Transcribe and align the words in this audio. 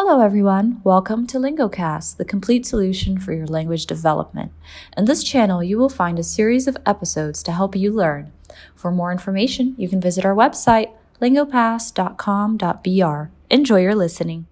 Hello, 0.00 0.20
everyone. 0.20 0.80
Welcome 0.84 1.26
to 1.26 1.38
LingoCast, 1.38 2.18
the 2.18 2.24
complete 2.24 2.64
solution 2.64 3.18
for 3.18 3.32
your 3.32 3.48
language 3.48 3.84
development. 3.84 4.52
In 4.96 5.06
this 5.06 5.24
channel, 5.24 5.60
you 5.60 5.76
will 5.76 5.88
find 5.88 6.20
a 6.20 6.22
series 6.22 6.68
of 6.68 6.76
episodes 6.86 7.42
to 7.42 7.50
help 7.50 7.74
you 7.74 7.90
learn. 7.90 8.30
For 8.76 8.92
more 8.92 9.10
information, 9.10 9.74
you 9.76 9.88
can 9.88 10.00
visit 10.00 10.24
our 10.24 10.36
website, 10.36 10.92
lingopass.com.br. 11.20 13.30
Enjoy 13.50 13.80
your 13.80 13.96
listening. 13.96 14.46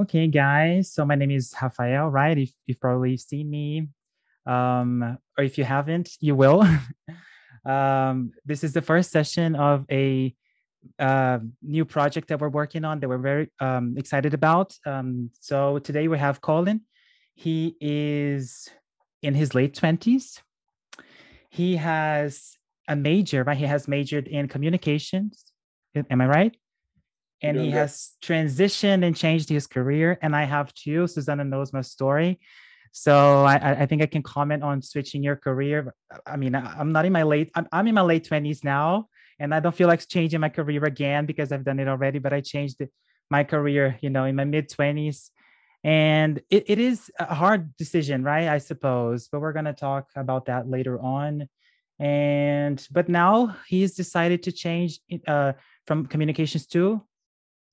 Okay, 0.00 0.26
guys. 0.26 0.90
So 0.90 1.04
my 1.04 1.14
name 1.14 1.30
is 1.30 1.54
Rafael, 1.62 2.08
right? 2.08 2.36
If 2.36 2.50
you've 2.66 2.80
probably 2.80 3.16
seen 3.18 3.48
me, 3.48 3.86
um, 4.46 5.16
or 5.38 5.44
if 5.44 5.58
you 5.58 5.62
haven't, 5.62 6.16
you 6.18 6.34
will. 6.34 6.66
um, 7.64 8.32
this 8.44 8.64
is 8.64 8.72
the 8.72 8.82
first 8.82 9.12
session 9.12 9.54
of 9.54 9.86
a 9.92 10.34
uh, 10.98 11.38
new 11.62 11.84
project 11.84 12.28
that 12.28 12.40
we're 12.40 12.48
working 12.48 12.84
on 12.84 13.00
that 13.00 13.08
we're 13.08 13.18
very 13.18 13.50
um, 13.60 13.94
excited 13.96 14.34
about. 14.34 14.74
Um, 14.86 15.30
so 15.40 15.78
today 15.78 16.08
we 16.08 16.18
have 16.18 16.40
Colin. 16.40 16.82
He 17.34 17.76
is 17.80 18.68
in 19.22 19.34
his 19.34 19.54
late 19.54 19.74
20s. 19.74 20.40
He 21.50 21.76
has 21.76 22.56
a 22.88 22.96
major, 22.96 23.44
right? 23.44 23.56
He 23.56 23.64
has 23.64 23.88
majored 23.88 24.26
in 24.28 24.48
communications. 24.48 25.44
Am 25.94 26.20
I 26.20 26.26
right? 26.26 26.56
And 27.42 27.56
he 27.56 27.66
good. 27.66 27.74
has 27.74 28.12
transitioned 28.22 29.04
and 29.04 29.14
changed 29.14 29.48
his 29.48 29.66
career. 29.66 30.18
And 30.22 30.34
I 30.34 30.44
have 30.44 30.74
too. 30.74 31.06
Susanna 31.06 31.44
knows 31.44 31.72
my 31.72 31.82
story. 31.82 32.40
So 32.90 33.44
I, 33.44 33.82
I 33.82 33.86
think 33.86 34.02
I 34.02 34.06
can 34.06 34.22
comment 34.22 34.62
on 34.62 34.82
switching 34.82 35.22
your 35.22 35.36
career. 35.36 35.94
I 36.26 36.36
mean, 36.36 36.54
I'm 36.54 36.90
not 36.90 37.04
in 37.04 37.12
my 37.12 37.22
late, 37.22 37.50
I'm, 37.54 37.68
I'm 37.70 37.86
in 37.86 37.94
my 37.94 38.02
late 38.02 38.28
20s 38.28 38.64
now 38.64 39.08
and 39.38 39.54
I 39.54 39.60
don't 39.60 39.74
feel 39.74 39.88
like 39.88 40.06
changing 40.06 40.40
my 40.40 40.48
career 40.48 40.84
again 40.84 41.26
because 41.26 41.52
I've 41.52 41.64
done 41.64 41.80
it 41.80 41.88
already. 41.88 42.18
But 42.18 42.32
I 42.32 42.40
changed 42.40 42.82
my 43.30 43.44
career, 43.44 43.98
you 44.00 44.10
know, 44.10 44.24
in 44.24 44.36
my 44.36 44.44
mid 44.44 44.68
twenties, 44.70 45.30
and 45.84 46.40
it, 46.50 46.64
it 46.68 46.78
is 46.78 47.10
a 47.18 47.34
hard 47.34 47.76
decision, 47.76 48.22
right? 48.22 48.48
I 48.48 48.58
suppose, 48.58 49.28
but 49.28 49.40
we're 49.40 49.52
gonna 49.52 49.74
talk 49.74 50.08
about 50.16 50.46
that 50.46 50.68
later 50.68 51.00
on. 51.00 51.48
And 51.98 52.86
but 52.90 53.08
now 53.08 53.56
he's 53.66 53.94
decided 53.94 54.44
to 54.44 54.52
change 54.52 55.00
uh, 55.26 55.52
from 55.86 56.06
communications 56.06 56.66
to 56.68 57.02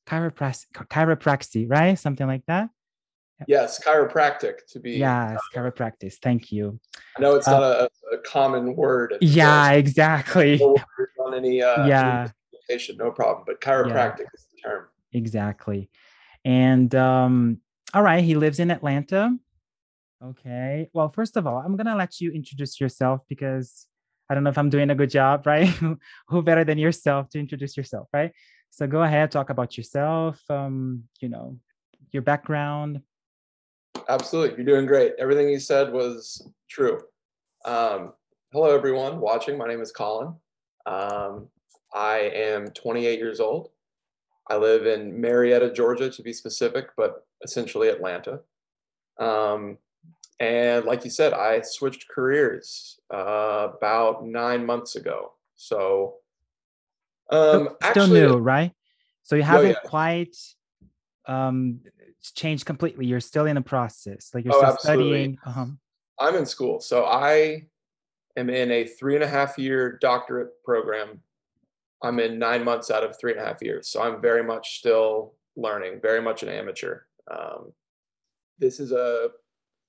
chiropraxy, 0.07 0.65
chiropraxy, 0.73 1.69
right? 1.69 1.97
Something 1.97 2.27
like 2.27 2.43
that. 2.47 2.69
Yes, 3.47 3.83
chiropractic 3.83 4.65
to 4.69 4.79
be. 4.79 4.93
Yes, 4.93 5.37
uh, 5.37 5.57
chiropractic. 5.59 6.13
Thank 6.21 6.51
you. 6.51 6.79
I 7.17 7.21
know 7.21 7.35
it's 7.35 7.47
uh, 7.47 7.51
not 7.51 7.63
a, 7.63 7.89
a, 8.13 8.17
common 8.19 8.75
word. 8.75 9.15
Yeah, 9.21 9.71
exactly. 9.71 10.57
No 10.57 10.77
on 11.19 11.33
any 11.33 11.61
uh, 11.61 11.85
yeah 11.85 12.29
any 12.69 12.81
no 12.97 13.11
problem. 13.11 13.43
But 13.45 13.61
chiropractic 13.61 14.19
yeah. 14.19 14.25
is 14.33 14.47
the 14.51 14.61
term. 14.63 14.85
Exactly. 15.13 15.89
And 16.43 16.93
um, 16.95 17.59
all 17.93 18.03
right, 18.03 18.23
he 18.23 18.35
lives 18.35 18.59
in 18.59 18.71
Atlanta. 18.71 19.35
Okay. 20.23 20.89
Well, 20.93 21.09
first 21.09 21.37
of 21.37 21.45
all, 21.45 21.57
I'm 21.57 21.75
gonna 21.75 21.95
let 21.95 22.21
you 22.21 22.31
introduce 22.31 22.79
yourself 22.79 23.21
because 23.27 23.87
I 24.29 24.33
don't 24.33 24.43
know 24.43 24.49
if 24.49 24.57
I'm 24.57 24.69
doing 24.69 24.89
a 24.89 24.95
good 24.95 25.09
job, 25.09 25.45
right? 25.47 25.67
Who 26.27 26.41
better 26.41 26.63
than 26.63 26.77
yourself 26.77 27.29
to 27.31 27.39
introduce 27.39 27.75
yourself, 27.75 28.07
right? 28.13 28.31
So 28.69 28.87
go 28.87 29.03
ahead, 29.03 29.31
talk 29.31 29.49
about 29.49 29.77
yourself. 29.77 30.41
Um, 30.49 31.03
you 31.21 31.29
know, 31.29 31.57
your 32.11 32.23
background, 32.23 33.01
absolutely. 34.09 34.57
You're 34.57 34.75
doing 34.75 34.85
great. 34.85 35.13
Everything 35.19 35.49
you 35.49 35.59
said 35.59 35.91
was 35.91 36.47
true. 36.69 37.01
Um, 37.65 38.13
hello, 38.51 38.75
everyone 38.75 39.19
watching. 39.19 39.57
My 39.57 39.67
name 39.67 39.81
is 39.81 39.91
Colin. 39.91 40.33
Um, 40.85 41.47
I 41.93 42.31
am 42.33 42.67
28 42.71 43.19
years 43.19 43.39
old. 43.39 43.69
I 44.47 44.57
live 44.57 44.85
in 44.85 45.19
Marietta, 45.19 45.71
Georgia, 45.73 46.09
to 46.09 46.21
be 46.21 46.33
specific, 46.33 46.89
but 46.95 47.25
essentially 47.43 47.89
Atlanta. 47.89 48.41
Um, 49.19 49.77
and 50.39 50.85
like 50.85 51.03
you 51.03 51.09
said, 51.09 51.33
I 51.33 51.61
switched 51.61 52.07
careers 52.09 52.99
uh, 53.13 53.69
about 53.77 54.25
nine 54.25 54.65
months 54.65 54.95
ago. 54.95 55.33
So, 55.55 56.15
um, 57.31 57.69
still 57.81 58.03
actually, 58.03 58.21
new, 58.21 58.37
right? 58.37 58.71
So 59.23 59.35
you 59.35 59.43
haven't 59.43 59.67
oh, 59.67 59.79
yeah. 59.83 59.89
quite 59.89 60.35
um, 61.27 61.79
changed 62.31 62.65
completely. 62.65 63.05
You're 63.05 63.19
still 63.19 63.45
in 63.45 63.57
a 63.57 63.61
process. 63.61 64.31
Like 64.33 64.45
you're 64.45 64.53
oh, 64.53 64.59
still 64.59 64.73
absolutely. 64.73 65.05
studying. 65.05 65.37
Uh-huh. 65.45 65.65
I'm 66.19 66.35
in 66.35 66.45
school. 66.45 66.79
So 66.79 67.05
I 67.05 67.67
am 68.37 68.49
in 68.49 68.71
a 68.71 68.85
three 68.85 69.15
and 69.15 69.23
a 69.23 69.27
half 69.27 69.57
year 69.57 69.97
doctorate 70.01 70.51
program. 70.63 71.21
I'm 72.03 72.19
in 72.19 72.37
nine 72.37 72.63
months 72.63 72.91
out 72.91 73.03
of 73.03 73.17
three 73.19 73.31
and 73.31 73.41
a 73.41 73.45
half 73.45 73.61
years. 73.61 73.89
So 73.89 74.01
I'm 74.01 74.21
very 74.21 74.43
much 74.43 74.79
still 74.79 75.33
learning, 75.55 75.99
very 76.01 76.21
much 76.21 76.43
an 76.43 76.49
amateur. 76.49 77.01
Um, 77.31 77.71
this 78.59 78.79
is 78.79 78.91
a, 78.91 79.29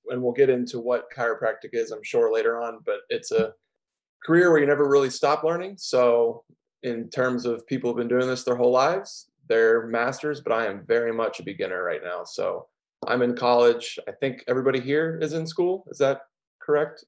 and 0.09 0.21
we'll 0.21 0.33
get 0.33 0.49
into 0.49 0.79
what 0.79 1.11
chiropractic 1.15 1.69
is, 1.73 1.91
I'm 1.91 2.03
sure 2.03 2.33
later 2.33 2.61
on, 2.61 2.79
but 2.85 3.01
it's 3.09 3.31
a 3.31 3.53
career 4.25 4.51
where 4.51 4.59
you 4.59 4.65
never 4.65 4.87
really 4.87 5.09
stop 5.09 5.43
learning. 5.43 5.75
So 5.77 6.43
in 6.83 7.09
terms 7.09 7.45
of 7.45 7.67
people 7.67 7.89
who've 7.89 7.97
been 7.97 8.07
doing 8.07 8.27
this 8.27 8.43
their 8.43 8.55
whole 8.55 8.71
lives, 8.71 9.29
they're 9.47 9.87
masters, 9.87 10.41
but 10.41 10.53
I 10.53 10.65
am 10.65 10.85
very 10.85 11.13
much 11.13 11.39
a 11.39 11.43
beginner 11.43 11.83
right 11.83 12.01
now. 12.03 12.23
So 12.23 12.67
I'm 13.05 13.21
in 13.21 13.35
college. 13.35 13.99
I 14.07 14.11
think 14.11 14.43
everybody 14.47 14.79
here 14.79 15.19
is 15.21 15.33
in 15.33 15.45
school. 15.45 15.85
Is 15.89 15.97
that 15.99 16.21
correct? 16.61 17.03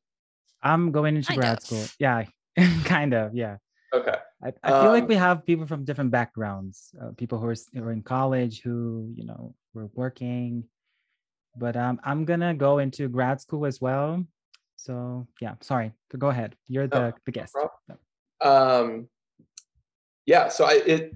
I'm 0.61 0.91
going 0.91 1.15
into 1.15 1.29
kind 1.29 1.39
grad 1.39 1.57
of. 1.57 1.63
school. 1.63 1.85
Yeah, 1.99 2.25
kind 2.83 3.13
of. 3.13 3.33
Yeah. 3.33 3.57
Okay. 3.93 4.15
I, 4.43 4.53
I 4.63 4.69
feel 4.69 4.89
um, 4.89 4.93
like 4.93 5.07
we 5.07 5.15
have 5.15 5.45
people 5.45 5.65
from 5.65 5.83
different 5.83 6.11
backgrounds, 6.11 6.91
uh, 7.01 7.09
people 7.17 7.39
who 7.39 7.47
are, 7.47 7.55
who 7.73 7.83
are 7.83 7.91
in 7.91 8.03
college, 8.03 8.61
who 8.61 9.11
you 9.15 9.25
know 9.25 9.55
were 9.73 9.89
working, 9.93 10.63
but 11.57 11.75
um, 11.75 11.99
I'm 12.03 12.25
gonna 12.25 12.53
go 12.53 12.79
into 12.79 13.07
grad 13.09 13.41
school 13.41 13.65
as 13.65 13.81
well. 13.81 14.23
So 14.75 15.27
yeah, 15.41 15.55
sorry. 15.61 15.91
Go 16.17 16.27
ahead. 16.27 16.55
You're 16.67 16.87
the 16.87 17.07
oh, 17.07 17.13
the 17.25 17.31
guest. 17.31 17.55
No 17.55 17.97
um, 18.41 19.07
yeah. 20.25 20.47
So 20.47 20.65
I 20.65 20.81
it 20.85 21.15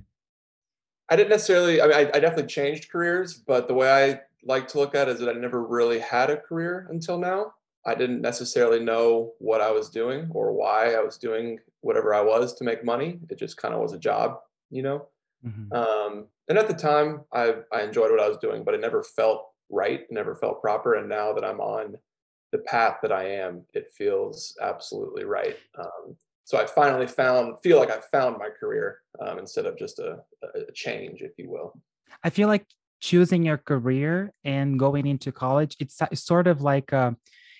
I 1.13 1.15
didn't 1.15 1.29
necessarily. 1.29 1.79
I 1.79 1.85
mean, 1.85 1.95
I, 1.95 1.99
I, 2.11 2.19
definitely 2.19 2.47
changed 2.47 2.89
careers, 2.89 3.35
but 3.35 3.67
the 3.67 3.75
way 3.75 3.91
I 3.91 4.21
like 4.43 4.67
to 4.69 4.79
look 4.79 4.95
at 4.95 5.07
it 5.07 5.11
is 5.11 5.19
that 5.19 5.29
I 5.29 5.33
never 5.33 5.63
really 5.63 5.99
had 5.99 6.31
a 6.31 6.37
career 6.37 6.87
until 6.89 7.19
now. 7.19 7.53
I 7.85 7.93
didn't 7.93 8.21
necessarily 8.21 8.79
know 8.79 9.33
what 9.37 9.61
I 9.61 9.69
was 9.69 9.91
doing 9.91 10.27
or 10.33 10.53
why 10.53 10.95
I 10.95 11.01
was 11.01 11.19
doing 11.19 11.59
whatever 11.81 12.15
I 12.15 12.21
was 12.21 12.55
to 12.55 12.63
make 12.63 12.83
money. 12.83 13.19
It 13.29 13.37
just 13.37 13.57
kind 13.57 13.75
of 13.75 13.79
was 13.79 13.93
a 13.93 13.99
job, 13.99 14.39
you 14.71 14.81
know. 14.81 15.05
Mm-hmm. 15.45 15.71
Um, 15.71 16.25
and 16.49 16.57
at 16.57 16.67
the 16.67 16.73
time, 16.73 17.21
I 17.31 17.57
I 17.71 17.83
enjoyed 17.83 18.09
what 18.09 18.19
I 18.19 18.27
was 18.27 18.37
doing, 18.37 18.63
but 18.63 18.73
it 18.73 18.81
never 18.81 19.03
felt 19.03 19.49
right. 19.69 19.99
It 19.99 20.11
never 20.11 20.35
felt 20.35 20.61
proper. 20.61 20.95
And 20.95 21.07
now 21.07 21.31
that 21.33 21.45
I'm 21.45 21.61
on 21.61 21.95
the 22.51 22.57
path 22.57 22.97
that 23.03 23.11
I 23.11 23.25
am, 23.25 23.65
it 23.75 23.91
feels 23.95 24.57
absolutely 24.59 25.25
right. 25.25 25.57
Um, 25.77 26.15
so 26.45 26.57
I 26.57 26.65
finally 26.65 27.07
found 27.07 27.59
feel 27.63 27.79
like 27.79 27.91
I 27.91 27.99
found 28.11 28.37
my 28.37 28.49
career 28.49 28.99
um, 29.21 29.39
instead 29.39 29.65
of 29.65 29.77
just 29.77 29.99
a, 29.99 30.19
a 30.43 30.71
change, 30.73 31.21
if 31.21 31.31
you 31.37 31.49
will. 31.49 31.73
I 32.23 32.29
feel 32.29 32.47
like 32.47 32.65
choosing 33.03 33.43
your 33.43 33.57
career 33.57 34.31
and 34.45 34.79
going 34.79 35.05
into 35.05 35.29
college 35.29 35.75
it's, 35.77 35.99
sort 36.13 36.47
of 36.47 36.61
like 36.61 36.93
a, 36.93 37.13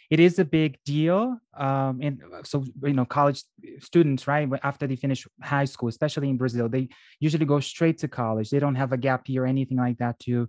it 0.09 0.17
is 0.21 0.39
a 0.39 0.45
big 0.45 0.77
deal 0.85 1.37
um, 1.57 1.99
and 2.01 2.21
so 2.45 2.63
you 2.81 2.93
know 2.93 3.03
college 3.03 3.43
students 3.81 4.25
right 4.25 4.47
after 4.63 4.87
they 4.87 4.95
finish 4.95 5.27
high 5.41 5.65
school 5.65 5.89
especially 5.89 6.29
in 6.29 6.37
brazil 6.37 6.69
they 6.69 6.87
usually 7.19 7.45
go 7.45 7.59
straight 7.59 7.97
to 7.97 8.07
college 8.07 8.49
they 8.51 8.59
don't 8.59 8.75
have 8.75 8.93
a 8.93 8.97
gap 8.97 9.27
year 9.27 9.43
or 9.43 9.47
anything 9.47 9.77
like 9.77 9.97
that 9.97 10.17
to 10.17 10.47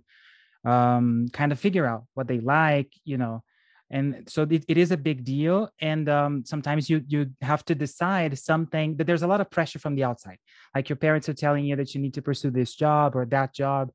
um, 0.63 1.27
kind 1.33 1.51
of 1.51 1.59
figure 1.59 1.85
out 1.85 2.05
what 2.13 2.29
they 2.29 2.39
like 2.39 2.93
you 3.03 3.17
know 3.17 3.43
and 3.91 4.27
so 4.27 4.43
it, 4.43 4.65
it 4.67 4.77
is 4.77 4.91
a 4.91 4.97
big 4.97 5.23
deal. 5.23 5.69
And 5.79 6.09
um, 6.09 6.43
sometimes 6.45 6.89
you 6.89 7.03
you 7.07 7.27
have 7.41 7.63
to 7.65 7.75
decide 7.75 8.37
something 8.37 8.97
that 8.97 9.05
there's 9.05 9.21
a 9.21 9.27
lot 9.27 9.41
of 9.41 9.51
pressure 9.51 9.79
from 9.79 9.95
the 9.95 10.03
outside. 10.03 10.39
Like 10.73 10.89
your 10.89 10.95
parents 10.95 11.29
are 11.29 11.33
telling 11.33 11.65
you 11.65 11.75
that 11.75 11.93
you 11.93 12.01
need 12.01 12.15
to 12.15 12.21
pursue 12.21 12.49
this 12.49 12.73
job 12.73 13.15
or 13.15 13.25
that 13.27 13.53
job. 13.53 13.91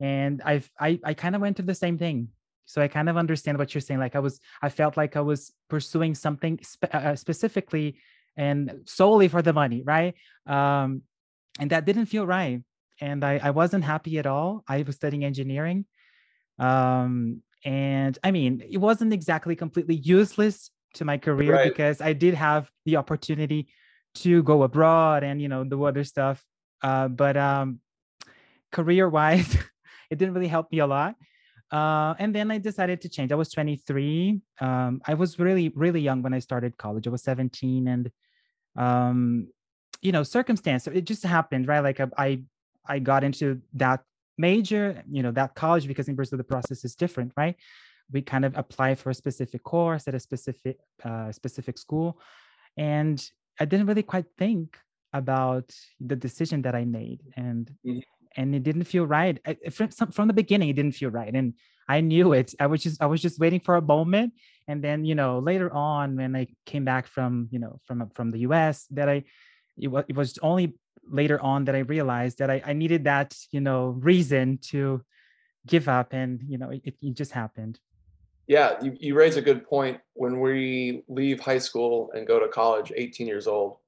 And 0.00 0.42
i've 0.42 0.70
i, 0.80 0.98
I 1.04 1.14
kind 1.14 1.34
of 1.34 1.40
went 1.40 1.56
through 1.56 1.66
the 1.66 1.74
same 1.74 1.98
thing. 1.98 2.28
So 2.64 2.80
i 2.80 2.88
kind 2.88 3.08
of 3.08 3.16
understand 3.16 3.58
what 3.58 3.74
you're 3.74 3.82
saying. 3.82 4.00
Like 4.00 4.16
i 4.16 4.20
was 4.20 4.40
i 4.62 4.68
felt 4.68 4.96
like 4.96 5.16
i 5.16 5.20
was 5.20 5.52
pursuing 5.68 6.14
something 6.14 6.58
spe- 6.62 6.94
uh, 6.94 6.98
uh 6.98 7.16
specifically 7.16 7.98
and 8.36 8.82
solely 8.84 9.28
for 9.28 9.42
the 9.42 9.52
money 9.52 9.82
right? 9.84 10.14
Um, 10.46 11.02
and 11.58 11.70
that 11.70 11.84
didn't 11.84 12.06
feel 12.06 12.26
right. 12.26 12.62
And 13.00 13.24
I, 13.24 13.40
I 13.42 13.50
wasn't 13.50 13.84
happy 13.84 14.18
at 14.18 14.26
all. 14.26 14.64
I 14.68 14.82
was 14.82 14.96
studying 14.96 15.24
engineering. 15.24 15.84
Um, 16.58 17.42
and 17.66 18.16
I 18.22 18.30
mean, 18.30 18.62
it 18.70 18.78
wasn't 18.78 19.12
exactly 19.12 19.56
completely 19.56 19.96
useless 19.96 20.70
to 20.94 21.04
my 21.04 21.18
career 21.18 21.52
right. 21.52 21.68
because 21.68 22.00
I 22.00 22.12
did 22.12 22.34
have 22.34 22.70
the 22.84 22.96
opportunity 22.96 23.68
to 24.14 24.42
go 24.44 24.62
abroad 24.62 25.24
and 25.24 25.42
you 25.42 25.48
know 25.48 25.64
the 25.64 25.78
other 25.82 26.04
stuff. 26.04 26.42
Uh, 26.80 27.08
but 27.08 27.36
um, 27.36 27.80
career 28.70 29.08
wise, 29.08 29.52
it 30.10 30.16
didn't 30.16 30.34
really 30.34 30.46
help 30.46 30.70
me 30.70 30.78
a 30.78 30.86
lot. 30.86 31.16
Uh, 31.72 32.14
and 32.20 32.32
then 32.32 32.52
I 32.52 32.58
decided 32.58 33.00
to 33.00 33.08
change. 33.08 33.32
I 33.32 33.34
was 33.34 33.50
23. 33.50 34.40
Um, 34.60 35.00
I 35.04 35.14
was 35.14 35.40
really, 35.40 35.70
really 35.70 36.00
young 36.00 36.22
when 36.22 36.32
I 36.32 36.38
started 36.38 36.78
college. 36.78 37.08
I 37.08 37.10
was 37.10 37.24
17, 37.24 37.88
and 37.88 38.10
um, 38.76 39.48
you 40.00 40.12
know, 40.12 40.22
circumstance. 40.22 40.86
It 40.86 41.04
just 41.04 41.24
happened, 41.24 41.66
right? 41.66 41.80
Like 41.80 42.00
I, 42.16 42.42
I 42.86 43.00
got 43.00 43.24
into 43.24 43.60
that 43.74 44.04
major, 44.38 45.02
you 45.10 45.22
know, 45.22 45.32
that 45.32 45.54
college, 45.54 45.86
because 45.86 46.08
in 46.08 46.14
Brazil 46.14 46.38
the 46.38 46.44
process 46.44 46.84
is 46.84 46.94
different, 46.94 47.32
right? 47.36 47.56
We 48.12 48.22
kind 48.22 48.44
of 48.44 48.56
apply 48.56 48.94
for 48.94 49.10
a 49.10 49.14
specific 49.14 49.62
course 49.62 50.06
at 50.06 50.14
a 50.14 50.20
specific 50.20 50.78
uh, 51.04 51.32
specific 51.32 51.78
school, 51.78 52.20
and 52.76 53.18
I 53.58 53.64
didn't 53.64 53.86
really 53.86 54.04
quite 54.04 54.26
think 54.38 54.78
about 55.12 55.74
the 56.00 56.16
decision 56.16 56.62
that 56.62 56.74
I 56.74 56.84
made, 56.84 57.22
and 57.36 57.70
mm-hmm. 57.84 57.98
and 58.36 58.54
it 58.54 58.62
didn't 58.62 58.84
feel 58.84 59.06
right 59.06 59.40
I, 59.46 59.56
from 59.70 59.88
from 59.88 60.28
the 60.28 60.34
beginning. 60.34 60.68
It 60.68 60.76
didn't 60.76 60.92
feel 60.92 61.10
right, 61.10 61.34
and 61.34 61.54
I 61.88 62.00
knew 62.00 62.32
it. 62.32 62.54
I 62.60 62.66
was 62.66 62.82
just 62.82 63.02
I 63.02 63.06
was 63.06 63.20
just 63.20 63.40
waiting 63.40 63.60
for 63.60 63.76
a 63.76 63.82
moment, 63.82 64.34
and 64.68 64.82
then 64.82 65.04
you 65.04 65.14
know 65.14 65.38
later 65.38 65.72
on 65.72 66.16
when 66.16 66.36
I 66.36 66.46
came 66.64 66.84
back 66.84 67.06
from 67.06 67.48
you 67.50 67.58
know 67.58 67.80
from 67.86 68.08
from 68.10 68.30
the 68.30 68.40
U.S. 68.40 68.86
that 68.90 69.08
I 69.08 69.24
it 69.78 69.88
was, 69.88 70.04
it 70.08 70.16
was 70.16 70.38
only 70.42 70.74
later 71.10 71.40
on 71.40 71.64
that 71.64 71.74
I 71.74 71.80
realized 71.80 72.38
that 72.38 72.50
I, 72.50 72.62
I 72.64 72.72
needed 72.72 73.04
that, 73.04 73.36
you 73.50 73.60
know, 73.60 73.88
reason 73.88 74.58
to 74.70 75.02
give 75.66 75.88
up 75.88 76.12
and, 76.12 76.42
you 76.46 76.58
know, 76.58 76.70
it, 76.70 76.94
it 77.00 77.14
just 77.14 77.32
happened. 77.32 77.80
Yeah, 78.46 78.80
you, 78.80 78.96
you 79.00 79.14
raise 79.14 79.36
a 79.36 79.42
good 79.42 79.66
point. 79.66 80.00
When 80.14 80.40
we 80.40 81.02
leave 81.08 81.40
high 81.40 81.58
school 81.58 82.10
and 82.14 82.26
go 82.26 82.38
to 82.38 82.48
college, 82.48 82.92
18 82.94 83.26
years 83.26 83.46
old, 83.46 83.78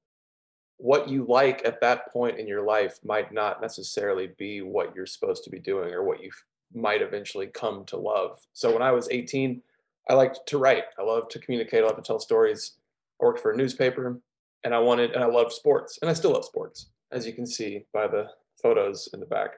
what 0.77 1.09
you 1.09 1.25
like 1.27 1.61
at 1.65 1.81
that 1.81 2.11
point 2.11 2.39
in 2.39 2.47
your 2.47 2.61
life 2.61 2.99
might 3.03 3.31
not 3.31 3.61
necessarily 3.61 4.31
be 4.37 4.61
what 4.61 4.95
you're 4.95 5.05
supposed 5.05 5.43
to 5.45 5.49
be 5.49 5.59
doing 5.59 5.93
or 5.93 6.03
what 6.03 6.21
you 6.21 6.31
might 6.73 7.01
eventually 7.01 7.47
come 7.47 7.85
to 7.85 7.97
love. 7.97 8.39
So 8.53 8.71
when 8.73 8.81
I 8.81 8.91
was 8.91 9.07
18, 9.09 9.61
I 10.09 10.13
liked 10.13 10.39
to 10.47 10.57
write. 10.57 10.85
I 10.97 11.03
loved 11.03 11.31
to 11.31 11.39
communicate. 11.39 11.83
I 11.83 11.87
loved 11.87 11.97
to 11.97 12.03
tell 12.03 12.19
stories. 12.19 12.73
I 13.21 13.25
worked 13.25 13.39
for 13.39 13.51
a 13.51 13.57
newspaper 13.57 14.19
and 14.63 14.73
I 14.73 14.79
wanted, 14.79 15.11
and 15.11 15.23
I 15.23 15.27
loved 15.27 15.53
sports 15.53 15.99
and 16.01 16.09
I 16.09 16.13
still 16.13 16.31
love 16.31 16.45
sports 16.45 16.87
as 17.11 17.25
you 17.25 17.33
can 17.33 17.45
see 17.45 17.85
by 17.93 18.07
the 18.07 18.27
photos 18.61 19.09
in 19.13 19.19
the 19.19 19.25
back. 19.25 19.51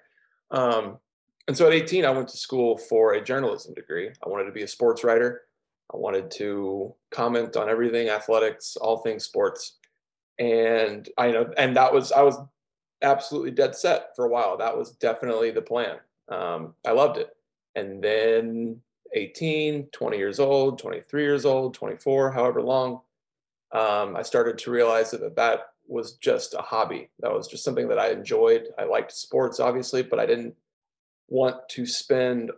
Um, 0.51 0.97
and 1.47 1.57
so 1.57 1.67
at 1.67 1.73
18, 1.73 2.05
I 2.05 2.11
went 2.11 2.27
to 2.29 2.37
school 2.37 2.77
for 2.77 3.13
a 3.13 3.23
journalism 3.23 3.73
degree. 3.73 4.09
I 4.25 4.29
wanted 4.29 4.45
to 4.45 4.51
be 4.51 4.63
a 4.63 4.67
sports 4.67 5.03
writer. 5.03 5.41
I 5.93 5.97
wanted 5.97 6.31
to 6.31 6.93
comment 7.09 7.57
on 7.57 7.69
everything 7.69 8.09
athletics, 8.09 8.77
all 8.77 8.97
things 8.97 9.25
sports. 9.25 9.77
And 10.39 11.09
I 11.17 11.31
know, 11.31 11.51
and 11.57 11.75
that 11.75 11.93
was, 11.93 12.11
I 12.11 12.21
was 12.21 12.37
absolutely 13.01 13.51
dead 13.51 13.75
set 13.75 14.15
for 14.15 14.25
a 14.25 14.29
while. 14.29 14.57
That 14.57 14.77
was 14.77 14.91
definitely 14.91 15.51
the 15.51 15.61
plan. 15.61 15.97
Um, 16.29 16.75
I 16.85 16.91
loved 16.91 17.17
it. 17.17 17.35
And 17.75 18.03
then 18.03 18.79
18, 19.13 19.87
20 19.91 20.17
years 20.17 20.39
old, 20.39 20.79
23 20.79 21.23
years 21.23 21.45
old, 21.45 21.73
24, 21.73 22.31
however 22.31 22.61
long, 22.61 23.01
um, 23.73 24.15
I 24.15 24.21
started 24.21 24.57
to 24.59 24.71
realize 24.71 25.11
that 25.11 25.35
that 25.35 25.70
was 25.91 26.13
just 26.13 26.53
a 26.53 26.61
hobby. 26.61 27.09
That 27.19 27.33
was 27.33 27.47
just 27.47 27.63
something 27.63 27.87
that 27.89 27.99
I 27.99 28.11
enjoyed. 28.11 28.67
I 28.79 28.85
liked 28.85 29.11
sports, 29.11 29.59
obviously, 29.59 30.03
but 30.03 30.19
I 30.19 30.25
didn't 30.25 30.55
want 31.27 31.57
to 31.69 31.85
spend 31.85 32.51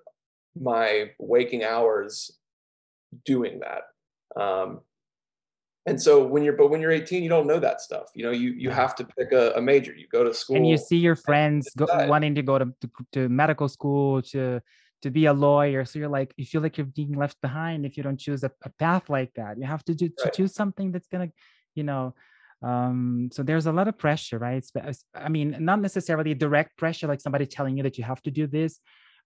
my 0.60 1.12
waking 1.20 1.64
hours 1.64 2.32
doing 3.26 3.62
that. 3.62 4.42
Um, 4.42 4.82
and 5.86 6.02
so 6.02 6.26
when 6.26 6.44
you're, 6.44 6.54
but 6.54 6.70
when 6.70 6.80
you're 6.80 6.92
18, 6.92 7.24
you 7.24 7.30
don't 7.30 7.48
know 7.48 7.60
that 7.60 7.82
stuff. 7.82 8.08
You 8.16 8.24
know, 8.24 8.32
you 8.32 8.52
you 8.52 8.70
have 8.70 8.96
to 8.96 9.04
pick 9.04 9.34
a, 9.34 9.52
a 9.56 9.62
major. 9.62 9.94
You 9.94 10.08
go 10.08 10.24
to 10.24 10.34
school, 10.34 10.56
and 10.56 10.68
you 10.68 10.78
see 10.78 10.96
your 10.96 11.16
friends 11.16 11.70
go, 11.76 11.86
wanting 12.08 12.36
to 12.36 12.42
go 12.42 12.58
to, 12.58 12.66
to, 12.66 12.90
to 13.14 13.30
medical 13.30 13.68
school 13.68 14.22
to 14.22 14.62
to 15.02 15.12
be 15.12 15.26
a 15.26 15.34
lawyer. 15.34 15.84
So 15.84 16.00
you're 16.00 16.08
like, 16.08 16.34
you 16.38 16.46
feel 16.46 16.62
like 16.62 16.78
you're 16.78 16.86
being 16.86 17.14
left 17.14 17.42
behind 17.42 17.86
if 17.86 17.98
you 17.98 18.04
don't 18.04 18.18
choose 18.18 18.46
a, 18.46 18.52
a 18.64 18.70
path 18.70 19.10
like 19.10 19.34
that. 19.34 19.58
You 19.58 19.66
have 19.66 19.84
to 19.86 19.94
do 19.94 20.08
to 20.08 20.24
right. 20.24 20.34
choose 20.34 20.54
something 20.54 20.94
that's 20.94 21.08
gonna, 21.08 21.30
you 21.76 21.84
know, 21.84 22.16
um, 22.63 23.30
so 23.31 23.44
there's 23.44 23.65
a 23.65 23.71
lot 23.71 23.88
of 23.88 23.98
pressure 23.98 24.38
right? 24.38 24.65
I 25.13 25.30
mean 25.30 25.57
not 25.60 25.81
necessarily 25.81 26.33
direct 26.33 26.77
pressure 26.77 27.07
like 27.07 27.21
somebody 27.21 27.45
telling 27.45 27.77
you 27.77 27.83
that 27.83 27.98
you 27.98 28.04
have 28.04 28.21
to 28.24 28.31
do 28.31 28.48
this 28.48 28.80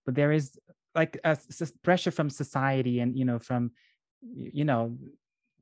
but 0.05 0.15
there 0.15 0.31
is 0.31 0.57
like 0.95 1.19
a, 1.23 1.37
pressure 1.83 2.11
from 2.11 2.29
society 2.29 2.99
and 2.99 3.17
you 3.17 3.25
know 3.25 3.39
from 3.39 3.71
you 4.21 4.65
know 4.65 4.97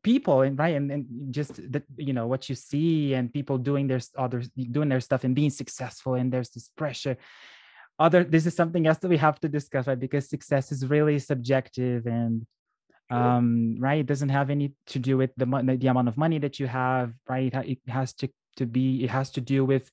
people 0.06 0.44
and 0.44 0.58
right 0.60 0.76
and, 0.76 0.92
and 0.92 1.34
just 1.34 1.54
that 1.72 1.84
you 1.98 2.14
know 2.14 2.28
what 2.28 2.48
you 2.48 2.54
see 2.54 3.16
and 3.16 3.34
people 3.34 3.58
doing 3.58 3.88
their 3.88 4.00
others 4.18 4.48
doing 4.72 4.88
their 4.88 5.02
stuff 5.02 5.24
and 5.24 5.34
being 5.36 5.50
successful 5.50 6.14
and 6.14 6.32
there's 6.32 6.52
this 6.52 6.70
pressure. 6.70 7.18
Other 7.98 8.24
this 8.24 8.46
is 8.46 8.56
something 8.56 8.86
else 8.86 9.00
that 9.00 9.08
we 9.08 9.18
have 9.18 9.40
to 9.40 9.50
discuss 9.50 9.88
right 9.88 10.00
because 10.00 10.30
success 10.30 10.72
is 10.72 10.86
really 10.86 11.18
subjective 11.18 12.06
and 12.06 12.46
um 13.12 13.76
right 13.80 14.00
it 14.00 14.08
doesn't 14.08 14.30
have 14.30 14.50
any 14.50 14.74
to 14.88 14.98
do 14.98 15.16
with 15.16 15.30
the 15.38 15.46
the 15.80 15.88
amount 15.88 16.08
of 16.08 16.18
money 16.18 16.40
that 16.40 16.60
you 16.60 16.68
have 16.68 17.14
right? 17.30 17.54
It 17.54 17.80
has 17.88 18.14
to 18.16 18.30
to 18.58 18.66
be 18.66 19.04
it 19.04 19.10
has 19.10 19.30
to 19.32 19.42
do 19.42 19.64
with 19.64 19.92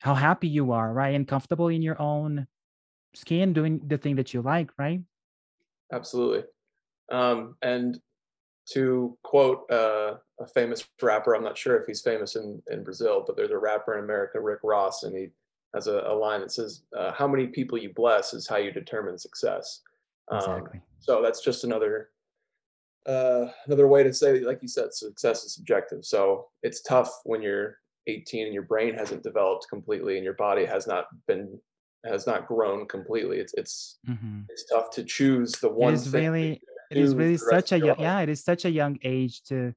how 0.00 0.14
happy 0.14 0.48
you 0.48 0.72
are 0.72 0.92
right? 0.92 1.14
And 1.14 1.26
comfortable 1.26 1.68
in 1.68 1.82
your 1.82 2.00
own 2.00 2.46
skin 3.14 3.52
doing 3.52 3.80
the 3.86 3.96
thing 3.96 4.16
that 4.16 4.34
you 4.34 4.42
like 4.42 4.70
right? 4.78 5.00
Absolutely. 5.92 6.44
Um 7.10 7.56
and 7.62 7.98
to 8.70 9.16
quote 9.22 9.70
uh, 9.70 10.16
a 10.40 10.46
famous 10.48 10.84
rapper 11.00 11.34
i'm 11.34 11.44
not 11.44 11.56
sure 11.56 11.76
if 11.76 11.86
he's 11.86 12.02
famous 12.02 12.34
in 12.34 12.60
in 12.68 12.82
brazil 12.82 13.22
but 13.24 13.36
there's 13.36 13.52
a 13.52 13.56
rapper 13.56 13.96
in 13.96 14.02
america 14.02 14.40
rick 14.40 14.58
ross 14.64 15.04
and 15.04 15.16
he 15.16 15.28
has 15.76 15.86
a, 15.86 16.02
a 16.06 16.14
line 16.14 16.40
that 16.40 16.50
says 16.50 16.82
uh, 16.96 17.12
how 17.12 17.28
many 17.28 17.46
people 17.46 17.78
you 17.78 17.92
bless 17.94 18.34
is 18.34 18.48
how 18.48 18.56
you 18.56 18.72
determine 18.72 19.18
success. 19.18 19.82
Um, 20.28 20.38
exactly. 20.38 20.80
so 20.98 21.22
that's 21.22 21.42
just 21.42 21.64
another 21.64 22.10
uh, 23.06 23.46
another 23.66 23.86
way 23.86 24.02
to 24.02 24.12
say, 24.12 24.40
like 24.40 24.60
you 24.62 24.68
said, 24.68 24.92
success 24.92 25.44
is 25.44 25.54
subjective. 25.54 26.04
So 26.04 26.46
it's 26.62 26.82
tough 26.82 27.10
when 27.24 27.42
you're 27.42 27.78
18 28.06 28.46
and 28.46 28.54
your 28.54 28.64
brain 28.64 28.94
hasn't 28.94 29.22
developed 29.22 29.66
completely 29.68 30.16
and 30.16 30.24
your 30.24 30.34
body 30.34 30.64
has 30.64 30.86
not 30.86 31.06
been 31.26 31.58
has 32.04 32.26
not 32.26 32.46
grown 32.46 32.86
completely. 32.86 33.38
It's 33.38 33.54
it's 33.54 33.98
mm-hmm. 34.08 34.40
it's 34.48 34.64
tough 34.66 34.90
to 34.90 35.04
choose 35.04 35.52
the 35.52 35.68
one. 35.68 35.92
It 35.92 35.96
is 35.96 36.12
really 36.12 36.60
it 36.90 36.98
is 36.98 37.14
really 37.14 37.36
such 37.36 37.72
a 37.72 37.78
young, 37.78 37.98
yeah. 37.98 38.20
It 38.20 38.28
is 38.28 38.44
such 38.44 38.64
a 38.64 38.70
young 38.70 38.98
age 39.02 39.42
to 39.44 39.74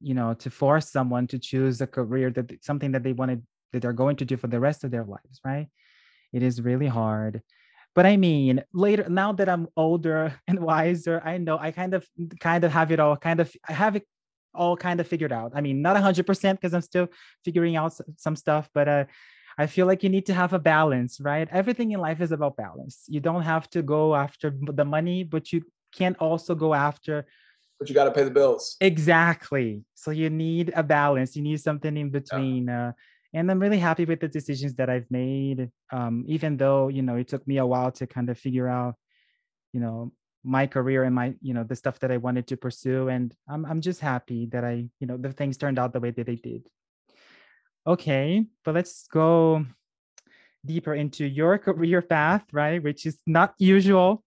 you 0.00 0.14
know 0.14 0.34
to 0.34 0.50
force 0.50 0.90
someone 0.90 1.26
to 1.28 1.38
choose 1.38 1.80
a 1.80 1.86
career 1.86 2.30
that 2.30 2.64
something 2.64 2.92
that 2.92 3.02
they 3.02 3.12
wanted 3.12 3.42
that 3.72 3.82
they're 3.82 3.92
going 3.92 4.16
to 4.16 4.24
do 4.24 4.36
for 4.36 4.46
the 4.46 4.60
rest 4.60 4.84
of 4.84 4.90
their 4.90 5.04
lives, 5.04 5.40
right? 5.44 5.68
It 6.32 6.42
is 6.42 6.60
really 6.60 6.86
hard. 6.88 7.42
But 7.94 8.06
I 8.06 8.16
mean, 8.16 8.62
later 8.72 9.08
now 9.08 9.32
that 9.32 9.48
I'm 9.48 9.68
older 9.76 10.34
and 10.48 10.60
wiser, 10.60 11.22
I 11.24 11.38
know 11.38 11.58
I 11.58 11.70
kind 11.70 11.94
of 11.94 12.06
kind 12.40 12.64
of 12.64 12.72
have 12.72 12.90
it 12.90 13.00
all 13.00 13.16
kind 13.16 13.40
of 13.40 13.54
I 13.68 13.72
have 13.72 13.96
it 13.96 14.06
all 14.54 14.76
kind 14.76 15.00
of 15.00 15.08
figured 15.08 15.32
out. 15.32 15.52
I 15.54 15.60
mean, 15.60 15.82
not 15.82 15.96
100% 15.96 16.52
because 16.52 16.74
I'm 16.74 16.82
still 16.82 17.08
figuring 17.44 17.76
out 17.76 17.92
some 18.16 18.36
stuff, 18.36 18.68
but 18.74 18.88
uh 18.88 19.04
I 19.56 19.68
feel 19.68 19.86
like 19.86 20.02
you 20.02 20.08
need 20.08 20.26
to 20.26 20.34
have 20.34 20.52
a 20.52 20.58
balance, 20.58 21.20
right? 21.20 21.48
Everything 21.52 21.92
in 21.92 22.00
life 22.00 22.20
is 22.20 22.32
about 22.32 22.56
balance. 22.56 23.04
You 23.06 23.20
don't 23.20 23.42
have 23.42 23.70
to 23.70 23.82
go 23.82 24.16
after 24.16 24.52
the 24.52 24.84
money, 24.84 25.22
but 25.22 25.52
you 25.52 25.62
can't 25.92 26.16
also 26.18 26.56
go 26.56 26.74
after 26.74 27.24
but 27.78 27.88
you 27.88 27.94
got 27.94 28.04
to 28.04 28.12
pay 28.12 28.24
the 28.24 28.30
bills. 28.30 28.76
Exactly. 28.80 29.84
So 29.94 30.10
you 30.10 30.30
need 30.30 30.72
a 30.74 30.82
balance. 30.82 31.36
You 31.36 31.42
need 31.42 31.60
something 31.60 31.96
in 31.96 32.10
between. 32.10 32.66
Yeah. 32.66 32.88
Uh, 32.88 32.92
and 33.34 33.50
i'm 33.50 33.58
really 33.58 33.78
happy 33.78 34.04
with 34.06 34.20
the 34.20 34.28
decisions 34.28 34.74
that 34.74 34.88
i've 34.88 35.10
made 35.10 35.70
um, 35.92 36.24
even 36.26 36.56
though 36.56 36.88
you 36.88 37.02
know 37.02 37.16
it 37.16 37.28
took 37.28 37.46
me 37.46 37.58
a 37.58 37.66
while 37.66 37.92
to 37.92 38.06
kind 38.06 38.30
of 38.30 38.38
figure 38.38 38.68
out 38.68 38.94
you 39.72 39.80
know 39.80 40.12
my 40.44 40.66
career 40.66 41.04
and 41.04 41.14
my 41.14 41.34
you 41.40 41.52
know 41.52 41.64
the 41.64 41.76
stuff 41.76 41.98
that 42.00 42.12
i 42.12 42.16
wanted 42.16 42.46
to 42.46 42.56
pursue. 42.56 43.08
And 43.08 43.34
i'm, 43.48 43.64
I'm 43.66 43.80
just 43.80 44.00
happy 44.00 44.46
that 44.52 44.64
i 44.64 44.88
you 45.00 45.06
know 45.06 45.16
the 45.16 45.32
things 45.32 45.58
turned 45.58 45.78
out 45.78 45.92
the 45.92 46.00
way 46.00 46.10
that 46.10 46.26
they 46.26 46.36
did. 46.36 46.66
Okay 47.86 48.46
but 48.64 48.74
let's 48.74 49.06
go 49.08 49.66
deeper 50.64 50.94
into 50.94 51.26
your 51.26 51.58
career 51.58 52.00
path 52.00 52.44
right? 52.52 52.82
Which 52.82 53.04
is 53.04 53.18
not 53.26 53.54
usual 53.58 54.23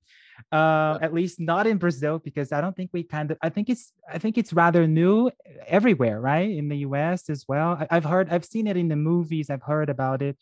uh, 0.51 0.97
at 1.01 1.13
least 1.13 1.39
not 1.39 1.67
in 1.67 1.77
Brazil 1.77 2.19
because 2.19 2.51
I 2.51 2.61
don't 2.61 2.75
think 2.75 2.91
we 2.93 3.03
kind 3.03 3.31
of 3.31 3.37
I 3.41 3.49
think 3.49 3.69
it's 3.69 3.91
I 4.11 4.17
think 4.17 4.37
it's 4.37 4.53
rather 4.53 4.87
new 4.87 5.31
everywhere, 5.65 6.19
right? 6.21 6.49
In 6.49 6.69
the 6.69 6.77
US 6.77 7.29
as 7.29 7.45
well. 7.47 7.77
I, 7.89 7.95
have 7.95 8.05
heard 8.05 8.29
I've 8.29 8.45
seen 8.45 8.67
it 8.67 8.77
in 8.77 8.87
the 8.87 8.95
movies, 8.95 9.49
I've 9.49 9.63
heard 9.63 9.89
about 9.89 10.21
it, 10.21 10.37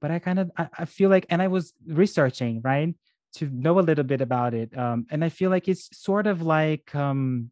but 0.00 0.10
I 0.10 0.18
kind 0.18 0.38
of 0.38 0.50
I, 0.56 0.68
I, 0.78 0.84
feel 0.84 1.10
like 1.10 1.26
and 1.28 1.42
I 1.42 1.48
was 1.48 1.72
researching, 1.86 2.60
right? 2.62 2.94
To 3.36 3.50
know 3.52 3.78
a 3.78 3.82
little 3.82 4.04
bit 4.04 4.20
about 4.20 4.54
it. 4.54 4.76
Um, 4.76 5.06
and 5.10 5.24
I 5.24 5.28
feel 5.28 5.50
like 5.50 5.68
it's 5.68 5.88
sort 5.96 6.26
of 6.26 6.42
like 6.42 6.94
um 6.94 7.50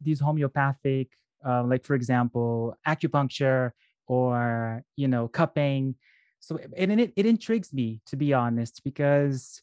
these 0.00 0.20
homeopathic, 0.20 1.08
uh, 1.46 1.62
like 1.64 1.84
for 1.84 1.94
example, 1.94 2.76
acupuncture 2.86 3.70
or 4.06 4.82
you 4.96 5.08
know, 5.08 5.28
cupping. 5.28 5.94
So 6.40 6.58
and 6.76 7.00
it, 7.00 7.12
it 7.16 7.26
intrigues 7.26 7.72
me 7.72 8.02
to 8.06 8.16
be 8.16 8.34
honest, 8.34 8.82
because 8.84 9.62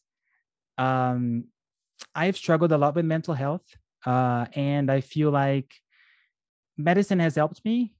um, 0.78 1.44
I've 2.14 2.36
struggled 2.36 2.72
a 2.72 2.78
lot 2.78 2.94
with 2.94 3.04
mental 3.04 3.34
health, 3.34 3.64
uh, 4.04 4.46
and 4.54 4.90
I 4.90 5.00
feel 5.00 5.30
like 5.30 5.72
medicine 6.76 7.20
has 7.20 7.36
helped 7.36 7.64
me. 7.64 7.94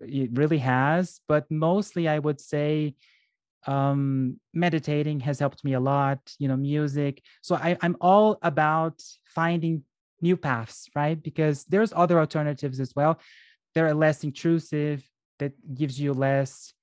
It 0.00 0.30
really 0.32 0.58
has, 0.58 1.20
but 1.26 1.50
mostly 1.50 2.08
I 2.08 2.18
would 2.18 2.40
say 2.40 2.94
um, 3.66 4.38
meditating 4.54 5.20
has 5.20 5.38
helped 5.38 5.64
me 5.64 5.74
a 5.74 5.80
lot. 5.80 6.18
You 6.38 6.48
know, 6.48 6.56
music. 6.56 7.22
So 7.42 7.56
I, 7.56 7.76
I'm 7.80 7.96
all 8.00 8.38
about 8.42 9.02
finding 9.24 9.82
new 10.20 10.36
paths, 10.36 10.88
right? 10.94 11.20
Because 11.20 11.64
there's 11.64 11.92
other 11.94 12.20
alternatives 12.20 12.78
as 12.78 12.94
well. 12.94 13.18
They're 13.74 13.94
less 13.94 14.22
intrusive. 14.24 15.04
That 15.38 15.52
gives 15.74 15.98
you 15.98 16.12
less 16.12 16.74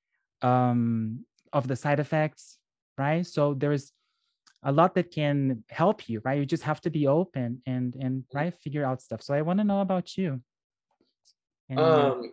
um, 0.42 1.26
of 1.54 1.68
the 1.68 1.76
side 1.76 2.00
effects 2.00 2.58
right? 2.98 3.26
So 3.26 3.54
there's 3.54 3.92
a 4.64 4.72
lot 4.72 4.96
that 4.96 5.12
can 5.12 5.64
help 5.70 6.10
you, 6.10 6.22
right? 6.26 6.40
You 6.40 6.46
just 6.46 6.64
have 6.64 6.82
to 6.82 6.90
be 6.90 7.08
open 7.08 7.62
and 7.66 7.96
and 8.00 8.24
right 8.34 8.54
figure 8.54 8.86
out 8.86 9.02
stuff. 9.02 9.22
So 9.22 9.34
I 9.34 9.42
want 9.42 9.60
to 9.60 9.64
know 9.64 9.82
about 9.82 10.18
you. 10.18 10.42
And, 11.70 11.80
um, 11.80 12.32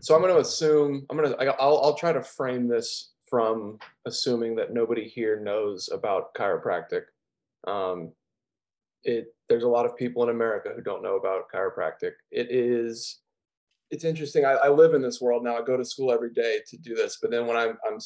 so 0.00 0.14
I'm 0.14 0.22
going 0.22 0.34
to 0.34 0.40
assume 0.40 1.06
I'm 1.10 1.16
going 1.16 1.32
to 1.32 1.38
I'll 1.60 1.78
I'll 1.78 1.94
try 1.94 2.12
to 2.12 2.22
frame 2.22 2.68
this 2.68 3.12
from 3.28 3.78
assuming 4.06 4.56
that 4.56 4.72
nobody 4.72 5.06
here 5.06 5.38
knows 5.38 5.90
about 5.92 6.34
chiropractic. 6.34 7.02
Um, 7.66 8.12
it 9.04 9.34
there's 9.48 9.64
a 9.64 9.68
lot 9.68 9.86
of 9.86 9.96
people 9.96 10.22
in 10.22 10.30
America 10.30 10.72
who 10.74 10.82
don't 10.82 11.02
know 11.02 11.16
about 11.16 11.50
chiropractic. 11.54 12.12
It 12.30 12.50
is 12.50 13.20
it's 13.90 14.04
interesting. 14.04 14.44
I, 14.44 14.52
I, 14.52 14.68
live 14.68 14.92
in 14.92 15.00
this 15.00 15.18
world 15.18 15.42
now. 15.42 15.56
I 15.56 15.62
go 15.62 15.76
to 15.76 15.84
school 15.84 16.12
every 16.12 16.32
day 16.32 16.60
to 16.68 16.76
do 16.76 16.94
this, 16.94 17.18
but 17.22 17.30
then 17.30 17.46
when 17.46 17.56
I'm, 17.56 17.78
I'm 17.90 17.98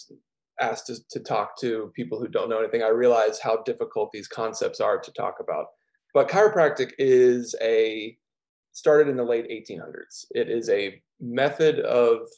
asked 0.63 0.87
to, 0.87 0.97
to 1.11 1.21
talk 1.21 1.59
to 1.61 1.93
people 1.95 2.19
who 2.19 2.29
don't 2.29 2.49
know 2.49 2.59
anything, 2.59 2.83
I 2.83 2.89
realize 2.89 3.39
how 3.39 3.63
difficult 3.63 4.13
these 4.13 4.29
concepts 4.29 4.81
are 4.81 4.99
to 4.99 5.13
talk 5.13 5.37
about. 5.41 5.67
But 6.15 6.29
chiropractic 6.29 6.93
is 6.99 7.55
a 7.61 8.17
started 8.73 9.09
in 9.09 9.17
the 9.17 9.25
late 9.25 9.49
1800s. 9.49 10.27
It 10.31 10.49
is 10.49 10.69
a 10.71 11.01
method 11.21 11.81
of 11.81 12.29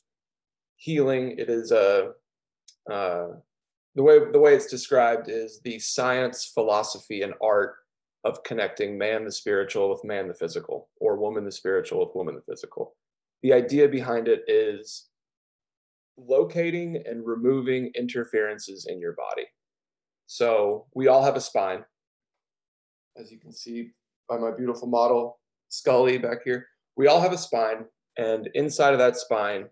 healing. 0.76 1.36
It 1.38 1.48
is 1.48 1.72
a 1.72 2.12
uh, 2.90 3.26
the 3.94 4.02
way 4.02 4.18
the 4.32 4.38
way 4.38 4.54
it's 4.54 4.66
described 4.66 5.28
is 5.28 5.60
the 5.60 5.78
science, 5.78 6.50
philosophy, 6.52 7.22
and 7.22 7.34
art 7.42 7.76
of 8.24 8.42
connecting 8.42 8.98
man 8.98 9.24
the 9.24 9.32
spiritual 9.32 9.90
with 9.90 10.04
man 10.04 10.28
the 10.28 10.34
physical, 10.34 10.88
or 11.00 11.16
woman 11.16 11.44
the 11.44 11.52
spiritual 11.52 12.04
with 12.04 12.14
woman 12.14 12.34
the 12.34 12.52
physical. 12.52 12.96
The 13.42 13.52
idea 13.52 13.88
behind 13.88 14.28
it 14.28 14.42
is 14.48 15.06
locating 16.16 17.02
and 17.06 17.26
removing 17.26 17.90
interferences 17.94 18.86
in 18.88 19.00
your 19.00 19.12
body. 19.12 19.46
So 20.26 20.86
we 20.94 21.08
all 21.08 21.24
have 21.24 21.36
a 21.36 21.40
spine. 21.40 21.84
As 23.16 23.30
you 23.30 23.38
can 23.38 23.52
see 23.52 23.90
by 24.28 24.38
my 24.38 24.50
beautiful 24.56 24.88
model, 24.88 25.38
Scully 25.68 26.18
back 26.18 26.38
here, 26.44 26.66
we 26.96 27.08
all 27.08 27.20
have 27.20 27.32
a 27.32 27.38
spine, 27.38 27.84
and 28.16 28.48
inside 28.54 28.92
of 28.92 28.98
that 28.98 29.16
spine 29.16 29.66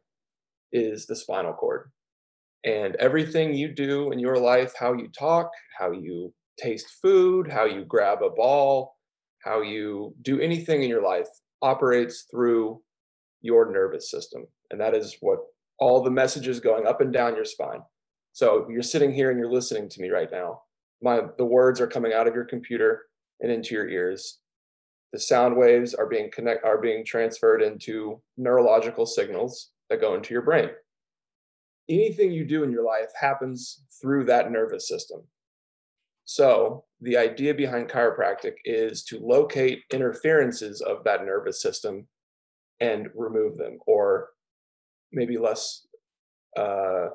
is 0.73 1.07
the 1.07 1.17
spinal 1.17 1.53
cord. 1.53 1.91
And 2.65 2.97
everything 2.97 3.55
you 3.55 3.69
do 3.69 4.13
in 4.13 4.19
your 4.19 4.37
life, 4.37 4.73
how 4.79 4.93
you 4.93 5.09
talk, 5.09 5.51
how 5.79 5.93
you 5.93 6.33
taste 6.59 6.99
food, 7.01 7.51
how 7.51 7.65
you 7.65 7.85
grab 7.85 8.23
a 8.23 8.31
ball, 8.31 8.97
how 9.45 9.63
you 9.63 10.15
do 10.23 10.41
anything 10.41 10.83
in 10.83 10.89
your 10.89 11.03
life 11.03 11.29
operates 11.61 12.27
through 12.31 12.81
your 13.41 13.71
nervous 13.71 14.11
system. 14.11 14.47
And 14.71 14.81
that 14.81 14.95
is 14.95 15.17
what 15.21 15.39
all 15.79 16.03
the 16.03 16.11
messages 16.11 16.61
going 16.61 16.87
up 16.87 17.01
and 17.01 17.13
down 17.13 17.35
your 17.35 17.45
spine. 17.45 17.83
So 18.33 18.67
you're 18.71 18.83
sitting 18.83 19.13
here 19.13 19.31
and 19.31 19.39
you're 19.39 19.53
listening 19.53 19.89
to 19.91 20.01
me 20.01 20.11
right 20.11 20.31
now. 20.31 20.63
My 21.03 21.23
the 21.37 21.45
words 21.45 21.81
are 21.81 21.87
coming 21.87 22.13
out 22.13 22.27
of 22.27 22.35
your 22.35 22.45
computer 22.45 23.03
and 23.41 23.51
into 23.51 23.75
your 23.75 23.89
ears. 23.89 24.39
The 25.13 25.19
sound 25.19 25.57
waves 25.57 25.93
are 25.95 26.07
being 26.07 26.31
connect 26.33 26.65
are 26.65 26.81
being 26.81 27.05
transferred 27.05 27.63
into 27.63 28.23
neurological 28.37 29.05
signals 29.05 29.71
that 29.91 30.01
go 30.01 30.15
into 30.15 30.33
your 30.33 30.43
brain. 30.43 30.71
Anything 31.89 32.33
you 32.33 32.47
do 32.47 32.63
in 32.63 32.71
your 32.71 32.85
life 32.85 33.11
happens 33.21 33.83
through 34.01 34.25
that 34.27 34.51
nervous 34.51 34.89
system. 34.89 35.23
So, 36.25 36.85
the 37.01 37.17
idea 37.17 37.53
behind 37.53 37.91
chiropractic 37.91 38.55
is 38.65 39.03
to 39.05 39.19
locate 39.19 39.83
interferences 39.93 40.81
of 40.81 41.05
that 41.05 41.27
nervous 41.27 41.61
system 41.61 42.07
and 42.81 43.11
remove 43.15 43.59
them, 43.59 43.79
or 43.87 44.31
maybe 45.13 45.39
less, 45.39 45.87
uh, 46.57 47.09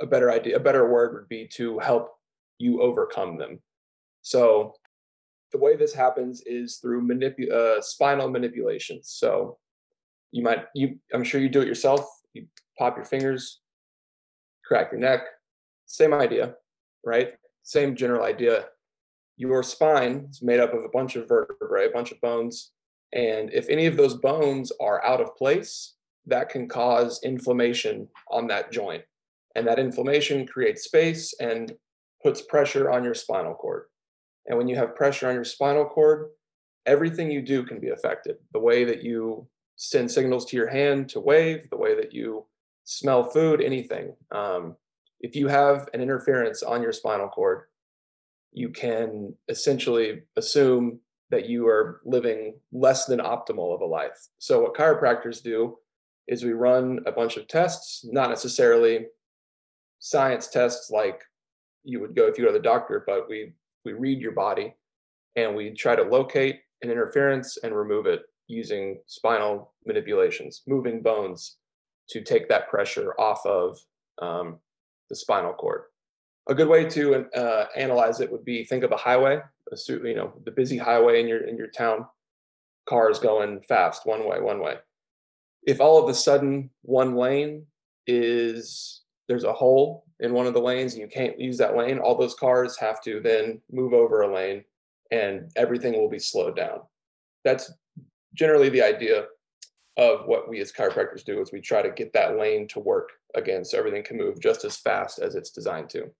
a 0.00 0.06
better 0.06 0.30
idea, 0.30 0.56
a 0.56 0.60
better 0.60 0.90
word 0.90 1.14
would 1.14 1.28
be 1.28 1.46
to 1.54 1.78
help 1.78 2.14
you 2.58 2.80
overcome 2.80 3.36
them. 3.36 3.60
So, 4.22 4.74
the 5.52 5.58
way 5.58 5.76
this 5.76 5.94
happens 5.94 6.42
is 6.44 6.78
through 6.78 7.06
manipu- 7.06 7.50
uh, 7.50 7.80
spinal 7.80 8.30
manipulations. 8.30 9.10
So, 9.10 9.58
you 10.32 10.42
might, 10.42 10.64
you, 10.74 10.98
I'm 11.12 11.24
sure 11.24 11.40
you 11.40 11.48
do 11.48 11.60
it 11.60 11.68
yourself. 11.68 12.06
You 12.32 12.46
pop 12.78 12.96
your 12.96 13.04
fingers, 13.04 13.60
crack 14.64 14.90
your 14.92 15.00
neck, 15.00 15.22
same 15.86 16.12
idea, 16.12 16.54
right? 17.04 17.34
same 17.66 17.96
general 17.96 18.24
idea. 18.24 18.66
Your 19.36 19.62
spine 19.62 20.28
is 20.30 20.40
made 20.40 20.60
up 20.60 20.72
of 20.72 20.84
a 20.84 20.88
bunch 20.88 21.16
of 21.16 21.28
vertebrae, 21.28 21.88
a 21.88 21.92
bunch 21.92 22.12
of 22.12 22.20
bones. 22.20 22.70
And 23.12 23.52
if 23.52 23.68
any 23.68 23.86
of 23.86 23.96
those 23.96 24.14
bones 24.14 24.72
are 24.80 25.04
out 25.04 25.20
of 25.20 25.36
place, 25.36 25.95
that 26.26 26.48
can 26.48 26.68
cause 26.68 27.20
inflammation 27.22 28.08
on 28.30 28.46
that 28.48 28.72
joint. 28.72 29.02
And 29.54 29.66
that 29.66 29.78
inflammation 29.78 30.46
creates 30.46 30.84
space 30.84 31.34
and 31.40 31.74
puts 32.22 32.42
pressure 32.42 32.90
on 32.90 33.04
your 33.04 33.14
spinal 33.14 33.54
cord. 33.54 33.84
And 34.46 34.58
when 34.58 34.68
you 34.68 34.76
have 34.76 34.94
pressure 34.94 35.28
on 35.28 35.34
your 35.34 35.44
spinal 35.44 35.86
cord, 35.86 36.28
everything 36.84 37.30
you 37.30 37.42
do 37.42 37.64
can 37.64 37.80
be 37.80 37.90
affected. 37.90 38.36
The 38.52 38.60
way 38.60 38.84
that 38.84 39.02
you 39.02 39.48
send 39.76 40.10
signals 40.10 40.44
to 40.46 40.56
your 40.56 40.68
hand 40.68 41.08
to 41.10 41.20
wave, 41.20 41.68
the 41.70 41.76
way 41.76 41.94
that 41.94 42.12
you 42.12 42.46
smell 42.84 43.24
food, 43.24 43.60
anything. 43.60 44.14
Um, 44.30 44.76
if 45.20 45.34
you 45.34 45.48
have 45.48 45.88
an 45.94 46.00
interference 46.00 46.62
on 46.62 46.82
your 46.82 46.92
spinal 46.92 47.28
cord, 47.28 47.62
you 48.52 48.70
can 48.70 49.34
essentially 49.48 50.22
assume 50.36 51.00
that 51.30 51.48
you 51.48 51.66
are 51.66 52.00
living 52.04 52.54
less 52.72 53.06
than 53.06 53.18
optimal 53.18 53.74
of 53.74 53.80
a 53.80 53.86
life. 53.86 54.28
So, 54.38 54.62
what 54.62 54.74
chiropractors 54.74 55.42
do 55.42 55.76
is 56.28 56.44
we 56.44 56.52
run 56.52 57.00
a 57.06 57.12
bunch 57.12 57.36
of 57.36 57.48
tests, 57.48 58.04
not 58.04 58.30
necessarily 58.30 59.06
science 59.98 60.48
tests 60.48 60.90
like 60.90 61.22
you 61.84 62.00
would 62.00 62.14
go 62.14 62.26
if 62.26 62.36
you 62.36 62.44
go 62.44 62.52
to 62.52 62.58
the 62.58 62.62
doctor, 62.62 63.04
but 63.06 63.28
we 63.28 63.52
we 63.84 63.92
read 63.92 64.20
your 64.20 64.32
body 64.32 64.74
and 65.36 65.54
we 65.54 65.70
try 65.70 65.94
to 65.94 66.02
locate 66.02 66.60
an 66.82 66.90
interference 66.90 67.58
and 67.62 67.74
remove 67.74 68.06
it 68.06 68.22
using 68.48 68.98
spinal 69.06 69.72
manipulations, 69.86 70.62
moving 70.66 71.02
bones 71.02 71.56
to 72.08 72.22
take 72.22 72.48
that 72.48 72.68
pressure 72.68 73.14
off 73.18 73.44
of 73.46 73.78
um, 74.20 74.58
the 75.08 75.16
spinal 75.16 75.52
cord. 75.52 75.82
A 76.48 76.54
good 76.54 76.68
way 76.68 76.84
to 76.84 77.26
uh, 77.34 77.66
analyze 77.76 78.20
it 78.20 78.30
would 78.30 78.44
be 78.44 78.64
think 78.64 78.84
of 78.84 78.92
a 78.92 78.96
highway, 78.96 79.40
you 79.88 80.14
know, 80.14 80.32
the 80.44 80.52
busy 80.52 80.78
highway 80.78 81.20
in 81.20 81.26
your 81.26 81.46
in 81.46 81.56
your 81.56 81.68
town, 81.68 82.06
cars 82.88 83.18
going 83.18 83.60
fast 83.62 84.06
one 84.06 84.28
way, 84.28 84.40
one 84.40 84.60
way. 84.60 84.76
If 85.66 85.80
all 85.80 86.02
of 86.02 86.08
a 86.08 86.14
sudden 86.14 86.70
one 86.82 87.16
lane 87.16 87.66
is 88.06 89.02
there's 89.28 89.44
a 89.44 89.52
hole 89.52 90.04
in 90.20 90.32
one 90.32 90.46
of 90.46 90.54
the 90.54 90.60
lanes 90.60 90.94
and 90.94 91.02
you 91.02 91.08
can't 91.08 91.38
use 91.38 91.58
that 91.58 91.76
lane, 91.76 91.98
all 91.98 92.16
those 92.16 92.34
cars 92.34 92.78
have 92.78 93.02
to 93.02 93.20
then 93.20 93.60
move 93.70 93.92
over 93.92 94.22
a 94.22 94.32
lane 94.32 94.64
and 95.10 95.50
everything 95.56 95.92
will 95.92 96.08
be 96.08 96.18
slowed 96.18 96.56
down. 96.56 96.80
That's 97.44 97.70
generally 98.34 98.68
the 98.68 98.82
idea 98.82 99.26
of 99.96 100.26
what 100.26 100.48
we 100.48 100.60
as 100.60 100.72
chiropractors 100.72 101.24
do 101.24 101.40
is 101.40 101.52
we 101.52 101.60
try 101.60 101.82
to 101.82 101.90
get 101.90 102.12
that 102.12 102.38
lane 102.38 102.68
to 102.68 102.80
work 102.80 103.10
again 103.34 103.64
so 103.64 103.78
everything 103.78 104.02
can 104.02 104.16
move 104.16 104.40
just 104.40 104.64
as 104.64 104.76
fast 104.76 105.18
as 105.18 105.34
it's 105.34 105.50
designed 105.50 105.90
to. 105.90 106.10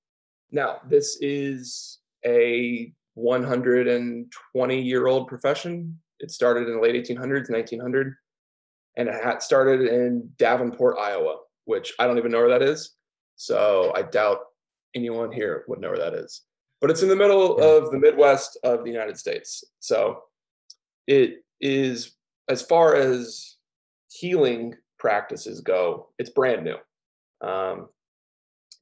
Now, 0.51 0.79
this 0.89 1.19
is 1.21 1.99
a 2.25 2.93
120 3.15 4.83
year 4.83 5.07
old 5.07 5.29
profession. 5.29 5.99
It 6.21 6.31
started 6.31 6.69
in 6.69 6.75
the 6.75 6.81
late 6.81 6.95
1800s, 6.95 7.51
1900, 7.51 8.15
and 8.97 9.09
it 9.09 9.43
started 9.43 9.83
in 9.83 10.31
Davenport, 10.39 10.97
Iowa, 10.99 11.37
which 11.65 11.93
I 11.99 12.07
don't 12.07 12.19
even 12.19 12.33
know 12.33 12.39
where 12.39 12.59
that 12.59 12.63
is. 12.63 12.95
So 13.37 13.93
I 13.95 14.03
doubt 14.03 14.41
anyone 14.95 15.31
here 15.31 15.65
would 15.69 15.81
know 15.81 15.91
where 15.91 15.99
that 15.99 16.15
is. 16.15 16.43
But 16.81 16.91
it's 16.91 17.03
in 17.03 17.09
the 17.09 17.17
middle 17.17 17.59
of 17.59 17.91
the 17.91 17.99
Midwest 17.99 18.59
of 18.63 18.85
the 18.85 18.91
United 18.91 19.19
States. 19.19 19.65
So 19.81 20.23
it 21.07 21.45
is, 21.61 22.17
as 22.49 22.63
far 22.63 22.95
as 22.95 23.57
healing 24.09 24.75
practices 24.99 25.61
go, 25.61 26.09
it's 26.19 26.31
brand 26.31 26.65
new. 26.65 26.77
Um, 27.47 27.89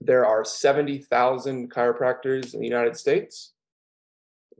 there 0.00 0.26
are 0.26 0.44
70,000 0.44 1.70
chiropractors 1.70 2.54
in 2.54 2.60
the 2.60 2.66
United 2.66 2.96
States. 2.96 3.52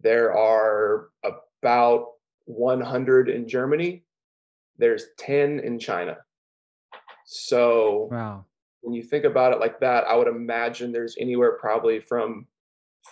There 0.03 0.37
are 0.37 1.09
about 1.25 2.07
100 2.47 3.29
in 3.29 3.49
Germany. 3.49 4.04
There's 4.79 5.07
10 5.19 5.61
in 5.61 5.79
China. 5.79 6.19
So 7.27 8.09
wow. 8.11 8.45
when 8.83 8.95
you 8.95 9.03
think 9.03 9.25
about 9.25 9.53
it 9.53 9.61
like 9.61 9.81
that, 9.81 10.05
I 10.05 10.17
would 10.17 10.29
imagine 10.29 10.93
there's 10.93 11.17
anywhere 11.19 11.59
probably 11.59 12.01
from 12.01 12.47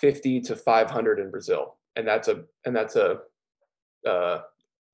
50 0.01 0.41
to 0.43 0.57
500 0.57 1.19
in 1.19 1.31
Brazil. 1.31 1.79
And 1.97 2.07
that's 2.07 2.29
a 2.29 2.45
and 2.65 2.75
that's 2.75 2.97
a 2.97 3.19
uh, 4.07 4.41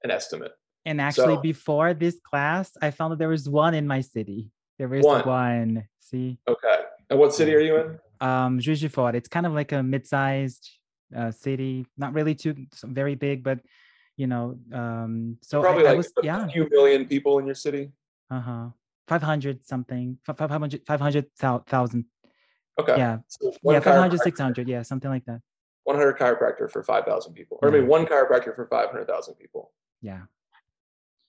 an 0.03 0.11
estimate. 0.11 0.53
And 0.85 1.01
actually, 1.01 1.37
so, 1.37 1.41
before 1.41 1.95
this 1.95 2.19
class, 2.23 2.73
I 2.81 2.91
found 2.91 3.13
that 3.13 3.19
there 3.19 3.29
was 3.29 3.49
one 3.49 3.75
in 3.75 3.87
my 3.87 4.01
city. 4.01 4.51
There 4.79 4.93
is 4.95 5.05
one. 5.05 5.27
one. 5.27 5.89
See. 6.01 6.39
Okay. 6.49 6.79
And 7.11 7.19
what 7.19 7.35
city 7.35 7.55
are 7.55 7.61
you 7.61 7.77
in? 7.77 7.99
Um, 8.21 8.59
Juiz 8.59 8.81
de 8.81 8.89
Fora. 8.89 9.15
It's 9.15 9.29
kind 9.29 9.47
of 9.47 9.53
like 9.53 9.73
a 9.73 9.83
mid-sized 9.83 10.71
uh, 11.17 11.31
city, 11.31 11.87
not 11.97 12.15
really 12.15 12.35
too 12.35 12.67
very 12.85 13.15
big, 13.15 13.43
but 13.43 13.61
you 14.19 14.27
know, 14.27 14.59
um, 14.73 15.39
so 15.41 15.63
probably 15.63 15.85
I, 15.85 15.91
like 15.91 15.95
I 15.95 15.97
was, 15.97 16.13
a 16.21 16.25
yeah. 16.25 16.47
few 16.49 16.69
million 16.71 17.07
people 17.07 17.39
in 17.39 17.47
your 17.47 17.55
city. 17.55 17.93
Uh 18.31 18.41
huh. 18.41 18.69
500 19.07 19.65
something, 19.67 20.19
500, 20.27 20.83
500,000. 20.87 22.05
Okay. 22.79 22.99
Yeah. 22.99 23.19
So 23.29 23.55
Yeah, 23.63 23.81
500, 23.81 24.21
600. 24.21 24.69
Yeah, 24.69 24.83
something 24.83 25.09
like 25.11 25.25
that. 25.25 25.41
100 25.85 26.19
chiropractor 26.19 26.71
for 26.71 26.83
5,000 26.83 27.33
people. 27.33 27.59
Or 27.63 27.69
I 27.69 27.73
Yeah. 27.73 27.81
mean, 27.81 27.89
one 27.89 28.05
chiropractor 28.05 28.55
for 28.55 28.67
500,000 28.67 29.35
people. 29.37 29.73
Yeah. 30.03 30.23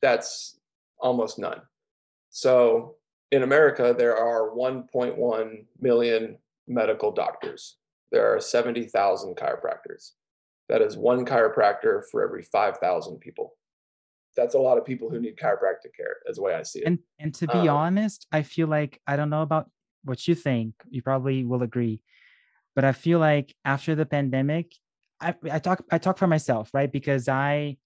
That's 0.01 0.59
almost 0.99 1.39
none. 1.39 1.61
So 2.31 2.95
in 3.31 3.43
America, 3.43 3.95
there 3.97 4.17
are 4.17 4.49
1.1 4.49 5.65
million 5.79 6.37
medical 6.67 7.11
doctors. 7.11 7.77
There 8.11 8.35
are 8.35 8.41
70,000 8.41 9.37
chiropractors. 9.37 10.13
That 10.69 10.81
is 10.81 10.97
one 10.97 11.25
chiropractor 11.25 12.03
for 12.11 12.23
every 12.23 12.43
5,000 12.43 13.19
people. 13.19 13.55
That's 14.37 14.55
a 14.55 14.59
lot 14.59 14.77
of 14.77 14.85
people 14.85 15.09
who 15.09 15.19
need 15.19 15.37
chiropractic 15.37 15.95
care, 15.97 16.17
is 16.27 16.37
the 16.37 16.43
way 16.43 16.53
I 16.53 16.63
see 16.63 16.79
it. 16.79 16.85
And 16.87 16.99
and 17.19 17.33
to 17.35 17.47
be 17.47 17.67
Um, 17.67 17.67
honest, 17.67 18.27
I 18.31 18.43
feel 18.43 18.67
like 18.67 19.01
I 19.07 19.15
don't 19.15 19.29
know 19.29 19.41
about 19.41 19.69
what 20.03 20.27
you 20.27 20.35
think. 20.35 20.75
You 20.89 21.01
probably 21.01 21.43
will 21.43 21.63
agree, 21.63 22.01
but 22.75 22.85
I 22.85 22.93
feel 22.93 23.19
like 23.19 23.53
after 23.65 23.95
the 23.95 24.05
pandemic, 24.05 24.73
I 25.19 25.35
I 25.51 25.59
talk 25.59 25.83
I 25.91 25.97
talk 25.97 26.17
for 26.17 26.27
myself, 26.27 26.69
right? 26.73 26.91
Because 26.91 27.27
I 27.27 27.77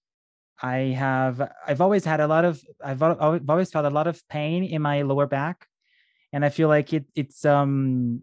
I 0.62 0.94
have 0.96 1.50
I've 1.66 1.80
always 1.80 2.04
had 2.04 2.20
a 2.20 2.28
lot 2.28 2.44
of 2.44 2.62
I've 2.84 3.02
I've 3.02 3.48
always 3.50 3.70
felt 3.70 3.86
a 3.86 3.90
lot 3.90 4.06
of 4.06 4.22
pain 4.28 4.62
in 4.64 4.82
my 4.82 5.02
lower 5.02 5.26
back, 5.26 5.66
and 6.32 6.44
I 6.44 6.50
feel 6.50 6.68
like 6.68 6.92
it 6.92 7.06
it's 7.14 7.44
um 7.44 8.22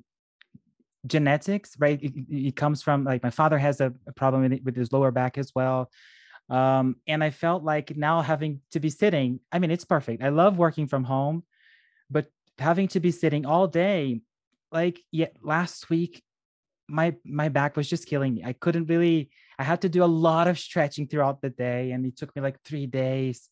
genetics, 1.05 1.75
right? 1.79 2.01
It, 2.01 2.13
it- 2.29 2.55
comes 2.55 2.81
from 2.81 3.03
like 3.03 3.23
my 3.23 3.29
father 3.29 3.57
has 3.57 3.81
a, 3.81 3.93
problem 4.15 4.61
with, 4.63 4.75
his 4.75 4.91
lower 4.91 5.11
back 5.11 5.37
as 5.37 5.51
well. 5.55 5.89
Um, 6.49 6.97
and 7.07 7.23
I 7.23 7.29
felt 7.29 7.63
like 7.63 7.95
now 7.95 8.21
having 8.21 8.61
to 8.71 8.79
be 8.79 8.89
sitting, 8.89 9.39
I 9.51 9.59
mean, 9.59 9.71
it's 9.71 9.85
perfect. 9.85 10.21
I 10.21 10.29
love 10.29 10.57
working 10.57 10.87
from 10.87 11.03
home, 11.05 11.43
but 12.09 12.27
having 12.59 12.87
to 12.89 12.99
be 12.99 13.11
sitting 13.11 13.45
all 13.45 13.67
day, 13.67 14.21
like 14.71 14.99
yeah, 15.11 15.27
last 15.41 15.89
week, 15.89 16.23
my 16.87 17.15
my 17.23 17.49
back 17.49 17.77
was 17.77 17.89
just 17.89 18.05
killing 18.07 18.33
me. 18.35 18.43
I 18.43 18.53
couldn't 18.53 18.87
really, 18.87 19.29
I 19.57 19.63
had 19.63 19.81
to 19.83 19.89
do 19.89 20.03
a 20.03 20.05
lot 20.05 20.47
of 20.47 20.59
stretching 20.59 21.07
throughout 21.07 21.41
the 21.41 21.49
day, 21.49 21.91
and 21.91 22.05
it 22.05 22.17
took 22.17 22.35
me 22.35 22.41
like 22.41 22.61
three 22.63 22.85
days 22.85 23.49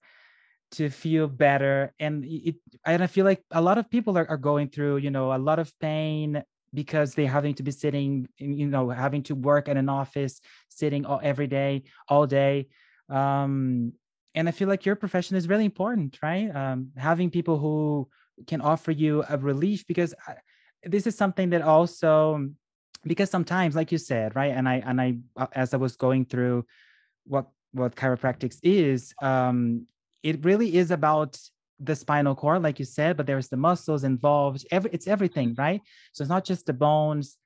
to 0.71 0.89
feel 0.89 1.27
better. 1.27 1.93
And 1.99 2.25
it 2.25 2.55
and 2.85 3.01
I 3.03 3.07
feel 3.07 3.25
like 3.25 3.43
a 3.51 3.61
lot 3.61 3.77
of 3.77 3.89
people 3.89 4.17
are, 4.17 4.29
are 4.29 4.37
going 4.37 4.69
through, 4.69 4.97
you 4.97 5.11
know, 5.11 5.33
a 5.33 5.37
lot 5.39 5.59
of 5.59 5.71
pain 5.79 6.43
because 6.73 7.13
they're 7.13 7.27
having 7.27 7.55
to 7.55 7.63
be 7.63 7.71
sitting, 7.71 8.27
you 8.37 8.67
know, 8.67 8.89
having 8.89 9.23
to 9.23 9.35
work 9.35 9.69
at 9.69 9.77
an 9.77 9.89
office, 9.89 10.41
sitting 10.69 11.05
all, 11.05 11.19
every 11.23 11.47
day, 11.47 11.83
all 12.07 12.27
day. 12.27 12.67
Um, 13.09 13.93
and 14.35 14.47
I 14.47 14.51
feel 14.51 14.67
like 14.67 14.85
your 14.85 14.95
profession 14.95 15.35
is 15.35 15.49
really 15.49 15.65
important, 15.65 16.19
right? 16.21 16.53
Um, 16.55 16.91
having 16.95 17.31
people 17.31 17.57
who 17.57 18.07
can 18.47 18.61
offer 18.61 18.91
you 18.91 19.23
a 19.27 19.37
relief 19.37 19.85
because 19.87 20.13
I, 20.27 20.35
this 20.83 21.07
is 21.07 21.15
something 21.15 21.49
that 21.49 21.61
also 21.61 22.49
because 23.03 23.29
sometimes 23.29 23.75
like 23.75 23.91
you 23.91 23.97
said 23.97 24.35
right 24.35 24.51
and 24.51 24.67
i 24.67 24.75
and 24.85 24.99
i 25.01 25.17
uh, 25.37 25.47
as 25.53 25.73
i 25.73 25.77
was 25.77 25.95
going 25.95 26.25
through 26.25 26.65
what 27.25 27.47
what 27.73 27.95
chiropractics 27.95 28.57
is 28.63 29.13
um 29.21 29.85
it 30.23 30.43
really 30.43 30.75
is 30.75 30.91
about 30.91 31.39
the 31.79 31.95
spinal 31.95 32.35
cord 32.35 32.61
like 32.61 32.77
you 32.77 32.85
said 32.85 33.15
but 33.15 33.25
there's 33.25 33.47
the 33.47 33.57
muscles 33.57 34.03
involved 34.03 34.65
every 34.71 34.91
it's 34.91 35.07
everything 35.07 35.55
right? 35.57 35.81
So 36.13 36.21
it's 36.23 36.29
not 36.29 36.45
just 36.45 36.65
the 36.65 36.73
bones. 36.73 37.37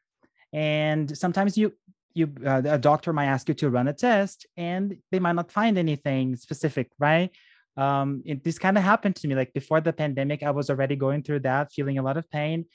And 0.52 1.16
sometimes 1.18 1.58
you 1.58 1.74
you 2.14 2.32
uh, 2.46 2.62
a 2.66 2.78
doctor 2.78 3.12
might 3.14 3.26
ask 3.26 3.48
you 3.48 3.56
to 3.56 3.70
run 3.70 3.88
a 3.88 3.94
test 3.94 4.46
and 4.56 4.98
they 5.12 5.20
might 5.20 5.34
not 5.34 5.52
find 5.52 5.78
anything 5.78 6.36
specific 6.36 6.90
right? 7.00 7.32
Um 7.78 8.22
it, 8.26 8.44
this 8.44 8.60
kind 8.60 8.78
of 8.78 8.84
happened 8.84 9.16
to 9.18 9.28
me 9.28 9.36
like 9.36 9.54
before 9.54 9.82
the 9.82 9.94
pandemic 9.94 10.44
i 10.44 10.52
was 10.52 10.70
already 10.70 10.96
going 10.96 11.24
through 11.24 11.42
that 11.42 11.72
feeling 11.72 11.98
a 11.98 12.04
lot 12.04 12.18
of 12.18 12.30
pain. 12.30 12.66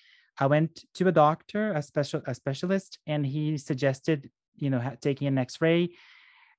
I 0.40 0.46
went 0.46 0.84
to 0.94 1.08
a 1.08 1.12
doctor 1.12 1.72
a 1.72 1.82
special 1.82 2.22
a 2.26 2.34
specialist 2.34 2.98
and 3.06 3.26
he 3.26 3.58
suggested 3.58 4.30
you 4.56 4.70
know 4.70 4.80
taking 5.00 5.26
an 5.28 5.38
x-ray. 5.38 5.90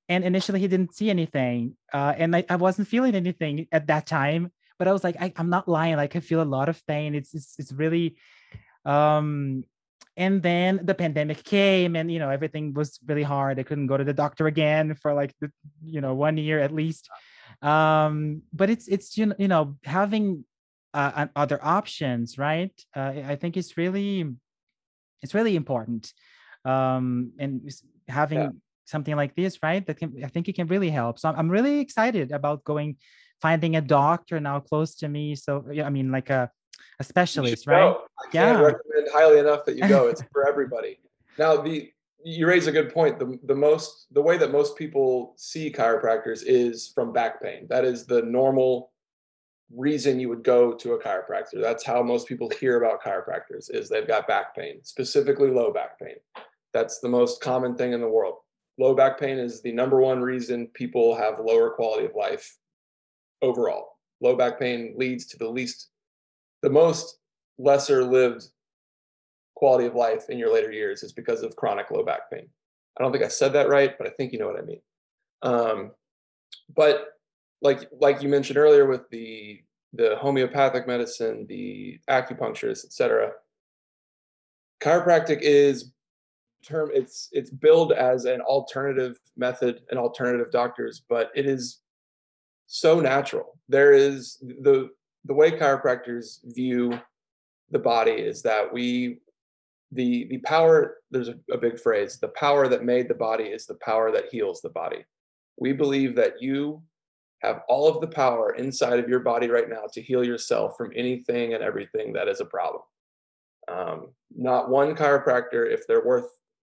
And 0.10 0.24
initially 0.24 0.60
he 0.60 0.68
didn't 0.68 0.96
see 0.96 1.10
anything 1.12 1.76
uh, 1.94 2.14
and 2.18 2.36
I, 2.36 2.44
I 2.50 2.56
wasn't 2.56 2.88
feeling 2.88 3.14
anything 3.14 3.68
at 3.72 3.88
that 3.88 4.08
time 4.08 4.52
but 4.80 4.88
i 4.88 4.92
was 4.94 5.04
like 5.04 5.18
I, 5.20 5.34
i'm 5.36 5.50
not 5.50 5.68
lying 5.68 5.98
like 5.98 6.15
i 6.15 6.20
feel 6.20 6.42
a 6.42 6.54
lot 6.58 6.70
of 6.70 6.86
pain 6.88 7.13
it's 7.13 7.34
it's, 7.36 7.56
it's 7.60 7.72
really 7.74 8.18
um 8.86 9.63
and 10.18 10.42
then 10.42 10.82
the 10.84 10.94
pandemic 10.96 11.44
came 11.44 11.96
and 11.96 12.12
you 12.12 12.20
know 12.20 12.30
everything 12.30 12.74
was 12.74 13.00
really 13.06 13.24
hard 13.24 13.60
i 13.60 13.63
couldn't 13.63 13.88
go 13.88 13.98
to 13.98 14.04
the 14.04 14.13
doctor 14.13 14.48
again 14.48 14.96
for 14.96 15.13
like 15.13 15.34
the 15.39 15.52
you 15.84 16.02
know 16.02 16.13
one 16.15 16.38
year 16.38 16.60
at 16.60 16.74
least 16.74 17.10
um 17.62 18.42
but 18.54 18.70
it's 18.70 18.88
it's 18.88 19.18
you 19.18 19.28
know, 19.28 19.36
you 19.38 19.48
know 19.48 19.76
having 19.84 20.46
uh, 20.94 21.28
other 21.36 21.60
options 21.63 22.38
right 22.38 22.74
uh, 22.96 23.13
i 23.28 23.36
think 23.36 23.56
it's 23.58 23.78
really 23.78 24.26
it's 25.22 25.34
really 25.34 25.56
important 25.56 26.13
um 26.65 27.32
and 27.39 27.70
having 28.08 28.42
Yeah. 28.42 28.50
something 28.86 29.15
like 29.15 29.36
this 29.36 29.60
right 29.62 29.86
that 29.86 29.98
can 30.00 30.13
i 30.24 30.28
think 30.28 30.48
it 30.50 30.56
can 30.56 30.68
really 30.68 30.89
help 30.89 31.20
so 31.20 31.30
i'm, 31.30 31.36
I'm 31.36 31.50
really 31.50 31.80
excited 31.80 32.32
about 32.32 32.63
going 32.63 32.98
finding 33.41 33.75
a 33.75 33.82
doctor 33.82 34.39
now 34.39 34.60
close 34.60 34.95
to 34.95 35.08
me 35.08 35.36
so 35.36 35.63
yeah 35.71 35.86
i 35.86 35.89
mean 35.89 36.12
like 36.12 36.30
a 36.30 36.49
a 36.99 37.04
specialist 37.04 37.67
right 37.67 37.93
go. 37.93 38.04
I 38.23 38.34
Yeah. 38.34 38.60
recommend 38.60 39.08
highly 39.13 39.39
enough 39.39 39.65
that 39.65 39.75
you 39.78 39.88
go. 39.88 40.08
It's 40.08 40.21
for 40.32 40.47
everybody. 40.47 40.99
Now, 41.38 41.58
the 41.58 41.91
you 42.23 42.47
raise 42.47 42.67
a 42.67 42.71
good 42.71 42.93
point. 42.93 43.17
The 43.17 43.39
the 43.43 43.56
most 43.56 44.08
the 44.12 44.21
way 44.21 44.38
that 44.38 44.52
most 44.52 44.78
people 44.78 45.34
see 45.38 45.71
chiropractors 45.71 46.43
is 46.45 46.91
from 46.93 47.13
back 47.13 47.41
pain. 47.41 47.67
That 47.69 47.86
is 47.86 48.06
the 48.06 48.21
normal 48.21 48.91
reason 49.73 50.19
you 50.19 50.28
would 50.30 50.43
go 50.43 50.73
to 50.73 50.93
a 50.93 50.99
chiropractor. 51.02 51.62
That's 51.62 51.86
how 51.86 52.02
most 52.04 52.28
people 52.28 52.49
hear 52.49 52.78
about 52.78 53.02
chiropractors 53.02 53.73
is 53.73 53.88
they've 53.88 54.08
got 54.08 54.28
back 54.28 54.56
pain, 54.56 54.84
specifically 54.84 55.52
low 55.52 55.71
back 55.71 55.99
pain. 55.99 56.15
That's 56.73 56.99
the 56.99 57.10
most 57.10 57.41
common 57.41 57.75
thing 57.75 57.93
in 57.93 58.02
the 58.02 58.08
world. 58.10 58.36
Low 58.78 58.95
back 58.95 59.19
pain 59.19 59.38
is 59.38 59.62
the 59.62 59.71
number 59.71 59.99
one 60.02 60.21
reason 60.21 60.67
people 60.73 61.15
have 61.15 61.39
lower 61.39 61.69
quality 61.69 62.06
of 62.06 62.15
life 62.15 62.58
overall. 63.41 63.97
Low 64.21 64.36
back 64.36 64.60
pain 64.60 64.93
leads 64.97 65.25
to 65.28 65.38
the 65.38 65.47
least 65.47 65.89
the 66.62 66.69
most 66.69 67.19
lesser 67.58 68.04
lived 68.04 68.45
quality 69.56 69.86
of 69.86 69.95
life 69.95 70.30
in 70.30 70.38
your 70.38 70.54
later 70.54 70.71
years 70.71 71.04
is 71.04 71.13
because 71.13 71.43
of 71.43 71.56
chronic 71.56 71.91
low 71.91 72.04
back 72.04 72.30
pain. 72.32 72.47
I 72.97 73.04
don't 73.04 73.12
think 73.12 73.23
I 73.23 73.30
said 73.30 73.54
that 73.54 73.69
right, 73.69 73.97
but 73.97 74.08
I 74.08 74.12
think 74.12 74.34
you 74.34 74.39
know 74.39 74.47
what 74.47 74.60
I 74.60 74.65
mean. 74.65 74.82
Um, 75.41 75.91
but 76.75 77.13
like 77.62 77.89
like 77.99 78.21
you 78.21 78.30
mentioned 78.30 78.58
earlier 78.58 78.88
with 78.88 79.10
the 79.10 79.62
the 79.93 80.17
homeopathic 80.17 80.88
medicine, 80.88 81.45
the 81.47 81.99
acupuncturists, 82.10 82.86
etc. 82.86 83.32
Chiropractic 84.82 85.39
is 85.41 85.91
term 86.63 86.91
it's 86.93 87.30
it's 87.32 87.49
billed 87.49 87.91
as 87.91 88.25
an 88.25 88.41
alternative 88.41 89.19
method 89.38 89.82
and 89.89 89.99
alternative 89.99 90.52
doctors, 90.52 91.04
but 91.10 91.32
it 91.36 91.45
is 91.45 91.80
so 92.70 93.00
natural. 93.00 93.58
There 93.68 93.94
is 93.94 94.38
the 94.42 94.92
the 95.26 95.34
way 95.34 95.52
chiropractors 95.52 96.38
view 96.56 96.98
the 97.72 97.80
body 97.80 98.12
is 98.12 98.44
that 98.44 98.72
we 98.72 99.20
the 99.92 100.26
the 100.26 100.38
power 100.40 100.98
there's 101.10 101.30
a, 101.30 101.36
a 101.52 101.58
big 101.58 101.80
phrase 101.80 102.20
the 102.20 102.30
power 102.30 102.68
that 102.68 102.86
made 102.86 103.08
the 103.08 103.16
body 103.16 103.46
is 103.46 103.66
the 103.66 103.80
power 103.82 104.12
that 104.12 104.30
heals 104.32 104.62
the 104.62 104.70
body. 104.70 105.04
We 105.58 105.74
believe 105.74 106.16
that 106.16 106.42
you 106.42 106.84
have 107.42 107.62
all 107.68 107.88
of 107.88 108.02
the 108.02 108.08
power 108.08 108.54
inside 108.54 109.00
of 109.00 109.10
your 109.10 109.22
body 109.22 109.50
right 109.50 109.68
now 109.68 109.86
to 109.94 110.02
heal 110.02 110.24
yourself 110.24 110.78
from 110.78 110.92
anything 110.96 111.56
and 111.56 111.64
everything 111.64 112.14
that 112.14 112.28
is 112.28 112.40
a 112.40 112.46
problem. 112.46 112.84
Um, 113.68 114.10
not 114.36 114.70
one 114.70 114.96
chiropractor 114.96 115.72
if 115.72 115.88
they're 115.88 116.06
worth 116.06 116.30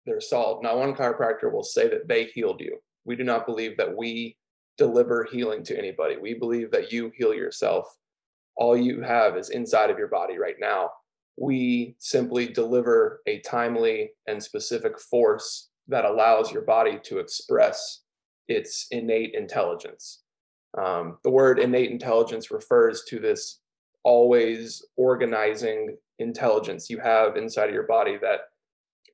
their 0.06 0.20
salt 0.20 0.62
not 0.62 0.76
one 0.76 0.94
chiropractor 0.94 1.52
will 1.52 1.62
say 1.62 1.88
that 1.88 2.08
they 2.08 2.24
healed 2.24 2.60
you. 2.60 2.78
We 3.04 3.14
do 3.14 3.22
not 3.22 3.46
believe 3.46 3.76
that 3.76 3.96
we 3.96 4.36
deliver 4.78 5.26
healing 5.30 5.62
to 5.62 5.78
anybody 5.78 6.16
we 6.16 6.34
believe 6.34 6.70
that 6.70 6.92
you 6.92 7.12
heal 7.16 7.34
yourself 7.34 7.96
all 8.56 8.76
you 8.76 9.00
have 9.02 9.36
is 9.36 9.50
inside 9.50 9.90
of 9.90 9.98
your 9.98 10.08
body 10.08 10.38
right 10.38 10.56
now 10.60 10.90
we 11.36 11.96
simply 11.98 12.46
deliver 12.46 13.20
a 13.26 13.40
timely 13.40 14.10
and 14.26 14.42
specific 14.42 15.00
force 15.00 15.70
that 15.88 16.04
allows 16.04 16.52
your 16.52 16.62
body 16.62 16.98
to 17.04 17.18
express 17.18 18.02
its 18.48 18.86
innate 18.90 19.34
intelligence. 19.34 20.22
Um, 20.78 21.18
the 21.22 21.30
word 21.30 21.58
innate 21.58 21.90
intelligence 21.90 22.50
refers 22.50 23.04
to 23.08 23.18
this 23.18 23.60
always 24.02 24.84
organizing 24.96 25.96
intelligence 26.18 26.90
you 26.90 26.98
have 26.98 27.36
inside 27.36 27.68
of 27.68 27.74
your 27.74 27.86
body 27.86 28.16
that 28.18 28.40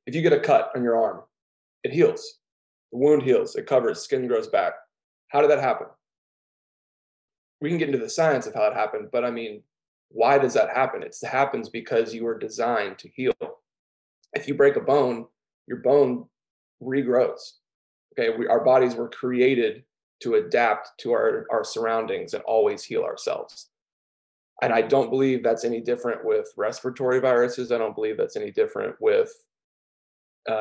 if 0.06 0.14
you 0.14 0.22
get 0.22 0.32
a 0.32 0.40
cut 0.40 0.70
on 0.74 0.82
your 0.82 1.00
arm, 1.00 1.22
it 1.84 1.92
heals. 1.92 2.38
The 2.92 2.98
wound 2.98 3.22
heals, 3.22 3.54
it 3.56 3.66
covers, 3.66 4.00
skin 4.00 4.26
grows 4.26 4.48
back. 4.48 4.72
How 5.30 5.40
did 5.40 5.50
that 5.50 5.60
happen? 5.60 5.86
We 7.60 7.68
can 7.68 7.78
get 7.78 7.88
into 7.88 7.98
the 7.98 8.10
science 8.10 8.46
of 8.46 8.54
how 8.54 8.66
it 8.66 8.74
happened, 8.74 9.08
but 9.12 9.24
I 9.24 9.30
mean, 9.30 9.62
why 10.08 10.38
does 10.38 10.54
that 10.54 10.70
happen? 10.70 11.02
It 11.02 11.16
happens 11.22 11.68
because 11.68 12.12
you 12.14 12.26
are 12.26 12.38
designed 12.38 12.98
to 12.98 13.08
heal. 13.08 13.32
If 14.32 14.48
you 14.48 14.54
break 14.54 14.76
a 14.76 14.80
bone, 14.80 15.26
your 15.66 15.78
bone 15.78 16.26
regrows. 16.82 17.52
Okay, 18.12 18.36
we, 18.36 18.46
our 18.48 18.64
bodies 18.64 18.94
were 18.94 19.08
created 19.08 19.84
to 20.22 20.34
adapt 20.34 20.90
to 20.98 21.12
our, 21.12 21.46
our 21.50 21.64
surroundings 21.64 22.34
and 22.34 22.42
always 22.44 22.82
heal 22.84 23.02
ourselves. 23.02 23.70
and 24.62 24.72
I 24.72 24.82
don't 24.82 25.10
believe 25.10 25.42
that's 25.42 25.64
any 25.64 25.80
different 25.80 26.24
with 26.24 26.52
respiratory 26.56 27.20
viruses. 27.20 27.72
I 27.72 27.78
don't 27.78 27.94
believe 27.94 28.16
that's 28.16 28.36
any 28.36 28.50
different 28.50 28.96
with 29.00 29.32
uh, 30.48 30.52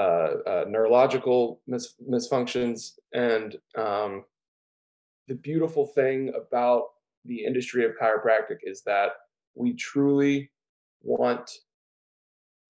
uh, 0.46 0.66
neurological 0.68 1.62
mis- 1.68 1.96
misfunctions. 2.10 2.94
And 3.14 3.58
um, 3.78 4.26
the 5.30 5.36
beautiful 5.36 5.86
thing 5.86 6.34
about 6.36 6.88
the 7.24 7.46
industry 7.46 7.86
of 7.86 7.92
chiropractic 8.02 8.58
is 8.63 8.82
that 8.82 9.12
we 9.56 9.74
truly 9.74 10.52
want 11.04 11.50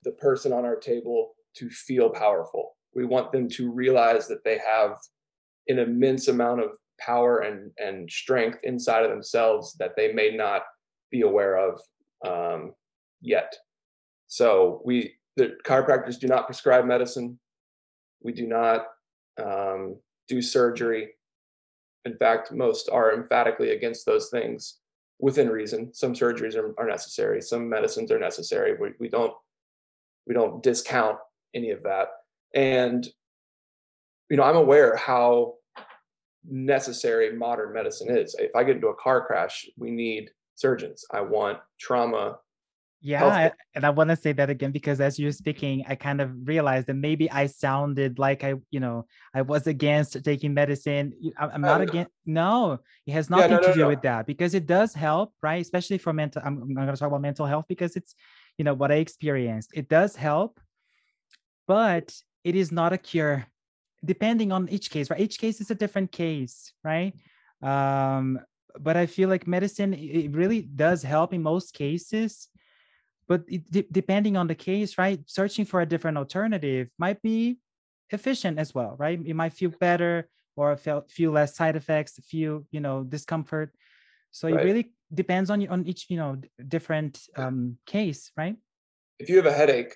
the 0.03 0.11
person 0.11 0.51
on 0.51 0.65
our 0.65 0.75
table 0.75 1.31
to 1.55 1.69
feel 1.69 2.09
powerful. 2.09 2.75
We 2.93 3.05
want 3.05 3.31
them 3.31 3.47
to 3.49 3.71
realize 3.71 4.27
that 4.27 4.43
they 4.43 4.59
have 4.59 4.97
an 5.69 5.79
immense 5.79 6.27
amount 6.27 6.61
of 6.61 6.71
power 6.99 7.39
and, 7.39 7.71
and 7.77 8.11
strength 8.11 8.59
inside 8.63 9.05
of 9.05 9.09
themselves 9.09 9.73
that 9.79 9.95
they 9.95 10.11
may 10.11 10.35
not 10.35 10.63
be 11.11 11.21
aware 11.21 11.57
of 11.57 11.79
um, 12.27 12.73
yet. 13.21 13.55
So 14.27 14.81
we 14.83 15.13
the 15.37 15.53
chiropractors 15.65 16.19
do 16.19 16.27
not 16.27 16.47
prescribe 16.47 16.85
medicine. 16.85 17.39
We 18.21 18.33
do 18.33 18.45
not 18.45 18.87
um, 19.41 19.95
do 20.27 20.41
surgery. 20.41 21.11
In 22.05 22.15
fact, 22.17 22.51
most 22.51 22.89
are 22.89 23.13
emphatically 23.13 23.71
against 23.71 24.05
those 24.05 24.29
things 24.29 24.79
within 25.19 25.49
reason. 25.49 25.93
Some 25.93 26.13
surgeries 26.13 26.55
are, 26.55 26.73
are 26.79 26.87
necessary. 26.87 27.41
Some 27.41 27.69
medicines 27.69 28.11
are 28.11 28.19
necessary. 28.19 28.75
We, 28.79 28.91
we 28.99 29.09
don't 29.09 29.33
we 30.25 30.33
don't 30.33 30.61
discount 30.61 31.17
any 31.53 31.71
of 31.71 31.83
that. 31.83 32.09
And 32.53 33.07
you 34.29 34.37
know, 34.37 34.43
I'm 34.43 34.55
aware 34.55 34.95
how 34.95 35.55
necessary 36.47 37.35
modern 37.35 37.73
medicine 37.73 38.15
is. 38.15 38.35
If 38.37 38.55
I 38.55 38.63
get 38.63 38.75
into 38.75 38.87
a 38.87 38.95
car 38.95 39.25
crash, 39.25 39.67
we 39.77 39.91
need 39.91 40.29
surgeons. 40.55 41.03
I 41.11 41.21
want 41.21 41.59
trauma 41.79 42.37
yeah, 43.01 43.51
and 43.75 43.85
I 43.85 43.91
want 43.91 44.09
to 44.09 44.15
say 44.17 44.33
that 44.33 44.49
again 44.49 44.71
because 44.71 44.99
as 44.99 45.17
you're 45.17 45.31
speaking, 45.31 45.85
I 45.87 45.95
kind 45.95 46.19
of 46.19 46.31
realized 46.45 46.87
that 46.87 46.95
maybe 46.95 47.31
I 47.31 47.45
sounded 47.45 48.19
like 48.19 48.43
I, 48.43 48.55
you 48.71 48.81
know, 48.81 49.05
I 49.33 49.41
was 49.41 49.67
against 49.67 50.21
taking 50.23 50.53
medicine. 50.53 51.13
I'm 51.37 51.61
not 51.61 51.79
against. 51.79 52.11
No, 52.25 52.79
it 53.07 53.11
has 53.13 53.29
nothing 53.29 53.51
yeah, 53.51 53.55
no, 53.55 53.61
no, 53.61 53.67
to 53.67 53.73
do 53.73 53.79
no. 53.81 53.87
with 53.87 54.01
that 54.01 54.27
because 54.27 54.53
it 54.53 54.65
does 54.65 54.93
help, 54.93 55.33
right? 55.41 55.61
Especially 55.61 55.97
for 55.97 56.11
mental. 56.11 56.41
I'm, 56.43 56.61
I'm 56.61 56.73
going 56.73 56.87
to 56.87 56.97
talk 56.97 57.07
about 57.07 57.21
mental 57.21 57.45
health 57.45 57.65
because 57.69 57.95
it's, 57.95 58.15
you 58.57 58.65
know, 58.65 58.73
what 58.73 58.91
I 58.91 58.95
experienced. 58.95 59.71
It 59.73 59.87
does 59.87 60.17
help, 60.17 60.59
but 61.67 62.13
it 62.43 62.55
is 62.55 62.69
not 62.69 62.91
a 62.91 62.97
cure. 62.97 63.45
Depending 64.03 64.51
on 64.51 64.67
each 64.69 64.89
case, 64.89 65.09
right? 65.09 65.19
Each 65.21 65.37
case 65.37 65.61
is 65.61 65.71
a 65.71 65.75
different 65.75 66.11
case, 66.11 66.73
right? 66.83 67.13
Um, 67.61 68.39
but 68.77 68.97
I 68.97 69.05
feel 69.05 69.29
like 69.29 69.47
medicine 69.47 69.93
it 69.93 70.35
really 70.35 70.61
does 70.61 71.01
help 71.01 71.33
in 71.33 71.41
most 71.41 71.73
cases 71.73 72.49
but 73.29 73.43
it, 73.47 73.93
depending 73.93 74.35
on 74.35 74.47
the 74.47 74.55
case 74.55 74.97
right 74.97 75.21
searching 75.27 75.63
for 75.63 75.79
a 75.81 75.85
different 75.85 76.17
alternative 76.17 76.89
might 76.97 77.21
be 77.21 77.57
efficient 78.09 78.59
as 78.59 78.73
well 78.73 78.95
right? 78.99 79.23
You 79.23 79.35
might 79.35 79.53
feel 79.53 79.71
better 79.79 80.27
or 80.57 80.75
feel, 80.75 81.05
feel 81.09 81.31
less 81.31 81.55
side 81.55 81.77
effects 81.77 82.19
feel 82.25 82.65
you 82.71 82.81
know 82.81 83.03
discomfort. 83.03 83.73
So 84.31 84.49
right. 84.49 84.59
it 84.59 84.63
really 84.63 84.91
depends 85.13 85.49
on 85.49 85.61
you 85.61 85.69
on 85.69 85.87
each 85.87 86.07
you 86.09 86.17
know 86.17 86.41
different 86.67 87.21
um, 87.37 87.77
case 87.85 88.31
right? 88.35 88.57
If 89.19 89.29
you 89.29 89.37
have 89.37 89.45
a 89.45 89.53
headache 89.53 89.95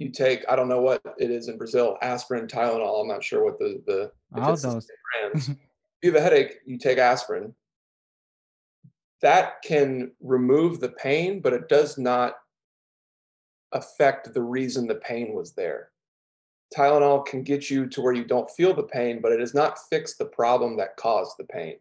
you 0.00 0.08
take 0.10 0.42
i 0.48 0.56
don't 0.56 0.68
know 0.68 0.80
what 0.80 1.02
it 1.18 1.30
is 1.30 1.48
in 1.48 1.58
brazil 1.58 1.98
aspirin 2.00 2.46
tylenol 2.46 3.02
i'm 3.02 3.08
not 3.08 3.22
sure 3.22 3.44
what 3.44 3.58
the 3.58 3.82
the 3.86 4.10
all 4.34 4.56
those. 4.56 4.88
brands. 5.20 5.50
If 6.02 6.06
you 6.06 6.12
have 6.14 6.20
a 6.22 6.24
headache 6.24 6.60
you 6.64 6.78
take 6.78 6.96
aspirin. 6.96 7.54
That 9.20 9.60
can 9.62 10.12
remove 10.22 10.80
the 10.80 10.88
pain 10.88 11.40
but 11.40 11.52
it 11.52 11.68
does 11.68 11.98
not 11.98 12.36
affect 13.72 14.32
the 14.32 14.42
reason 14.42 14.86
the 14.86 14.96
pain 14.96 15.34
was 15.34 15.52
there. 15.52 15.90
Tylenol 16.76 17.26
can 17.26 17.42
get 17.42 17.68
you 17.68 17.86
to 17.88 18.00
where 18.00 18.12
you 18.12 18.24
don't 18.24 18.50
feel 18.50 18.74
the 18.74 18.82
pain, 18.82 19.20
but 19.20 19.32
it 19.32 19.38
does 19.38 19.54
not 19.54 19.78
fix 19.90 20.14
the 20.14 20.24
problem 20.24 20.76
that 20.76 20.96
caused 20.96 21.36
the 21.38 21.44
pain. 21.44 21.76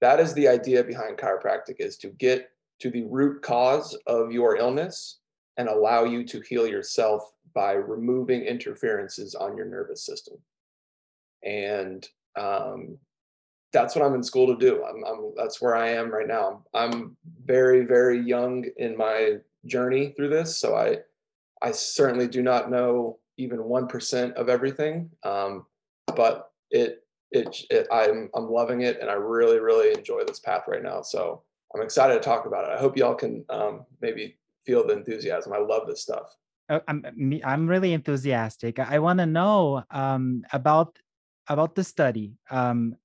That 0.00 0.20
is 0.20 0.32
the 0.34 0.48
idea 0.48 0.84
behind 0.84 1.18
chiropractic 1.18 1.76
is 1.78 1.96
to 1.98 2.08
get 2.08 2.50
to 2.80 2.90
the 2.90 3.04
root 3.04 3.42
cause 3.42 3.96
of 4.06 4.32
your 4.32 4.56
illness 4.56 5.18
and 5.56 5.68
allow 5.68 6.04
you 6.04 6.24
to 6.26 6.40
heal 6.40 6.66
yourself 6.66 7.32
by 7.54 7.72
removing 7.72 8.42
interferences 8.42 9.34
on 9.34 9.56
your 9.56 9.66
nervous 9.66 10.04
system. 10.04 10.36
And 11.42 12.06
um, 12.38 12.98
that's 13.72 13.94
what 13.94 14.04
I'm 14.04 14.14
in 14.14 14.22
school 14.22 14.46
to 14.46 14.56
do. 14.56 14.84
I'm, 14.84 15.04
I'm, 15.04 15.32
that's 15.36 15.60
where 15.60 15.74
I 15.74 15.88
am 15.90 16.10
right 16.10 16.26
now. 16.26 16.62
I'm, 16.74 16.92
I'm 16.92 17.16
very, 17.44 17.84
very 17.84 18.20
young 18.20 18.66
in 18.76 18.96
my 18.96 19.36
journey 19.66 20.14
through 20.16 20.28
this. 20.28 20.56
So 20.56 20.76
I 20.76 20.98
I 21.62 21.72
certainly 21.72 22.28
do 22.28 22.42
not 22.42 22.70
know 22.70 23.18
even 23.38 23.64
one 23.64 23.86
percent 23.86 24.34
of 24.34 24.48
everything, 24.48 25.10
um, 25.24 25.66
but 26.14 26.50
it, 26.70 27.04
it 27.30 27.56
it 27.70 27.86
I'm 27.90 28.30
I'm 28.34 28.50
loving 28.50 28.82
it, 28.82 29.00
and 29.00 29.10
I 29.10 29.14
really 29.14 29.58
really 29.58 29.92
enjoy 29.92 30.24
this 30.24 30.40
path 30.40 30.64
right 30.68 30.82
now. 30.82 31.02
So 31.02 31.42
I'm 31.74 31.82
excited 31.82 32.14
to 32.14 32.20
talk 32.20 32.46
about 32.46 32.64
it. 32.64 32.76
I 32.76 32.78
hope 32.78 32.96
y'all 32.96 33.14
can 33.14 33.44
um, 33.50 33.84
maybe 34.00 34.38
feel 34.64 34.86
the 34.86 34.94
enthusiasm. 34.94 35.52
I 35.52 35.58
love 35.58 35.86
this 35.86 36.02
stuff. 36.02 36.34
Oh, 36.68 36.80
I'm 36.88 37.04
I'm 37.44 37.66
really 37.68 37.92
enthusiastic. 37.92 38.78
I 38.78 38.98
want 38.98 39.20
to 39.20 39.26
know 39.26 39.84
um, 39.90 40.42
about 40.52 40.98
about 41.48 41.74
the 41.74 41.84
study. 41.84 42.32
Um, 42.50 42.96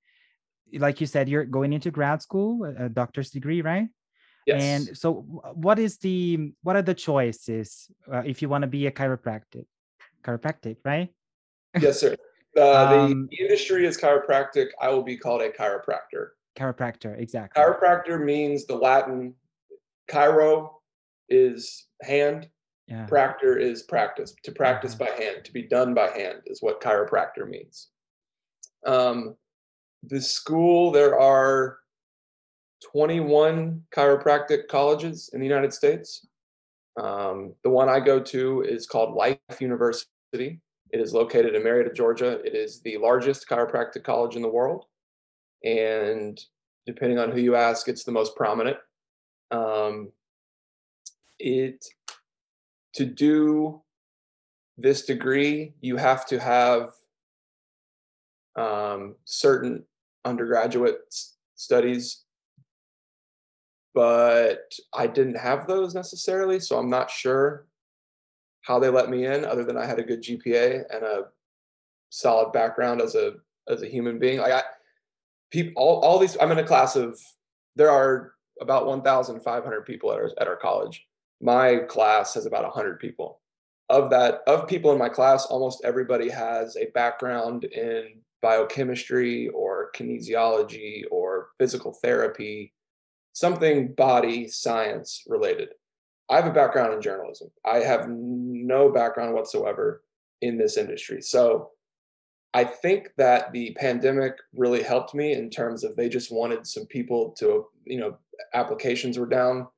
like 0.74 1.00
you 1.00 1.06
said, 1.06 1.28
you're 1.28 1.44
going 1.44 1.72
into 1.72 1.90
grad 1.90 2.22
school, 2.22 2.64
a 2.64 2.88
doctor's 2.88 3.30
degree, 3.30 3.62
right? 3.62 3.88
Yes. 4.46 4.62
And 4.62 4.96
so, 4.96 5.22
what 5.54 5.78
is 5.78 5.98
the 5.98 6.52
what 6.62 6.76
are 6.76 6.82
the 6.82 6.94
choices 6.94 7.90
uh, 8.12 8.22
if 8.24 8.42
you 8.42 8.48
want 8.48 8.62
to 8.62 8.68
be 8.68 8.86
a 8.86 8.90
chiropractic? 8.90 9.66
Chiropractic, 10.24 10.76
right? 10.84 11.08
Yes, 11.80 12.00
sir. 12.00 12.16
Uh, 12.54 13.04
um, 13.06 13.28
the 13.30 13.42
industry 13.42 13.86
is 13.86 13.96
chiropractic. 13.96 14.66
I 14.78 14.90
will 14.90 15.02
be 15.02 15.16
called 15.16 15.40
a 15.40 15.48
chiropractor. 15.48 16.32
Chiropractor, 16.54 17.18
exactly. 17.18 17.62
Chiropractor 17.62 18.22
means 18.22 18.66
the 18.66 18.74
Latin. 18.74 19.32
Chiro 20.10 20.68
is 21.30 21.86
hand. 22.02 22.50
Yeah. 22.88 23.06
Practor 23.06 23.56
is 23.56 23.84
practice. 23.84 24.34
To 24.44 24.52
practice 24.52 24.94
uh-huh. 24.94 25.06
by 25.16 25.24
hand, 25.24 25.44
to 25.46 25.52
be 25.54 25.62
done 25.62 25.94
by 25.94 26.08
hand, 26.08 26.40
is 26.44 26.60
what 26.60 26.82
chiropractor 26.82 27.48
means. 27.48 27.88
Um, 28.86 29.34
the 30.02 30.20
school 30.20 30.90
there 30.90 31.18
are 31.18 31.78
21 32.90 33.82
chiropractic 33.94 34.68
colleges 34.68 35.30
in 35.32 35.40
the 35.40 35.46
United 35.46 35.72
States. 35.72 36.26
Um, 37.00 37.54
the 37.62 37.70
one 37.70 37.88
I 37.88 38.00
go 38.00 38.20
to 38.20 38.62
is 38.62 38.86
called 38.86 39.14
Life 39.14 39.38
University. 39.60 40.08
It 40.32 41.00
is 41.00 41.14
located 41.14 41.54
in 41.54 41.62
Marietta, 41.62 41.92
Georgia. 41.94 42.40
It 42.44 42.54
is 42.54 42.80
the 42.82 42.98
largest 42.98 43.48
chiropractic 43.48 44.04
college 44.04 44.36
in 44.36 44.42
the 44.42 44.48
world. 44.48 44.84
And 45.64 46.38
depending 46.86 47.18
on 47.18 47.30
who 47.30 47.40
you 47.40 47.56
ask, 47.56 47.88
it's 47.88 48.04
the 48.04 48.12
most 48.12 48.36
prominent. 48.36 48.76
Um, 49.50 50.12
it 51.38 51.84
to 52.94 53.06
do 53.06 53.80
this 54.76 55.04
degree, 55.04 55.74
you 55.80 55.96
have 55.96 56.26
to 56.26 56.38
have 56.38 56.90
um, 58.56 59.16
certain 59.24 59.84
undergraduate 60.24 60.98
studies 61.54 62.24
but 63.94 64.72
I 64.94 65.06
didn't 65.06 65.36
have 65.36 65.66
those 65.66 65.94
necessarily, 65.94 66.60
so 66.60 66.78
I'm 66.78 66.90
not 66.90 67.10
sure 67.10 67.66
how 68.62 68.78
they 68.78 68.88
let 68.88 69.10
me 69.10 69.26
in, 69.26 69.44
other 69.44 69.64
than 69.64 69.76
I 69.76 69.86
had 69.86 69.98
a 69.98 70.04
good 70.04 70.22
GPA 70.22 70.84
and 70.90 71.04
a 71.04 71.24
solid 72.10 72.52
background 72.52 73.00
as 73.00 73.14
a 73.14 73.34
as 73.68 73.82
a 73.82 73.88
human 73.88 74.18
being. 74.18 74.38
Like 74.38 74.52
I, 74.52 74.62
people, 75.50 75.72
all 75.76 76.00
all 76.00 76.18
these. 76.18 76.36
I'm 76.40 76.52
in 76.52 76.58
a 76.58 76.66
class 76.66 76.96
of 76.96 77.18
there 77.76 77.90
are 77.90 78.32
about 78.60 78.86
1,500 78.86 79.86
people 79.86 80.12
at 80.12 80.18
our 80.18 80.30
at 80.40 80.48
our 80.48 80.56
college. 80.56 81.06
My 81.40 81.78
class 81.88 82.34
has 82.34 82.46
about 82.46 82.64
100 82.64 83.00
people. 83.00 83.40
Of 83.88 84.08
that, 84.10 84.40
of 84.46 84.68
people 84.68 84.92
in 84.92 84.98
my 84.98 85.08
class, 85.10 85.44
almost 85.46 85.84
everybody 85.84 86.30
has 86.30 86.76
a 86.76 86.86
background 86.94 87.64
in 87.64 88.20
biochemistry 88.40 89.48
or 89.48 89.90
kinesiology 89.94 91.02
or 91.10 91.48
physical 91.58 91.92
therapy 91.92 92.72
something 93.32 93.94
body 93.94 94.48
science 94.48 95.24
related. 95.26 95.70
I 96.28 96.36
have 96.36 96.46
a 96.46 96.52
background 96.52 96.94
in 96.94 97.02
journalism. 97.02 97.50
I 97.64 97.78
have 97.78 98.08
no 98.08 98.90
background 98.90 99.34
whatsoever 99.34 100.02
in 100.40 100.56
this 100.56 100.76
industry. 100.76 101.20
So 101.20 101.70
I 102.54 102.64
think 102.64 103.10
that 103.16 103.52
the 103.52 103.74
pandemic 103.78 104.34
really 104.54 104.82
helped 104.82 105.14
me 105.14 105.32
in 105.32 105.50
terms 105.50 105.84
of 105.84 105.96
they 105.96 106.08
just 106.08 106.32
wanted 106.32 106.66
some 106.66 106.86
people 106.86 107.30
to, 107.38 107.66
you 107.84 107.98
know, 107.98 108.18
applications 108.54 109.18
were 109.18 109.26
down 109.26 109.68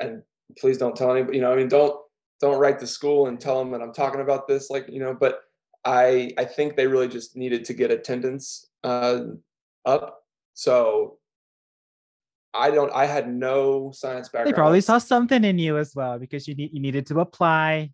and 0.00 0.22
please 0.58 0.78
don't 0.78 0.96
tell 0.96 1.12
anybody, 1.12 1.38
you 1.38 1.42
know, 1.42 1.52
I 1.52 1.56
mean, 1.56 1.68
don't, 1.68 1.96
don't 2.40 2.58
write 2.58 2.80
to 2.80 2.86
school 2.86 3.28
and 3.28 3.40
tell 3.40 3.58
them 3.58 3.70
that 3.70 3.82
I'm 3.82 3.92
talking 3.92 4.20
about 4.20 4.48
this, 4.48 4.68
like, 4.68 4.88
you 4.88 4.98
know, 4.98 5.14
but 5.14 5.42
I, 5.84 6.32
I 6.38 6.44
think 6.44 6.76
they 6.76 6.88
really 6.88 7.08
just 7.08 7.36
needed 7.36 7.64
to 7.66 7.74
get 7.74 7.92
attendance 7.92 8.68
uh, 8.82 9.20
up. 9.84 10.24
So 10.54 11.18
I 12.54 12.70
don't. 12.70 12.92
I 12.92 13.06
had 13.06 13.32
no 13.32 13.92
science 13.92 14.28
background. 14.28 14.48
They 14.48 14.52
probably 14.56 14.80
saw 14.80 14.98
something 14.98 15.42
in 15.44 15.58
you 15.58 15.78
as 15.78 15.94
well 15.94 16.18
because 16.18 16.46
you 16.46 16.54
need 16.54 16.70
you 16.72 16.80
needed 16.80 17.06
to 17.06 17.20
apply, 17.20 17.90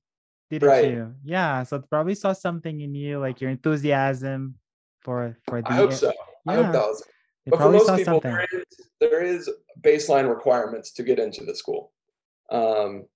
didn't 0.51 0.69
Right. 0.69 0.85
you? 0.85 1.15
Yeah. 1.25 1.63
So 1.63 1.79
they 1.79 1.87
probably 1.87 2.15
saw 2.15 2.33
something 2.33 2.81
in 2.81 2.95
you, 2.95 3.19
like 3.19 3.41
your 3.41 3.51
enthusiasm 3.51 4.57
for 5.01 5.37
for 5.47 5.63
the. 5.63 5.71
I 5.71 5.75
hope 5.75 5.93
so. 5.93 6.13
I 6.47 6.55
Yeah. 6.57 6.63
hope 6.65 6.73
that 6.73 6.89
was. 6.89 7.03
They 7.45 7.51
But 7.51 7.61
for 7.61 7.71
most 7.71 7.97
people, 7.97 8.21
there 8.21 8.47
is 8.53 8.65
there 9.01 9.23
is 9.23 9.51
baseline 9.81 10.29
requirements 10.29 10.91
to 10.93 11.03
get 11.03 11.19
into 11.19 11.45
the 11.45 11.55
school. 11.55 11.93
Um, 12.51 13.07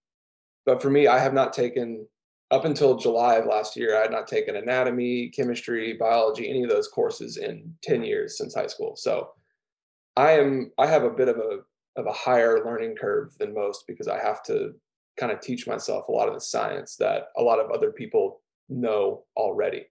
but 0.64 0.80
for 0.80 0.90
me, 0.90 1.08
I 1.08 1.18
have 1.18 1.34
not 1.34 1.52
taken 1.52 2.06
up 2.52 2.64
until 2.64 2.96
July 2.98 3.36
of 3.36 3.46
last 3.46 3.76
year. 3.76 3.96
I 3.96 4.02
had 4.02 4.10
not 4.12 4.28
taken 4.28 4.54
anatomy, 4.56 5.30
chemistry, 5.30 5.94
biology, 5.94 6.48
any 6.48 6.62
of 6.62 6.68
those 6.68 6.86
courses 6.86 7.36
in 7.36 7.74
ten 7.82 8.04
years 8.04 8.38
since 8.38 8.54
high 8.54 8.68
school. 8.68 8.94
So 8.94 9.32
I 10.16 10.32
am 10.32 10.70
I 10.78 10.86
have 10.86 11.04
a 11.04 11.10
bit 11.10 11.28
of 11.28 11.36
a 11.38 11.60
of 11.96 12.06
a 12.06 12.12
higher 12.12 12.64
learning 12.64 12.96
curve 12.96 13.36
than 13.38 13.54
most 13.54 13.84
because 13.86 14.08
I 14.08 14.18
have 14.18 14.42
to 14.44 14.74
kind 15.18 15.30
of 15.32 15.40
teach 15.40 15.66
myself 15.66 16.08
a 16.08 16.12
lot 16.12 16.28
of 16.28 16.34
the 16.34 16.40
science 16.40 16.96
that 16.96 17.28
a 17.36 17.42
lot 17.42 17.58
of 17.58 17.70
other 17.70 17.92
people 17.92 18.40
know 18.68 19.24
already. 19.36 19.86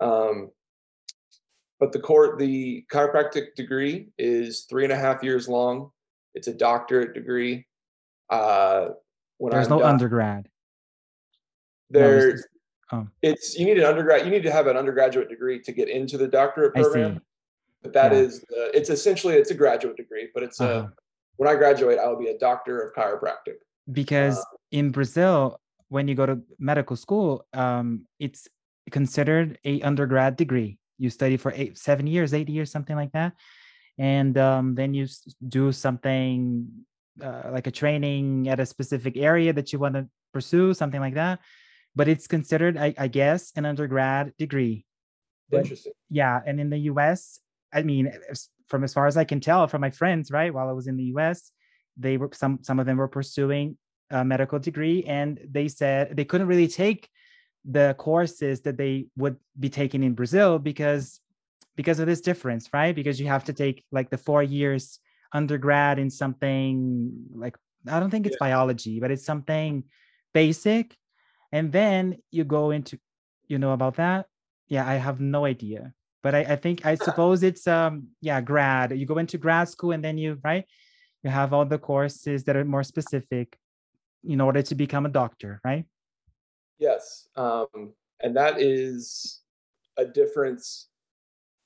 Um, 0.00 0.50
but 1.80 1.92
the 1.92 1.98
court 1.98 2.38
the 2.38 2.84
chiropractic 2.92 3.54
degree 3.56 4.08
is 4.18 4.66
three 4.68 4.84
and 4.84 4.92
a 4.92 4.96
half 4.96 5.22
years 5.22 5.48
long. 5.48 5.90
It's 6.34 6.48
a 6.48 6.54
doctorate 6.54 7.14
degree. 7.14 7.66
Uh, 8.30 8.88
when 9.38 9.52
There's 9.52 9.66
I'm 9.66 9.78
no 9.78 9.78
done- 9.80 9.90
undergrad. 9.92 10.48
No, 11.90 12.00
there 12.00 12.32
this 12.32 12.46
oh. 12.92 13.06
it's 13.22 13.58
you 13.58 13.66
need 13.66 13.78
an 13.78 13.84
undergrad 13.84 14.24
you 14.24 14.30
need 14.30 14.42
to 14.42 14.50
have 14.50 14.66
an 14.66 14.76
undergraduate 14.76 15.28
degree 15.28 15.60
to 15.60 15.70
get 15.72 15.88
into 15.88 16.16
the 16.16 16.26
doctorate 16.26 16.74
program. 16.74 17.20
But 17.84 17.92
that 17.92 18.10
Yeah. 18.12 18.18
is 18.18 18.42
uh, 18.58 18.70
it's 18.78 18.90
essentially 18.90 19.34
it's 19.34 19.52
a 19.52 19.58
graduate 19.62 19.96
degree 19.96 20.26
but 20.34 20.42
it's 20.42 20.60
Uh-huh. 20.60 20.88
a 20.88 20.92
when 21.36 21.48
i 21.48 21.54
graduate 21.54 21.98
i 22.02 22.06
will 22.08 22.18
be 22.26 22.30
a 22.36 22.38
doctor 22.38 22.74
of 22.82 22.88
chiropractic 22.96 23.58
because 24.00 24.38
Uh, 24.40 24.56
in 24.80 24.90
Brazil, 24.90 25.60
when 25.94 26.08
you 26.08 26.14
go 26.16 26.26
to 26.26 26.36
medical 26.58 26.96
school, 26.96 27.46
um, 27.52 28.08
it's 28.18 28.48
considered 28.90 29.48
a 29.64 29.74
undergrad 29.82 30.34
degree. 30.34 30.78
You 30.98 31.10
study 31.10 31.36
for 31.36 31.52
eight, 31.54 31.78
seven 31.78 32.06
years, 32.08 32.32
eight 32.34 32.48
years, 32.48 32.72
something 32.72 32.96
like 32.96 33.12
that, 33.12 33.34
and 33.98 34.34
um, 34.48 34.74
then 34.74 34.94
you 34.98 35.06
do 35.46 35.70
something 35.70 36.66
uh, 37.22 37.50
like 37.56 37.66
a 37.68 37.70
training 37.70 38.48
at 38.48 38.58
a 38.58 38.66
specific 38.66 39.14
area 39.16 39.52
that 39.52 39.70
you 39.72 39.78
want 39.78 39.94
to 39.94 40.08
pursue, 40.32 40.72
something 40.74 41.02
like 41.06 41.14
that. 41.14 41.38
But 41.94 42.08
it's 42.08 42.26
considered, 42.26 42.74
I, 42.76 42.88
I 42.98 43.06
guess, 43.06 43.52
an 43.54 43.64
undergrad 43.66 44.32
degree. 44.38 44.86
But- 45.50 45.60
interesting 45.68 45.92
yeah 46.10 46.40
and 46.46 46.58
in 46.58 46.70
the 46.70 46.80
us 46.88 47.38
i 47.74 47.82
mean 47.82 48.10
from 48.68 48.84
as 48.84 48.92
far 48.92 49.06
as 49.06 49.16
i 49.16 49.24
can 49.24 49.40
tell 49.40 49.66
from 49.66 49.80
my 49.80 49.90
friends 49.90 50.30
right 50.30 50.54
while 50.54 50.68
i 50.68 50.72
was 50.72 50.86
in 50.86 50.96
the 50.96 51.04
us 51.04 51.52
they 51.96 52.16
were 52.16 52.30
some 52.32 52.58
some 52.62 52.80
of 52.80 52.86
them 52.86 52.96
were 52.96 53.08
pursuing 53.08 53.76
a 54.10 54.24
medical 54.24 54.58
degree 54.58 55.04
and 55.04 55.40
they 55.50 55.68
said 55.68 56.16
they 56.16 56.24
couldn't 56.24 56.46
really 56.46 56.68
take 56.68 57.08
the 57.64 57.94
courses 57.98 58.60
that 58.60 58.76
they 58.76 59.06
would 59.16 59.36
be 59.58 59.68
taking 59.68 60.02
in 60.02 60.14
brazil 60.14 60.58
because 60.58 61.20
because 61.76 61.98
of 61.98 62.06
this 62.06 62.20
difference 62.20 62.68
right? 62.72 62.94
Because 62.94 63.20
you 63.20 63.26
have 63.26 63.44
to 63.44 63.52
take 63.52 63.84
like 63.90 64.10
the 64.10 64.18
four 64.18 64.42
years 64.42 64.98
undergrad 65.32 65.98
in 65.98 66.10
something 66.10 67.12
like 67.34 67.56
i 67.88 67.98
don't 67.98 68.10
think 68.10 68.26
it's 68.26 68.36
biology 68.36 69.00
but 69.00 69.10
it's 69.10 69.24
something 69.24 69.84
basic. 70.32 70.96
And 71.52 71.70
then 71.70 72.18
you 72.32 72.42
go 72.44 72.72
into 72.72 72.98
you 73.46 73.58
know 73.58 73.72
about 73.72 73.96
that? 73.96 74.26
Yeah 74.68 74.88
i 74.88 74.94
have 74.94 75.20
no 75.20 75.44
idea 75.44 75.92
but 76.24 76.34
I, 76.34 76.40
I 76.40 76.56
think 76.56 76.84
i 76.86 76.94
suppose 76.96 77.44
it's 77.44 77.68
um 77.68 78.08
yeah 78.20 78.40
grad. 78.40 78.98
You 78.98 79.06
go 79.06 79.18
into 79.18 79.38
grad 79.38 79.68
school 79.68 79.92
and 79.92 80.02
then 80.02 80.18
you 80.18 80.38
right 80.42 80.64
you 81.22 81.30
have 81.30 81.52
all 81.52 81.64
the 81.64 81.78
courses 81.78 82.42
that 82.44 82.56
are 82.56 82.64
more 82.64 82.82
specific 82.82 83.56
in 84.24 84.40
order 84.40 84.62
to 84.62 84.74
become 84.74 85.06
a 85.06 85.10
doctor 85.10 85.60
right? 85.64 85.84
Yes 86.78 87.28
um, 87.36 87.92
and 88.22 88.34
that 88.36 88.60
is 88.60 89.40
a 89.96 90.04
difference. 90.04 90.88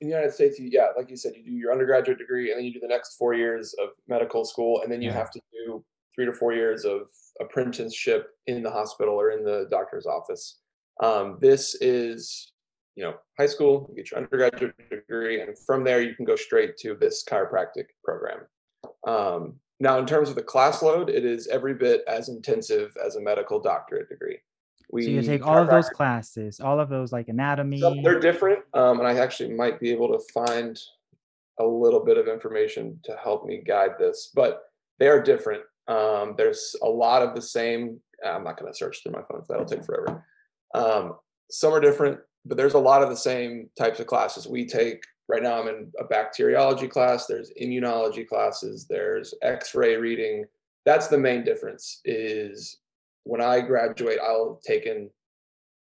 In 0.00 0.08
the 0.08 0.14
united 0.14 0.32
states 0.34 0.58
you, 0.60 0.68
yeah 0.70 0.88
like 0.96 1.08
you 1.10 1.16
said 1.16 1.32
you 1.36 1.44
do 1.44 1.50
your 1.62 1.72
undergraduate 1.72 2.18
degree 2.18 2.50
and 2.50 2.58
then 2.58 2.66
you 2.66 2.74
do 2.74 2.80
the 2.80 2.94
next 2.96 3.16
four 3.16 3.32
years 3.34 3.74
of 3.82 3.88
medical 4.14 4.44
school 4.44 4.82
and 4.82 4.92
then 4.92 5.00
you 5.02 5.10
Yeah. 5.10 5.16
have 5.22 5.30
to 5.32 5.40
do 5.52 5.84
three 6.14 6.26
to 6.26 6.32
four 6.32 6.52
years 6.52 6.84
of 6.84 7.02
apprenticeship 7.40 8.22
in 8.46 8.62
the 8.62 8.70
hospital 8.70 9.14
or 9.14 9.30
in 9.30 9.44
the 9.44 9.66
doctor's 9.70 10.06
office. 10.06 10.58
Um, 11.00 11.38
this 11.40 11.76
is 11.80 12.52
you 12.98 13.04
know 13.04 13.14
high 13.38 13.46
school 13.46 13.87
you 13.88 13.96
get 14.02 14.11
your 14.11 14.18
undergraduate 14.18 14.74
degree 14.90 15.40
and 15.40 15.56
from 15.56 15.84
there 15.84 16.02
you 16.02 16.14
can 16.16 16.24
go 16.24 16.34
straight 16.34 16.76
to 16.76 16.96
this 16.96 17.24
chiropractic 17.24 17.84
program 18.04 18.40
um, 19.06 19.54
now 19.78 19.98
in 19.98 20.06
terms 20.06 20.28
of 20.28 20.34
the 20.34 20.42
class 20.42 20.82
load 20.82 21.08
it 21.08 21.24
is 21.24 21.46
every 21.46 21.74
bit 21.74 22.02
as 22.08 22.28
intensive 22.28 22.96
as 23.04 23.14
a 23.14 23.20
medical 23.20 23.61
doctorate 23.61 24.08
degree 24.08 24.37
we 24.90 25.04
so 25.04 25.11
you 25.11 25.22
take 25.22 25.46
all 25.46 25.58
of 25.58 25.70
those 25.70 25.88
classes 25.90 26.58
all 26.58 26.80
of 26.80 26.88
those 26.88 27.12
like 27.12 27.28
anatomy 27.28 27.78
so 27.78 27.94
they're 28.02 28.18
different, 28.18 28.64
um, 28.74 28.98
and 28.98 29.06
I 29.06 29.14
actually 29.18 29.54
might 29.54 29.78
be 29.78 29.90
able 29.92 30.08
to 30.08 30.18
find 30.34 30.76
a 31.61 31.64
little 31.64 32.04
bit 32.04 32.16
of 32.18 32.26
information 32.26 32.98
to 33.04 33.16
help 33.22 33.44
me 33.44 33.62
guide 33.66 33.92
this, 33.98 34.30
but 34.34 34.62
they 34.98 35.08
are 35.08 35.20
different. 35.20 35.62
Um, 35.88 36.34
there's 36.37 36.76
a 36.82 36.88
lot 36.88 37.22
of 37.22 37.34
the 37.34 37.42
same. 37.42 38.00
I'm 38.24 38.44
not 38.44 38.58
going 38.58 38.72
to 38.72 38.78
search 38.78 39.02
through 39.02 39.12
my 39.12 39.22
phone; 39.28 39.42
that'll 39.48 39.66
take 39.66 39.84
forever. 39.84 40.24
Um, 40.74 41.16
some 41.50 41.72
are 41.72 41.80
different, 41.80 42.18
but 42.44 42.57
there's 42.57 42.74
a 42.74 42.79
lot 42.79 43.03
of 43.03 43.09
the 43.09 43.16
same 43.16 43.68
types 43.79 44.01
of 44.01 44.07
classes 44.07 44.46
we 44.46 44.66
take. 44.66 45.03
Right 45.29 45.42
now, 45.42 45.61
I'm 45.61 45.68
in 45.68 45.92
a 45.98 46.05
bacteriology 46.05 46.88
class. 46.88 47.27
There's 47.27 47.53
immunology 47.61 48.27
classes. 48.27 48.87
There's 48.88 49.35
X-ray 49.42 49.96
reading. 49.96 50.46
That's 50.87 51.09
the 51.09 51.18
main 51.18 51.44
difference. 51.44 52.01
Is 52.05 52.79
when 53.24 53.42
I 53.42 53.61
graduate, 53.61 54.18
I'll 54.22 54.55
have 54.55 54.62
taken 54.62 55.11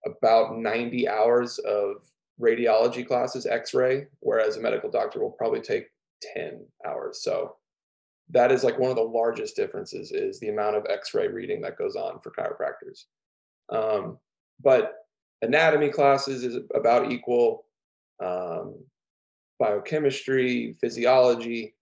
about 0.04 0.56
90 0.56 1.08
hours 1.08 1.58
of 1.58 2.06
radiology 2.40 3.06
classes, 3.06 3.46
x-ray, 3.46 4.06
whereas 4.20 4.56
a 4.56 4.60
medical 4.60 4.90
doctor 4.90 5.20
will 5.20 5.30
probably 5.30 5.60
take 5.60 5.86
10 6.34 6.64
hours. 6.86 7.22
So 7.22 7.56
that 8.30 8.50
is 8.50 8.64
like 8.64 8.78
one 8.78 8.90
of 8.90 8.96
the 8.96 9.02
largest 9.02 9.56
differences 9.56 10.10
is 10.12 10.40
the 10.40 10.48
amount 10.48 10.76
of 10.76 10.86
x-ray 10.88 11.28
reading 11.28 11.60
that 11.62 11.78
goes 11.78 11.96
on 11.96 12.20
for 12.20 12.32
chiropractors. 12.32 13.04
Um, 13.68 14.18
but 14.62 15.05
anatomy 15.42 15.90
classes 15.90 16.44
is 16.44 16.58
about 16.74 17.12
equal. 17.12 17.64
Um, 18.22 18.76
biochemistry, 19.58 20.76
physiology, 20.80 21.74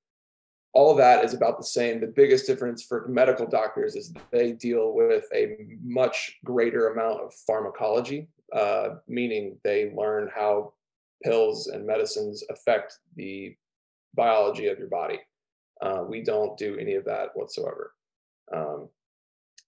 all 0.75 0.91
of 0.91 0.97
that 0.99 1.25
is 1.25 1.35
about 1.35 1.57
the 1.57 1.65
same. 1.65 2.01
The 2.01 2.09
biggest 2.09 2.47
difference 2.47 2.83
for 2.83 3.07
medical 3.09 3.47
doctors 3.47 3.95
is 3.95 4.13
they 4.33 4.53
deal 4.53 4.93
with 4.93 5.25
a 5.33 5.57
much 5.83 6.37
greater 6.45 6.89
amount 6.89 7.21
of 7.21 7.33
pharmacology, 7.47 8.29
uh, 8.53 8.97
meaning 9.07 9.57
they 9.63 9.93
learn 9.97 10.29
how 10.35 10.75
pills 11.23 11.69
and 11.69 11.87
medicines 11.87 12.43
affect 12.51 12.99
the 13.17 13.57
biology 14.15 14.67
of 14.67 14.79
your 14.79 14.89
body. 14.89 15.21
Uh, 15.81 16.03
we 16.07 16.23
don't 16.23 16.59
do 16.59 16.77
any 16.77 16.95
of 16.95 17.05
that 17.05 17.29
whatsoever. 17.35 17.93
Um, 18.53 18.89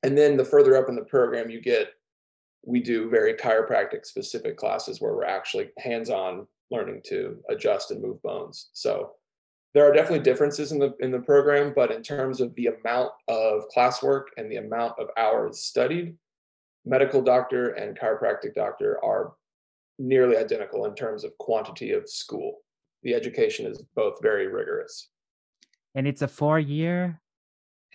and 0.02 0.18
then 0.18 0.36
the 0.36 0.44
further 0.44 0.76
up 0.76 0.88
in 0.88 0.96
the 0.96 1.02
program 1.02 1.50
you 1.50 1.60
get, 1.60 1.92
we 2.66 2.80
do 2.80 3.08
very 3.08 3.32
chiropractic 3.32 4.04
specific 4.04 4.56
classes 4.56 5.00
where 5.00 5.14
we're 5.14 5.24
actually 5.24 5.70
hands 5.78 6.10
on 6.10 6.46
learning 6.70 7.00
to 7.06 7.38
adjust 7.48 7.92
and 7.92 8.02
move 8.02 8.20
bones. 8.22 8.70
So 8.72 9.12
there 9.72 9.88
are 9.88 9.92
definitely 9.92 10.24
differences 10.24 10.72
in 10.72 10.78
the 10.78 10.94
in 11.00 11.10
the 11.12 11.20
program, 11.20 11.72
but 11.74 11.92
in 11.92 12.02
terms 12.02 12.40
of 12.40 12.54
the 12.56 12.66
amount 12.66 13.12
of 13.28 13.64
classwork 13.74 14.24
and 14.36 14.50
the 14.50 14.56
amount 14.56 14.98
of 14.98 15.08
hours 15.16 15.60
studied, 15.60 16.16
medical 16.84 17.22
doctor 17.22 17.70
and 17.70 17.98
chiropractic 17.98 18.54
doctor 18.54 19.02
are 19.04 19.34
nearly 19.98 20.36
identical 20.36 20.86
in 20.86 20.94
terms 20.94 21.24
of 21.24 21.38
quantity 21.38 21.92
of 21.92 22.08
school. 22.08 22.58
The 23.04 23.14
education 23.14 23.66
is 23.66 23.82
both 23.94 24.20
very 24.20 24.48
rigorous. 24.48 25.08
and 25.94 26.06
it's 26.06 26.22
a 26.22 26.28
four 26.28 26.58
year 26.58 27.20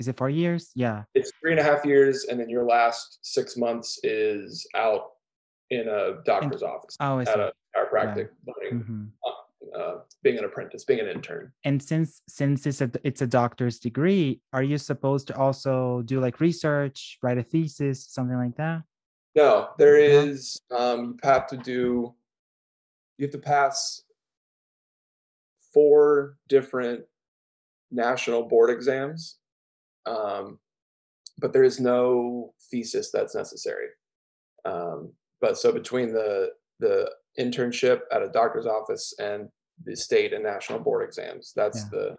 is 0.01 0.07
it 0.07 0.17
four 0.17 0.29
years 0.29 0.71
yeah 0.75 1.03
It's 1.13 1.31
three 1.39 1.51
and 1.51 1.59
a 1.59 1.63
half 1.63 1.85
years, 1.85 2.25
and 2.25 2.39
then 2.39 2.49
your 2.49 2.65
last 2.65 3.19
six 3.21 3.55
months 3.55 3.99
is 4.03 4.67
out 4.75 5.03
in 5.69 5.87
a 5.87 6.21
doctor's 6.25 6.63
office 6.63 6.95
oh 6.99 7.19
I 7.19 7.21
at 7.21 7.27
see. 7.27 7.33
a 7.33 7.51
chiropractic, 7.73 8.27
learning, 8.47 8.73
Mhm. 8.83 9.03
uh, 9.79 9.99
being 10.23 10.37
an 10.39 10.43
apprentice, 10.49 10.83
being 10.83 10.99
an 10.99 11.07
intern. 11.07 11.53
and 11.63 11.77
since 11.81 12.21
since 12.27 12.65
it's 12.65 12.81
a 12.81 12.89
it's 13.03 13.21
a 13.21 13.27
doctor's 13.27 13.77
degree 13.79 14.41
are 14.53 14.63
you 14.71 14.77
supposed 14.77 15.27
to 15.29 15.33
also 15.37 16.01
do 16.11 16.19
like 16.19 16.39
research 16.41 17.17
write 17.23 17.37
a 17.37 17.43
thesis 17.53 17.97
something 18.17 18.37
like 18.45 18.55
that 18.63 18.81
No, 19.35 19.51
there 19.77 19.97
is. 19.97 20.59
Um, 20.71 21.01
you 21.23 21.29
have 21.29 21.45
to 21.53 21.57
do. 21.73 22.13
You 23.17 23.21
have 23.27 23.31
to 23.39 23.43
pass 23.55 24.03
four 25.73 26.37
different 26.49 27.05
national 27.91 28.41
board 28.51 28.69
exams, 28.71 29.37
um, 30.05 30.59
but 31.37 31.53
there 31.53 31.63
is 31.63 31.79
no 31.79 32.53
thesis 32.69 33.11
that's 33.11 33.35
necessary. 33.35 33.87
Um, 34.65 35.13
but 35.39 35.57
so 35.57 35.71
between 35.71 36.13
the 36.13 36.49
the 36.79 37.11
internship 37.39 38.01
at 38.11 38.23
a 38.23 38.29
doctor's 38.29 38.65
office 38.65 39.13
and 39.19 39.49
the 39.83 39.95
state 39.95 40.33
and 40.33 40.43
national 40.43 40.79
board 40.79 41.03
exams, 41.07 41.53
that's 41.55 41.83
Yeah. 41.83 41.89
the 41.91 42.15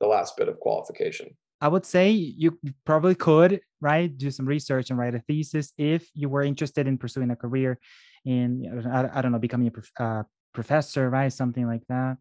the 0.00 0.06
last 0.06 0.36
bit 0.36 0.48
of 0.48 0.58
qualification. 0.60 1.36
I 1.60 1.68
would 1.68 1.86
say 1.86 2.10
you 2.10 2.58
probably 2.84 3.14
could, 3.14 3.60
right? 3.80 4.10
Do 4.18 4.32
some 4.32 4.46
research 4.46 4.90
and 4.90 4.98
write 4.98 5.14
a 5.14 5.20
thesis 5.20 5.72
if 5.78 6.10
you 6.12 6.28
were 6.28 6.42
interested 6.42 6.88
in 6.88 6.98
pursuing 6.98 7.30
a 7.30 7.36
career 7.36 7.78
in, 8.24 8.82
I, 8.92 9.22
don't 9.22 9.30
know, 9.30 9.38
becoming 9.38 9.68
a 9.68 9.70
prof, 9.70 9.90
uh, 10.00 10.22
professor, 10.52 11.08
right? 11.08 11.32
Something 11.32 11.68
like 11.68 11.86
that. 11.88 12.16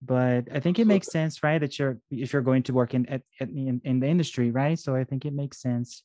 But 0.00 0.46
I 0.54 0.60
think 0.60 0.78
it 0.78 0.86
makes 0.86 1.08
sense, 1.08 1.42
right? 1.42 1.58
That 1.58 1.78
you're 1.78 1.98
if 2.10 2.32
you're 2.32 2.42
going 2.42 2.62
to 2.64 2.72
work 2.72 2.94
in 2.94 3.06
at, 3.06 3.22
in, 3.40 3.80
in 3.84 4.00
the 4.00 4.06
industry, 4.06 4.50
right? 4.50 4.78
So 4.78 4.94
I 4.94 5.04
think 5.04 5.24
it 5.24 5.32
makes 5.32 5.60
sense. 5.60 6.02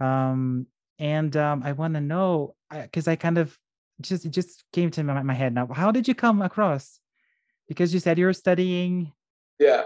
Um, 0.00 0.66
and 0.98 1.34
um, 1.36 1.62
I 1.64 1.72
want 1.72 1.94
to 1.94 2.00
know 2.00 2.54
because 2.70 3.08
I, 3.08 3.12
I 3.12 3.16
kind 3.16 3.38
of 3.38 3.56
just 4.00 4.26
it 4.26 4.30
just 4.30 4.64
came 4.72 4.90
to 4.90 5.02
my, 5.02 5.22
my 5.22 5.34
head 5.34 5.54
now. 5.54 5.66
How 5.72 5.90
did 5.90 6.06
you 6.06 6.14
come 6.14 6.42
across? 6.42 7.00
Because 7.68 7.94
you 7.94 8.00
said 8.00 8.18
you 8.18 8.26
were 8.26 8.32
studying. 8.34 9.12
Yeah, 9.58 9.84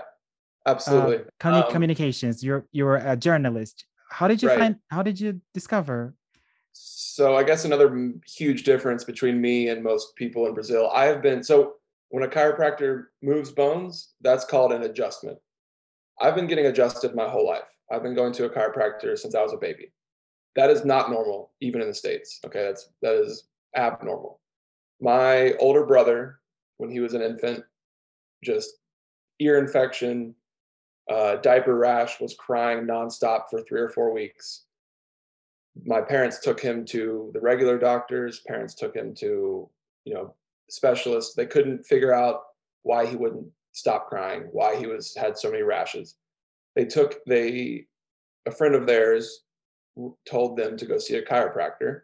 absolutely. 0.67 1.25
Uh, 1.45 1.63
um, 1.63 1.71
communications. 1.71 2.43
You're 2.43 2.67
you're 2.73 2.97
a 2.97 3.17
journalist. 3.17 3.87
How 4.11 4.27
did 4.27 4.43
you 4.43 4.49
right. 4.49 4.59
find? 4.59 4.77
How 4.89 5.03
did 5.03 5.21
you 5.21 5.41
discover? 5.55 6.15
So 6.73 7.37
I 7.37 7.45
guess 7.45 7.65
another 7.65 8.13
huge 8.27 8.65
difference 8.65 9.05
between 9.05 9.41
me 9.41 9.69
and 9.69 9.83
most 9.83 10.15
people 10.17 10.47
in 10.47 10.55
Brazil. 10.55 10.91
I 10.93 11.07
have 11.07 11.23
been 11.23 11.43
so 11.43 11.77
when 12.11 12.23
a 12.23 12.29
chiropractor 12.29 13.07
moves 13.23 13.51
bones, 13.51 14.14
that's 14.21 14.45
called 14.45 14.73
an 14.73 14.83
adjustment. 14.83 15.38
I've 16.21 16.35
been 16.35 16.47
getting 16.47 16.66
adjusted 16.66 17.14
my 17.14 17.29
whole 17.29 17.47
life. 17.47 17.69
I've 17.90 18.03
been 18.03 18.14
going 18.14 18.33
to 18.35 18.47
a 18.47 18.51
chiropractor 18.51 19.19
since 19.19 19.35
I 19.35 19.42
was 19.42 19.53
a 19.53 19.59
baby. 19.59 19.92
That 20.55 20.71
is 20.71 20.85
not 20.85 21.11
normal, 21.11 21.53
even 21.61 21.83
in 21.83 21.88
the 21.88 21.95
states. 21.95 22.40
Okay, 22.47 22.62
that's 22.62 22.88
that 23.03 23.14
is 23.14 23.49
abnormal. 23.77 24.40
My 25.01 25.53
older 25.55 25.85
brother, 25.85 26.40
when 26.79 26.90
he 26.90 27.01
was 27.01 27.12
an 27.14 27.21
infant, 27.21 27.62
just 28.42 28.71
ear 29.38 29.59
infection, 29.59 30.35
uh, 31.11 31.37
diaper 31.37 31.77
rash, 31.77 32.21
was 32.21 32.35
crying 32.35 32.87
nonstop 32.87 33.45
for 33.51 33.62
three 33.62 33.81
or 33.81 33.90
four 33.90 34.12
weeks. 34.12 34.64
My 35.85 36.01
parents 36.01 36.40
took 36.40 36.59
him 36.59 36.87
to 36.87 37.31
the 37.35 37.40
regular 37.40 37.79
doctors. 37.79 38.40
Parents 38.47 38.75
took 38.75 38.97
him 38.97 39.14
to, 39.16 39.69
you 40.07 40.14
know, 40.14 40.35
specialists. 40.70 41.35
They 41.35 41.46
couldn't 41.46 41.87
figure 41.87 42.12
out 42.12 42.42
why 42.83 43.07
he 43.07 43.16
wouldn't 43.16 43.46
stop 43.72 44.09
crying, 44.09 44.48
why 44.52 44.76
he 44.76 44.87
was 44.87 45.14
had 45.14 45.37
so 45.37 45.50
many 45.50 45.62
rashes. 45.62 46.16
They 46.74 46.85
took 46.85 47.24
they 47.26 47.87
a 48.46 48.50
friend 48.50 48.74
of 48.74 48.87
theirs 48.87 49.42
told 50.29 50.57
them 50.57 50.76
to 50.76 50.87
go 50.87 50.98
see 50.98 51.16
a 51.16 51.24
chiropractor. 51.24 52.02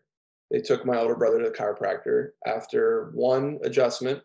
They 0.50 0.60
took 0.60 0.84
my 0.84 0.98
older 0.98 1.14
brother 1.14 1.42
to 1.42 1.50
the 1.50 1.56
chiropractor. 1.56 2.30
After 2.46 3.10
one 3.14 3.58
adjustment, 3.64 4.22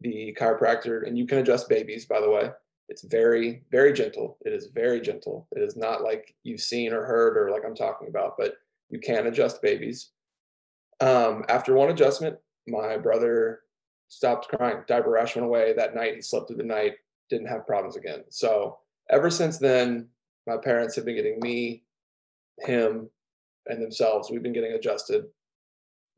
the 0.00 0.36
chiropractor, 0.38 1.06
and 1.06 1.18
you 1.18 1.26
can 1.26 1.38
adjust 1.38 1.68
babies, 1.68 2.06
by 2.06 2.20
the 2.20 2.30
way. 2.30 2.50
It's 2.88 3.02
very, 3.02 3.64
very 3.70 3.92
gentle. 3.92 4.38
It 4.44 4.52
is 4.52 4.68
very 4.72 5.00
gentle. 5.00 5.48
It 5.52 5.62
is 5.62 5.76
not 5.76 6.02
like 6.02 6.34
you've 6.44 6.60
seen 6.60 6.92
or 6.92 7.04
heard 7.04 7.36
or 7.36 7.50
like 7.50 7.64
I'm 7.66 7.74
talking 7.74 8.08
about, 8.08 8.34
but 8.38 8.54
you 8.90 9.00
can 9.00 9.26
adjust 9.26 9.60
babies. 9.60 10.10
Um, 11.00 11.44
after 11.48 11.74
one 11.74 11.90
adjustment, 11.90 12.36
my 12.66 12.96
brother 12.96 13.60
stopped 14.08 14.48
crying. 14.48 14.82
Diaper 14.86 15.10
rash 15.10 15.36
went 15.36 15.46
away 15.46 15.72
that 15.74 15.94
night. 15.94 16.14
He 16.14 16.22
slept 16.22 16.48
through 16.48 16.58
the 16.58 16.62
night, 16.62 16.94
didn't 17.30 17.48
have 17.48 17.66
problems 17.66 17.96
again. 17.96 18.24
So 18.30 18.78
ever 19.10 19.30
since 19.30 19.58
then, 19.58 20.08
my 20.46 20.56
parents 20.56 20.94
have 20.96 21.04
been 21.04 21.16
getting 21.16 21.40
me, 21.40 21.82
him, 22.60 23.10
and 23.66 23.82
themselves. 23.82 24.30
We've 24.30 24.42
been 24.42 24.52
getting 24.52 24.72
adjusted 24.72 25.24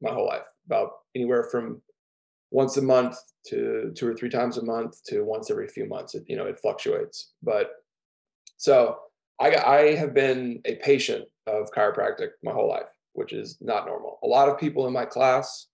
my 0.03 0.13
whole 0.13 0.27
life, 0.27 0.47
about 0.67 0.91
anywhere 1.15 1.45
from 1.45 1.83
once 2.51 2.77
a 2.77 2.83
month 2.83 3.17
to 3.47 3.93
two 3.95 4.07
or 4.07 4.15
three 4.15 4.29
times 4.29 4.59
a 4.59 4.65
month 4.65 5.03
to 5.05 5.23
once 5.23 5.51
every 5.51 5.69
few 5.69 5.87
months. 5.87 6.15
It, 6.15 6.25
you 6.27 6.37
know, 6.37 6.47
it 6.47 6.61
fluctuates. 6.61 7.33
But 7.43 7.71
so 8.57 8.99
I, 9.41 9.55
I 9.55 9.95
have 9.95 10.15
been 10.15 10.61
a 10.65 10.77
patient 10.77 11.27
of 11.47 11.71
chiropractic 11.71 12.29
my 12.43 12.53
whole 12.53 12.69
life, 12.69 12.89
which 13.15 13.33
is 13.33 13.57
not 13.61 13.87
normal. 13.87 14.19
A 14.23 14.27
lot 14.27 14.49
of 14.49 14.59
people 14.59 14.87
in 14.87 14.93
my 14.93 15.05
class, 15.05 15.68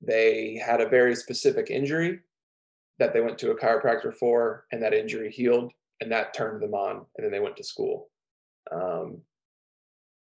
they 0.00 0.60
had 0.64 0.80
a 0.80 0.88
very 0.88 1.14
specific 1.14 1.70
injury 1.70 2.20
that 2.98 3.12
they 3.12 3.20
went 3.20 3.38
to 3.38 3.50
a 3.50 3.56
chiropractor 3.56 4.14
for, 4.14 4.66
and 4.70 4.82
that 4.82 4.94
injury 4.94 5.30
healed, 5.30 5.72
and 6.00 6.10
that 6.12 6.34
turned 6.34 6.62
them 6.62 6.74
on, 6.74 7.04
and 7.16 7.24
then 7.24 7.32
they 7.32 7.40
went 7.40 7.56
to 7.56 7.64
school. 7.64 8.08
Um, 8.70 9.22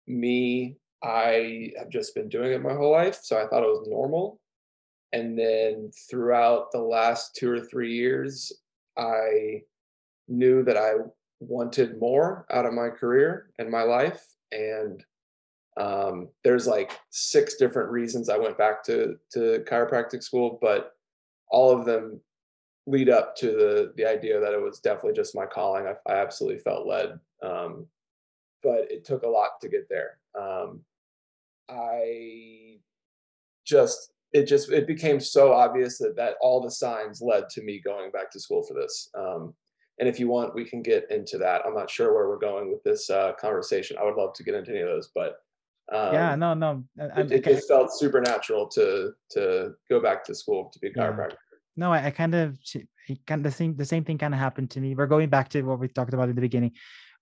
me, 0.07 0.77
I 1.03 1.71
have 1.77 1.89
just 1.89 2.15
been 2.15 2.29
doing 2.29 2.51
it 2.53 2.61
my 2.61 2.73
whole 2.73 2.91
life, 2.91 3.19
so 3.21 3.37
I 3.37 3.47
thought 3.47 3.63
it 3.63 3.67
was 3.67 3.87
normal. 3.89 4.39
And 5.11 5.37
then 5.37 5.91
throughout 6.09 6.71
the 6.71 6.81
last 6.81 7.35
two 7.35 7.51
or 7.51 7.59
three 7.59 7.93
years, 7.93 8.51
I 8.97 9.61
knew 10.27 10.63
that 10.63 10.77
I 10.77 10.93
wanted 11.39 11.99
more 11.99 12.45
out 12.49 12.65
of 12.65 12.73
my 12.73 12.89
career 12.89 13.51
and 13.59 13.69
my 13.69 13.83
life. 13.83 14.25
And 14.51 15.03
um, 15.77 16.29
there's 16.43 16.67
like 16.67 16.91
six 17.09 17.55
different 17.55 17.89
reasons 17.89 18.29
I 18.29 18.37
went 18.37 18.57
back 18.57 18.83
to 18.85 19.15
to 19.31 19.63
chiropractic 19.67 20.23
school, 20.23 20.59
but 20.61 20.91
all 21.49 21.71
of 21.71 21.85
them 21.85 22.21
lead 22.85 23.09
up 23.09 23.35
to 23.37 23.47
the 23.47 23.93
the 23.97 24.05
idea 24.05 24.39
that 24.39 24.53
it 24.53 24.61
was 24.61 24.79
definitely 24.79 25.13
just 25.13 25.35
my 25.35 25.45
calling. 25.45 25.85
I, 25.87 26.11
I 26.11 26.17
absolutely 26.17 26.59
felt 26.59 26.87
led, 26.87 27.19
um, 27.41 27.87
but 28.61 28.91
it 28.91 29.05
took 29.05 29.23
a 29.23 29.29
lot 29.29 29.61
to 29.61 29.69
get 29.69 29.87
there. 29.89 30.19
Um, 30.39 30.81
I 31.69 32.77
just 33.65 34.11
it 34.31 34.45
just 34.45 34.71
it 34.71 34.85
became 34.85 35.19
so 35.19 35.53
obvious 35.53 35.97
that 35.99 36.15
that 36.17 36.35
all 36.41 36.61
the 36.61 36.71
signs 36.71 37.21
led 37.21 37.49
to 37.49 37.63
me 37.63 37.79
going 37.79 38.11
back 38.11 38.29
to 38.31 38.39
school 38.39 38.63
for 38.63 38.73
this. 38.75 39.09
Um, 39.17 39.53
and 39.99 40.09
if 40.09 40.19
you 40.19 40.27
want, 40.27 40.55
we 40.55 40.65
can 40.65 40.81
get 40.81 41.09
into 41.11 41.37
that. 41.37 41.61
I'm 41.65 41.75
not 41.75 41.89
sure 41.89 42.13
where 42.13 42.27
we're 42.27 42.39
going 42.39 42.71
with 42.71 42.83
this 42.83 43.09
uh, 43.11 43.33
conversation. 43.39 43.95
I 43.99 44.03
would 44.03 44.15
love 44.15 44.33
to 44.33 44.43
get 44.43 44.55
into 44.55 44.71
any 44.71 44.81
of 44.81 44.87
those, 44.87 45.11
but 45.13 45.37
um, 45.91 46.13
yeah, 46.13 46.35
no, 46.35 46.53
no, 46.53 46.83
it, 46.97 47.31
it, 47.31 47.47
it, 47.47 47.63
felt 47.67 47.91
supernatural 47.91 48.67
to 48.69 49.11
to 49.31 49.73
go 49.89 49.99
back 49.99 50.23
to 50.25 50.35
school 50.35 50.69
to 50.71 50.79
be 50.79 50.87
a 50.87 50.93
chiropractor. 50.93 51.31
Yeah. 51.31 51.57
No, 51.75 51.91
I, 51.91 52.05
I, 52.05 52.11
kind 52.11 52.35
of 52.35 52.57
kind 53.27 53.39
of 53.39 53.43
the 53.43 53.51
same 53.51 53.75
the 53.75 53.85
same 53.85 54.03
thing 54.03 54.17
kind 54.17 54.33
of 54.33 54.39
happened 54.39 54.69
to 54.71 54.79
me. 54.79 54.95
We're 54.95 55.07
going 55.07 55.29
back 55.29 55.49
to 55.49 55.61
what 55.63 55.79
we 55.79 55.87
talked 55.89 56.13
about 56.13 56.29
in 56.29 56.35
the 56.35 56.41
beginning, 56.41 56.71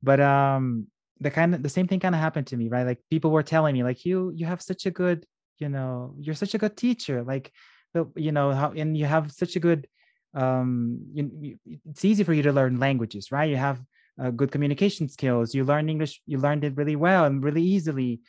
but 0.03 0.19
um, 0.19 0.87
the 1.19 1.31
kind 1.31 1.55
of 1.55 1.63
the 1.63 1.69
same 1.69 1.87
thing 1.87 1.99
kind 1.99 2.13
of 2.13 2.21
happened 2.21 2.47
to 2.47 2.57
me, 2.57 2.69
right? 2.69 2.85
Like 2.85 2.99
people 3.09 3.31
were 3.31 3.43
telling 3.43 3.73
me, 3.73 3.83
like 3.83 4.05
you 4.05 4.31
you 4.35 4.45
have 4.45 4.61
such 4.61 4.85
a 4.85 4.91
good, 4.91 5.25
you 5.57 5.69
know, 5.69 6.13
you're 6.19 6.35
such 6.35 6.53
a 6.53 6.59
good 6.59 6.77
teacher, 6.77 7.23
like 7.23 7.51
the 7.93 8.07
you 8.15 8.31
know 8.31 8.51
how 8.51 8.71
and 8.71 8.97
you 8.97 9.05
have 9.05 9.31
such 9.31 9.55
a 9.55 9.59
good 9.59 9.87
um 10.33 10.99
you, 11.13 11.57
you, 11.65 11.79
it's 11.89 12.05
easy 12.05 12.23
for 12.23 12.33
you 12.33 12.43
to 12.43 12.53
learn 12.53 12.79
languages 12.79 13.31
right 13.31 13.49
you 13.49 13.57
have 13.57 13.81
uh, 14.21 14.29
good 14.29 14.51
communication 14.51 15.09
skills 15.09 15.53
you 15.53 15.65
learn 15.65 15.89
english 15.89 16.21
you 16.25 16.37
learned 16.37 16.63
it 16.63 16.75
really 16.77 16.95
well 16.95 17.25
and 17.25 17.43
really 17.43 17.61
easily 17.61 18.21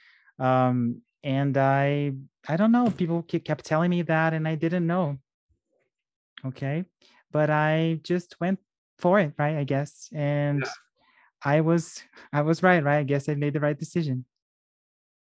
um 0.42 1.00
and 1.22 1.56
i 1.56 2.12
i 2.48 2.56
don't 2.56 2.72
know 2.72 2.90
people 2.90 3.22
kept 3.22 3.64
telling 3.64 3.90
me 3.90 4.02
that 4.02 4.34
and 4.34 4.46
i 4.46 4.54
didn't 4.54 4.86
know. 4.86 5.16
Okay? 6.44 6.84
But 7.30 7.48
i 7.50 8.00
just 8.02 8.36
went 8.40 8.58
for 8.98 9.20
it 9.20 9.32
right 9.38 9.56
i 9.56 9.64
guess. 9.64 10.08
And 10.12 10.60
yeah. 10.64 10.70
i 11.44 11.60
was 11.60 12.02
i 12.32 12.42
was 12.42 12.62
right 12.62 12.82
right? 12.82 12.98
I 12.98 13.04
guess 13.04 13.28
i 13.28 13.34
made 13.34 13.54
the 13.54 13.60
right 13.60 13.78
decision. 13.78 14.24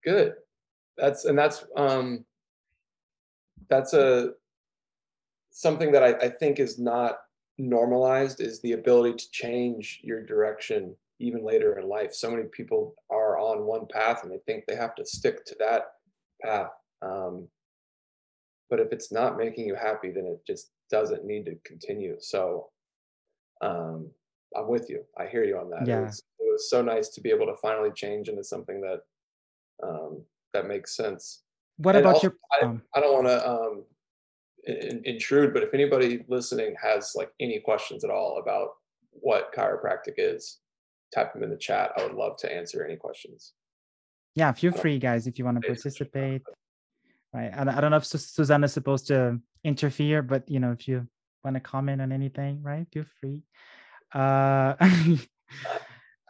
Good. 0.03 0.33
That's 0.97 1.25
and 1.25 1.37
that's 1.37 1.65
um 1.75 2.25
that's 3.69 3.93
a 3.93 4.31
something 5.51 5.91
that 5.91 6.03
I, 6.03 6.13
I 6.27 6.29
think 6.29 6.59
is 6.59 6.77
not 6.77 7.17
normalized 7.57 8.41
is 8.41 8.61
the 8.61 8.73
ability 8.73 9.17
to 9.17 9.31
change 9.31 10.01
your 10.03 10.23
direction 10.23 10.95
even 11.19 11.43
later 11.43 11.79
in 11.79 11.87
life. 11.87 12.13
So 12.13 12.29
many 12.29 12.43
people 12.43 12.95
are 13.09 13.39
on 13.39 13.65
one 13.65 13.87
path 13.91 14.23
and 14.23 14.31
they 14.31 14.39
think 14.45 14.65
they 14.65 14.75
have 14.75 14.95
to 14.95 15.05
stick 15.05 15.45
to 15.45 15.55
that 15.59 15.83
path. 16.43 16.71
Um, 17.01 17.47
but 18.69 18.79
if 18.79 18.91
it's 18.91 19.11
not 19.11 19.37
making 19.37 19.65
you 19.65 19.75
happy, 19.75 20.11
then 20.11 20.25
it 20.25 20.41
just 20.45 20.71
doesn't 20.91 21.25
need 21.25 21.45
to 21.45 21.55
continue. 21.65 22.17
So 22.19 22.67
um, 23.61 24.09
I'm 24.55 24.67
with 24.67 24.89
you. 24.89 25.03
I 25.17 25.25
hear 25.25 25.43
you 25.43 25.57
on 25.57 25.69
that. 25.71 25.87
Yeah. 25.87 25.99
It, 25.99 26.05
was, 26.05 26.23
it 26.39 26.51
was 26.51 26.69
so 26.69 26.81
nice 26.81 27.09
to 27.09 27.21
be 27.21 27.29
able 27.29 27.45
to 27.47 27.55
finally 27.61 27.91
change 27.95 28.29
into 28.29 28.43
something 28.43 28.81
that 28.81 28.99
um, 29.83 30.23
that 30.53 30.67
makes 30.67 30.95
sense. 30.95 31.43
What 31.77 31.95
and 31.95 32.05
about 32.05 32.15
also, 32.15 32.31
your? 32.61 32.69
Um, 32.69 32.81
I, 32.93 32.99
I 32.99 33.01
don't 33.01 33.13
want 33.13 33.27
to 33.27 33.49
um, 33.49 33.83
in, 34.65 35.01
intrude, 35.05 35.53
but 35.53 35.63
if 35.63 35.73
anybody 35.73 36.25
listening 36.27 36.75
has 36.81 37.13
like 37.15 37.31
any 37.39 37.59
questions 37.59 38.03
at 38.03 38.09
all 38.09 38.39
about 38.41 38.69
what 39.11 39.53
chiropractic 39.53 40.15
is, 40.17 40.59
type 41.13 41.33
them 41.33 41.43
in 41.43 41.49
the 41.49 41.57
chat. 41.57 41.91
I 41.97 42.03
would 42.03 42.13
love 42.13 42.37
to 42.37 42.53
answer 42.53 42.85
any 42.85 42.95
questions. 42.95 43.53
Yeah, 44.35 44.51
feel 44.51 44.71
free, 44.71 44.99
guys, 44.99 45.27
if 45.27 45.39
you 45.39 45.45
want 45.45 45.61
to 45.61 45.67
participate. 45.67 46.43
Right. 47.33 47.51
I, 47.53 47.61
I 47.77 47.81
don't 47.81 47.91
know 47.91 47.97
if 47.97 48.05
Susanna's 48.05 48.73
supposed 48.73 49.07
to 49.07 49.39
interfere, 49.63 50.21
but 50.21 50.49
you 50.49 50.59
know, 50.59 50.71
if 50.71 50.87
you 50.87 51.07
want 51.43 51.55
to 51.55 51.59
comment 51.59 52.01
on 52.01 52.11
anything, 52.11 52.61
right, 52.61 52.85
feel 52.93 53.05
free. 53.19 53.41
Uh, 54.13 54.75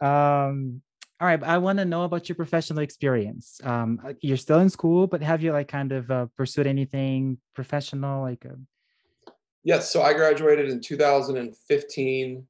um, 0.00 0.82
all 1.20 1.26
right 1.26 1.42
i 1.42 1.58
want 1.58 1.78
to 1.78 1.84
know 1.84 2.04
about 2.04 2.28
your 2.28 2.36
professional 2.36 2.80
experience 2.80 3.60
um, 3.64 4.00
uh, 4.04 4.12
you're 4.20 4.36
still 4.36 4.60
in 4.60 4.70
school 4.70 5.06
but 5.06 5.22
have 5.22 5.42
you 5.42 5.52
like 5.52 5.68
kind 5.68 5.92
of 5.92 6.10
uh, 6.10 6.26
pursued 6.36 6.66
anything 6.66 7.38
professional 7.54 8.22
like 8.22 8.44
uh... 8.46 9.30
yes 9.64 9.90
so 9.90 10.02
i 10.02 10.12
graduated 10.12 10.68
in 10.68 10.80
2015 10.80 12.46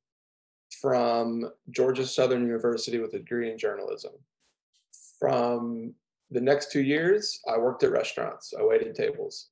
from 0.81 1.51
Georgia 1.71 2.07
Southern 2.07 2.47
University 2.47 2.99
with 2.99 3.15
a 3.15 3.19
degree 3.19 3.51
in 3.51 3.59
journalism. 3.59 4.13
From 5.19 5.95
the 6.31 6.41
next 6.41 6.71
two 6.71 6.83
years, 6.83 7.41
I 7.49 7.59
worked 7.59 7.83
at 7.83 7.91
restaurants. 7.91 8.55
I 8.59 8.63
waited 8.63 8.95
tables. 8.95 9.49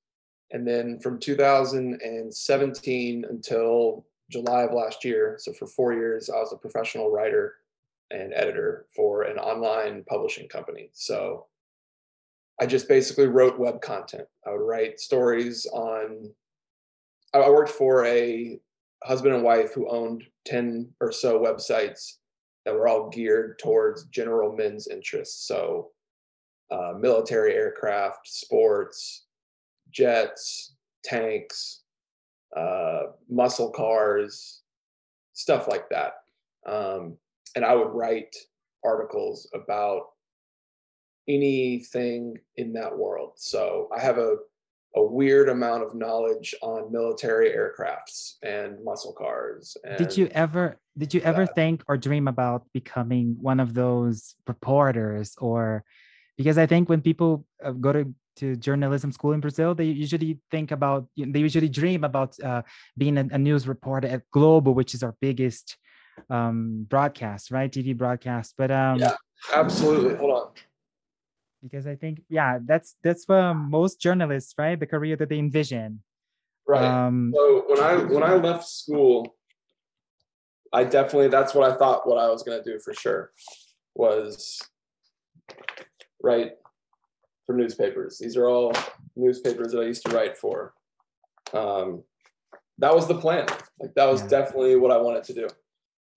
And 0.52 0.66
then 0.66 1.00
from 1.00 1.18
2017 1.18 3.24
until 3.28 4.06
July 4.30 4.62
of 4.62 4.72
last 4.72 5.04
year, 5.04 5.36
so 5.38 5.52
for 5.52 5.66
four 5.66 5.92
years, 5.92 6.30
I 6.30 6.36
was 6.36 6.52
a 6.52 6.56
professional 6.56 7.10
writer 7.10 7.56
and 8.10 8.32
editor 8.32 8.86
for 8.94 9.22
an 9.22 9.38
online 9.38 10.04
publishing 10.04 10.48
company. 10.48 10.90
So 10.92 11.46
I 12.60 12.66
just 12.66 12.88
basically 12.88 13.26
wrote 13.26 13.58
web 13.58 13.80
content. 13.80 14.28
I 14.46 14.50
would 14.50 14.60
write 14.60 15.00
stories 15.00 15.66
on, 15.66 16.32
I 17.34 17.50
worked 17.50 17.70
for 17.70 18.06
a 18.06 18.60
husband 19.02 19.34
and 19.34 19.44
wife 19.44 19.72
who 19.74 19.88
owned 19.88 20.24
10 20.46 20.88
or 21.00 21.12
so 21.12 21.38
websites 21.38 22.14
that 22.64 22.74
were 22.74 22.88
all 22.88 23.08
geared 23.08 23.58
towards 23.58 24.04
general 24.06 24.54
men's 24.54 24.88
interests. 24.88 25.46
So 25.46 25.90
uh, 26.70 26.94
military 26.98 27.54
aircraft, 27.54 28.26
sports, 28.26 29.26
jets, 29.90 30.74
tanks, 31.04 31.82
uh, 32.56 33.04
muscle 33.30 33.70
cars, 33.70 34.62
stuff 35.32 35.68
like 35.68 35.88
that. 35.90 36.14
Um, 36.66 37.16
and 37.54 37.64
I 37.64 37.74
would 37.74 37.92
write 37.92 38.34
articles 38.84 39.48
about 39.54 40.06
anything 41.28 42.36
in 42.56 42.72
that 42.72 42.96
world. 42.96 43.32
So 43.36 43.88
I 43.96 44.00
have 44.00 44.18
a 44.18 44.36
a 44.96 45.02
weird 45.02 45.48
amount 45.50 45.82
of 45.82 45.94
knowledge 45.94 46.54
on 46.62 46.90
military 46.90 47.50
aircrafts 47.50 48.36
and 48.42 48.82
muscle 48.82 49.12
cars. 49.12 49.76
And 49.84 49.98
did 49.98 50.16
you 50.16 50.28
ever 50.32 50.78
did 50.96 51.12
you 51.12 51.20
ever 51.20 51.46
think 51.46 51.82
or 51.86 51.98
dream 51.98 52.26
about 52.26 52.66
becoming 52.72 53.36
one 53.40 53.60
of 53.60 53.74
those 53.74 54.34
reporters 54.46 55.36
or 55.38 55.84
because 56.38 56.56
I 56.56 56.66
think 56.66 56.88
when 56.88 57.02
people 57.02 57.46
uh, 57.62 57.72
go 57.72 57.92
to 57.92 58.14
to 58.36 58.56
journalism 58.56 59.12
school 59.12 59.32
in 59.32 59.40
Brazil, 59.40 59.74
they 59.74 59.84
usually 59.84 60.38
think 60.50 60.70
about 60.70 61.08
they 61.16 61.40
usually 61.40 61.68
dream 61.68 62.04
about 62.04 62.38
uh, 62.40 62.62
being 62.96 63.16
a, 63.18 63.28
a, 63.32 63.38
news 63.38 63.66
reporter 63.66 64.08
at 64.08 64.22
Globo, 64.30 64.72
which 64.72 64.92
is 64.92 65.02
our 65.02 65.14
biggest 65.22 65.78
um, 66.28 66.84
broadcast, 66.88 67.50
right? 67.50 67.70
TV 67.70 67.96
broadcast. 67.96 68.54
But 68.58 68.70
um, 68.70 68.98
yeah, 68.98 69.16
absolutely. 69.54 70.16
Hold 70.16 70.30
on 70.32 70.45
because 71.68 71.86
I 71.86 71.96
think 71.96 72.22
yeah, 72.28 72.58
that's 72.64 72.96
that's 73.02 73.26
what 73.26 73.54
most 73.54 74.00
journalists, 74.00 74.54
right? 74.58 74.78
The 74.78 74.86
career 74.86 75.16
that 75.16 75.28
they 75.28 75.38
envision. 75.38 76.02
Right. 76.66 76.84
Um, 76.84 77.32
so 77.34 77.64
when 77.66 77.80
I 77.80 77.94
when 77.96 78.22
I 78.22 78.34
left 78.34 78.66
school, 78.66 79.36
I 80.72 80.84
definitely 80.84 81.28
that's 81.28 81.54
what 81.54 81.70
I 81.70 81.76
thought 81.76 82.08
what 82.08 82.18
I 82.18 82.28
was 82.28 82.42
gonna 82.42 82.62
do 82.62 82.78
for 82.78 82.94
sure 82.94 83.32
was 83.94 84.60
write 86.22 86.52
for 87.46 87.54
newspapers. 87.54 88.18
These 88.18 88.36
are 88.36 88.48
all 88.48 88.72
newspapers 89.14 89.72
that 89.72 89.80
I 89.80 89.86
used 89.86 90.04
to 90.06 90.14
write 90.14 90.36
for. 90.36 90.74
Um, 91.52 92.02
that 92.78 92.94
was 92.94 93.06
the 93.06 93.18
plan. 93.18 93.46
Like 93.80 93.94
that 93.94 94.06
was 94.06 94.22
yeah. 94.22 94.28
definitely 94.28 94.76
what 94.76 94.90
I 94.90 94.98
wanted 94.98 95.24
to 95.24 95.34
do. 95.34 95.48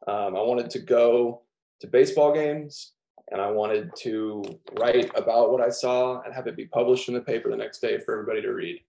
Um, 0.08 0.36
I 0.36 0.42
wanted 0.42 0.70
to 0.72 0.80
go 0.80 1.44
to 1.82 1.88
baseball 1.88 2.34
games 2.34 2.94
and 3.32 3.42
I 3.42 3.52
wanted 3.52 3.92
to 4.00 4.44
write 4.80 5.12
about 5.16 5.52
what 5.52 5.62
I 5.62 5.70
saw 5.70 6.22
and 6.22 6.34
have 6.34 6.48
it 6.48 6.56
be 6.56 6.66
published 6.66 7.08
in 7.08 7.14
the 7.14 7.22
paper 7.22 7.50
the 7.50 7.58
next 7.58 7.80
day 7.80 8.00
for 8.00 8.14
everybody 8.14 8.42
to 8.42 8.52
read. 8.52 8.80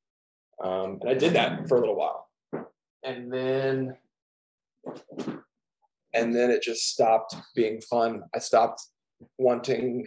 Um, 0.62 0.98
and 1.00 1.10
I 1.10 1.14
did 1.14 1.32
that 1.34 1.68
for 1.68 1.76
a 1.76 1.80
little 1.80 1.96
while, 1.96 2.30
and 3.02 3.32
then 3.32 3.96
and 6.12 6.34
then 6.34 6.50
it 6.50 6.62
just 6.62 6.88
stopped 6.88 7.34
being 7.54 7.80
fun. 7.80 8.22
I 8.34 8.38
stopped 8.38 8.82
wanting. 9.38 10.06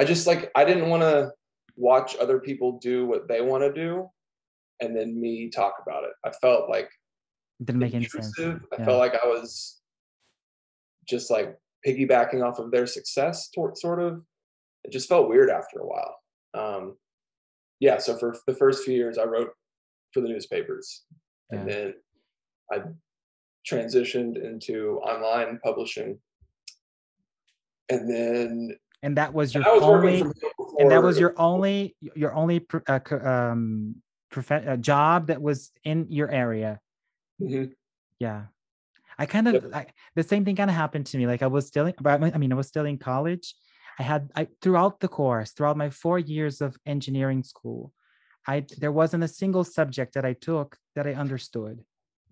I 0.00 0.04
just 0.04 0.26
like 0.26 0.50
I 0.54 0.64
didn't 0.64 0.88
want 0.88 1.02
to 1.02 1.32
watch 1.76 2.16
other 2.16 2.38
people 2.38 2.78
do 2.78 3.06
what 3.06 3.28
they 3.28 3.40
want 3.40 3.62
to 3.62 3.72
do, 3.72 4.08
and 4.80 4.96
then 4.96 5.20
me 5.20 5.50
talk 5.50 5.74
about 5.82 6.04
it. 6.04 6.12
I 6.24 6.30
felt 6.40 6.70
like 6.70 6.88
it 7.60 7.66
didn't 7.66 7.80
make 7.80 7.94
any 7.94 8.06
sense. 8.06 8.32
I 8.38 8.56
yeah. 8.78 8.84
felt 8.84 8.98
like 8.98 9.14
I 9.14 9.26
was 9.26 9.80
just 11.06 11.30
like 11.30 11.58
piggybacking 11.86 12.44
off 12.44 12.58
of 12.58 12.70
their 12.70 12.86
success, 12.86 13.50
sort 13.74 14.00
of. 14.00 14.22
It 14.84 14.92
just 14.92 15.08
felt 15.08 15.28
weird 15.28 15.50
after 15.50 15.80
a 15.80 15.86
while. 15.86 16.16
Um, 16.54 16.96
yeah, 17.80 17.98
so 17.98 18.16
for 18.16 18.36
the 18.46 18.54
first 18.54 18.84
few 18.84 18.94
years, 18.94 19.18
I 19.18 19.24
wrote 19.24 19.50
for 20.12 20.20
the 20.20 20.28
newspapers, 20.28 21.04
yeah. 21.52 21.58
and 21.58 21.68
then 21.68 21.94
I 22.72 22.82
transitioned 23.70 24.42
into 24.42 24.98
online 25.04 25.60
publishing, 25.62 26.18
and 27.88 28.10
then 28.10 28.76
and 29.02 29.16
that 29.16 29.32
was 29.32 29.54
your 29.54 29.64
was 29.64 29.82
only 29.82 30.20
and 30.78 30.90
that 30.90 31.02
was 31.02 31.18
your 31.18 31.34
only 31.36 31.96
your 32.00 32.34
only 32.34 32.66
uh, 32.88 32.98
um 33.22 33.96
prof- 34.30 34.50
uh, 34.50 34.76
job 34.76 35.28
that 35.28 35.40
was 35.40 35.70
in 35.84 36.06
your 36.08 36.30
area 36.30 36.80
mm-hmm. 37.40 37.70
yeah 38.18 38.44
I 39.18 39.26
kind 39.26 39.48
of 39.48 39.72
I, 39.74 39.86
the 40.14 40.22
same 40.22 40.44
thing 40.44 40.56
kind 40.56 40.70
of 40.70 40.76
happened 40.76 41.06
to 41.06 41.18
me. 41.18 41.26
Like 41.26 41.42
I 41.42 41.48
was 41.48 41.66
still, 41.66 41.86
in, 41.86 41.94
I 42.06 42.38
mean, 42.38 42.52
I 42.52 42.56
was 42.56 42.68
still 42.68 42.84
in 42.84 42.98
college. 42.98 43.54
I 43.98 44.04
had 44.04 44.30
I 44.36 44.48
throughout 44.62 45.00
the 45.00 45.08
course, 45.08 45.50
throughout 45.50 45.76
my 45.76 45.90
four 45.90 46.18
years 46.18 46.60
of 46.60 46.76
engineering 46.86 47.42
school, 47.42 47.92
I 48.46 48.64
there 48.78 48.92
wasn't 48.92 49.24
a 49.24 49.28
single 49.28 49.64
subject 49.64 50.14
that 50.14 50.24
I 50.24 50.34
took 50.34 50.78
that 50.94 51.06
I 51.06 51.14
understood. 51.14 51.82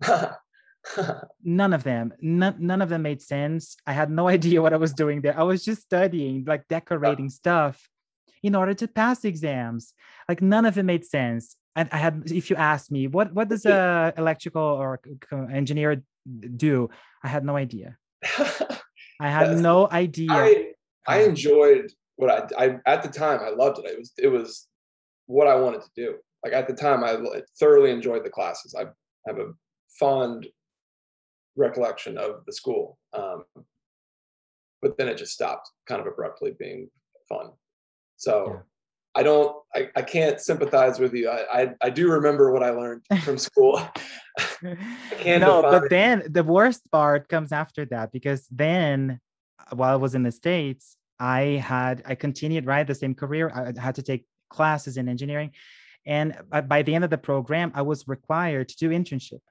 none 1.43 1.73
of 1.73 1.83
them, 1.83 2.13
none, 2.21 2.55
none 2.59 2.81
of 2.81 2.89
them 2.89 3.01
made 3.01 3.21
sense. 3.21 3.75
I 3.85 3.93
had 3.93 4.09
no 4.09 4.27
idea 4.37 4.61
what 4.61 4.73
I 4.73 4.77
was 4.77 4.93
doing 4.93 5.21
there. 5.21 5.37
I 5.37 5.43
was 5.43 5.65
just 5.65 5.81
studying, 5.81 6.45
like 6.45 6.67
decorating 6.67 7.29
stuff 7.29 7.89
in 8.43 8.55
order 8.55 8.73
to 8.75 8.87
pass 8.87 9.25
exams. 9.25 9.93
Like 10.29 10.41
none 10.41 10.65
of 10.65 10.77
it 10.77 10.83
made 10.83 11.05
sense. 11.05 11.55
And 11.75 11.89
I 11.91 11.97
had, 11.97 12.31
if 12.31 12.49
you 12.49 12.55
ask 12.55 12.89
me, 12.89 13.07
what 13.07 13.33
what 13.33 13.49
does 13.49 13.65
a 13.77 14.13
electrical 14.17 14.61
or 14.61 14.99
engineer 15.51 16.01
do. 16.55 16.89
I 17.23 17.27
had 17.27 17.45
no 17.45 17.55
idea. 17.55 17.97
I 19.19 19.29
had 19.29 19.57
no 19.57 19.89
idea. 19.89 20.31
I, 20.31 20.71
I 21.07 21.23
enjoyed 21.23 21.91
what 22.17 22.29
I, 22.29 22.65
I 22.65 22.79
at 22.85 23.03
the 23.03 23.09
time 23.09 23.39
I 23.41 23.49
loved 23.49 23.79
it. 23.79 23.85
It 23.85 23.97
was 23.97 24.11
it 24.17 24.27
was 24.27 24.67
what 25.25 25.47
I 25.47 25.55
wanted 25.55 25.81
to 25.81 25.89
do. 25.95 26.15
Like 26.43 26.53
at 26.53 26.67
the 26.67 26.73
time, 26.73 27.03
I 27.03 27.17
thoroughly 27.59 27.91
enjoyed 27.91 28.23
the 28.23 28.29
classes. 28.29 28.75
I 28.77 28.85
have 29.27 29.39
a 29.39 29.51
fond 29.99 30.47
recollection 31.55 32.17
of 32.17 32.45
the 32.45 32.53
school, 32.53 32.97
um, 33.13 33.43
but 34.81 34.97
then 34.97 35.07
it 35.07 35.17
just 35.17 35.33
stopped, 35.33 35.71
kind 35.87 35.99
of 35.99 36.07
abruptly 36.07 36.53
being 36.59 36.89
fun. 37.27 37.51
So 38.17 38.61
I 39.17 39.23
don't, 39.23 39.55
I, 39.73 39.89
I 39.95 40.03
can't 40.03 40.39
sympathize 40.39 40.99
with 40.99 41.11
you. 41.15 41.27
I, 41.27 41.61
I, 41.61 41.75
I 41.81 41.89
do 41.89 42.11
remember 42.11 42.51
what 42.51 42.61
I 42.61 42.69
learned 42.69 43.01
from 43.23 43.39
school. 43.39 43.81
no, 45.25 45.61
but 45.63 45.89
then 45.89 46.23
the 46.29 46.43
worst 46.43 46.83
part 46.91 47.27
comes 47.27 47.51
after 47.51 47.85
that 47.85 48.11
because 48.11 48.45
then 48.51 49.19
uh, 49.59 49.75
while 49.75 49.91
I 49.91 49.95
was 49.95 50.13
in 50.13 50.21
the 50.21 50.31
States, 50.31 50.97
I 51.19 51.63
had, 51.65 52.03
I 52.05 52.13
continued, 52.13 52.67
right, 52.67 52.85
the 52.85 52.93
same 52.93 53.15
career. 53.15 53.49
I 53.49 53.79
had 53.81 53.95
to 53.95 54.03
take 54.03 54.27
classes 54.51 54.97
in 54.97 55.09
engineering. 55.09 55.51
And 56.05 56.37
uh, 56.51 56.61
by 56.61 56.83
the 56.83 56.93
end 56.93 57.03
of 57.03 57.09
the 57.09 57.17
program, 57.17 57.71
I 57.73 57.81
was 57.81 58.07
required 58.07 58.69
to 58.69 58.77
do 58.77 58.89
internship. 58.91 59.41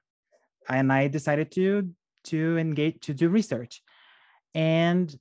And 0.69 0.93
I 0.93 1.09
decided 1.09 1.51
to 1.51 1.89
to 2.25 2.57
engage 2.57 3.01
to 3.01 3.13
do 3.13 3.29
research. 3.29 3.81
And 4.53 5.13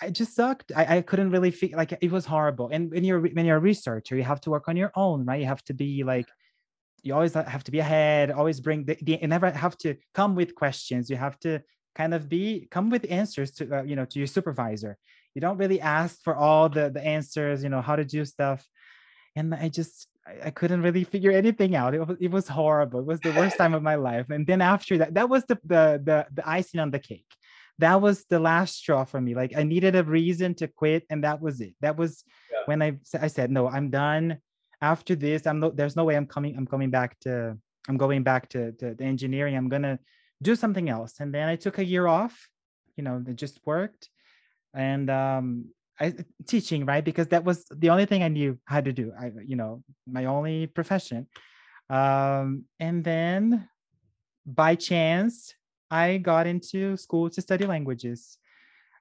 I 0.00 0.10
just 0.10 0.34
sucked. 0.34 0.72
I, 0.74 0.98
I 0.98 1.00
couldn't 1.00 1.30
really 1.30 1.50
feel 1.50 1.76
like 1.76 1.92
it 2.00 2.12
was 2.12 2.26
horrible. 2.26 2.68
And 2.72 2.90
when 2.90 3.04
you're 3.04 3.20
when 3.20 3.46
you're 3.46 3.56
a 3.56 3.60
researcher, 3.60 4.16
you 4.16 4.22
have 4.24 4.40
to 4.42 4.50
work 4.50 4.68
on 4.68 4.76
your 4.76 4.92
own, 4.94 5.24
right? 5.24 5.40
You 5.40 5.46
have 5.46 5.64
to 5.64 5.74
be 5.74 6.04
like 6.04 6.26
you 7.02 7.14
always 7.14 7.34
have 7.34 7.64
to 7.64 7.70
be 7.70 7.78
ahead, 7.78 8.30
always 8.30 8.60
bring 8.60 8.84
the, 8.84 8.96
the 9.00 9.18
you 9.22 9.28
never 9.28 9.50
have 9.50 9.78
to 9.78 9.96
come 10.14 10.34
with 10.34 10.54
questions. 10.54 11.08
You 11.08 11.16
have 11.16 11.38
to 11.40 11.62
kind 11.94 12.12
of 12.12 12.28
be 12.28 12.68
come 12.70 12.90
with 12.90 13.06
answers 13.10 13.52
to 13.52 13.78
uh, 13.78 13.82
you 13.82 13.96
know 13.96 14.04
to 14.04 14.18
your 14.18 14.26
supervisor. 14.26 14.98
You 15.34 15.40
don't 15.40 15.58
really 15.58 15.80
ask 15.80 16.22
for 16.22 16.34
all 16.34 16.68
the 16.68 16.90
the 16.90 17.04
answers, 17.04 17.62
you 17.62 17.68
know, 17.68 17.80
how 17.80 17.96
to 17.96 18.04
do 18.04 18.24
stuff. 18.24 18.66
And 19.34 19.54
I 19.54 19.68
just 19.68 20.08
I, 20.26 20.48
I 20.48 20.50
couldn't 20.50 20.82
really 20.82 21.04
figure 21.04 21.30
anything 21.30 21.74
out. 21.74 21.94
It 21.94 22.06
was 22.06 22.16
it 22.20 22.30
was 22.30 22.48
horrible. 22.48 23.00
It 23.00 23.06
was 23.06 23.20
the 23.20 23.32
worst 23.32 23.56
time 23.56 23.74
of 23.74 23.82
my 23.82 23.94
life. 23.94 24.28
And 24.30 24.46
then 24.46 24.60
after 24.60 24.98
that, 24.98 25.14
that 25.14 25.28
was 25.28 25.44
the 25.44 25.58
the 25.64 26.00
the, 26.04 26.26
the 26.34 26.48
icing 26.48 26.80
on 26.80 26.90
the 26.90 26.98
cake 26.98 27.26
that 27.78 28.00
was 28.00 28.24
the 28.24 28.38
last 28.38 28.76
straw 28.76 29.04
for 29.04 29.20
me. 29.20 29.34
Like 29.34 29.56
I 29.56 29.62
needed 29.62 29.96
a 29.96 30.04
reason 30.04 30.54
to 30.56 30.68
quit, 30.68 31.04
and 31.10 31.24
that 31.24 31.40
was 31.40 31.60
it. 31.60 31.74
That 31.80 31.96
was 31.96 32.24
yeah. 32.50 32.60
when 32.66 32.82
I 32.82 32.98
I 33.20 33.26
said 33.28 33.50
no, 33.50 33.68
I'm 33.68 33.90
done. 33.90 34.38
After 34.80 35.14
this, 35.14 35.46
I'm 35.46 35.60
no. 35.60 35.70
There's 35.70 35.96
no 35.96 36.04
way 36.04 36.16
I'm 36.16 36.26
coming. 36.26 36.56
I'm 36.56 36.66
coming 36.66 36.90
back 36.90 37.18
to. 37.20 37.56
I'm 37.88 37.96
going 37.96 38.24
back 38.24 38.48
to, 38.50 38.72
to 38.72 38.94
the 38.94 39.04
engineering. 39.04 39.56
I'm 39.56 39.68
gonna 39.68 39.98
do 40.42 40.56
something 40.56 40.88
else. 40.88 41.14
And 41.20 41.32
then 41.32 41.48
I 41.48 41.56
took 41.56 41.78
a 41.78 41.84
year 41.84 42.06
off. 42.06 42.48
You 42.96 43.04
know, 43.04 43.22
it 43.26 43.36
just 43.36 43.60
worked, 43.64 44.08
and 44.74 45.08
um, 45.10 45.66
I 46.00 46.14
teaching 46.46 46.86
right 46.86 47.04
because 47.04 47.28
that 47.28 47.44
was 47.44 47.64
the 47.70 47.90
only 47.90 48.06
thing 48.06 48.22
I 48.22 48.28
knew 48.28 48.58
how 48.64 48.80
to 48.80 48.92
do. 48.92 49.12
I 49.18 49.32
you 49.44 49.56
know 49.56 49.82
my 50.06 50.24
only 50.26 50.66
profession. 50.66 51.26
Um, 51.88 52.64
and 52.80 53.04
then 53.04 53.68
by 54.44 54.74
chance 54.74 55.54
I 55.90 56.18
got 56.18 56.46
into 56.46 56.96
school 56.96 57.30
to 57.30 57.40
study 57.40 57.66
languages. 57.66 58.38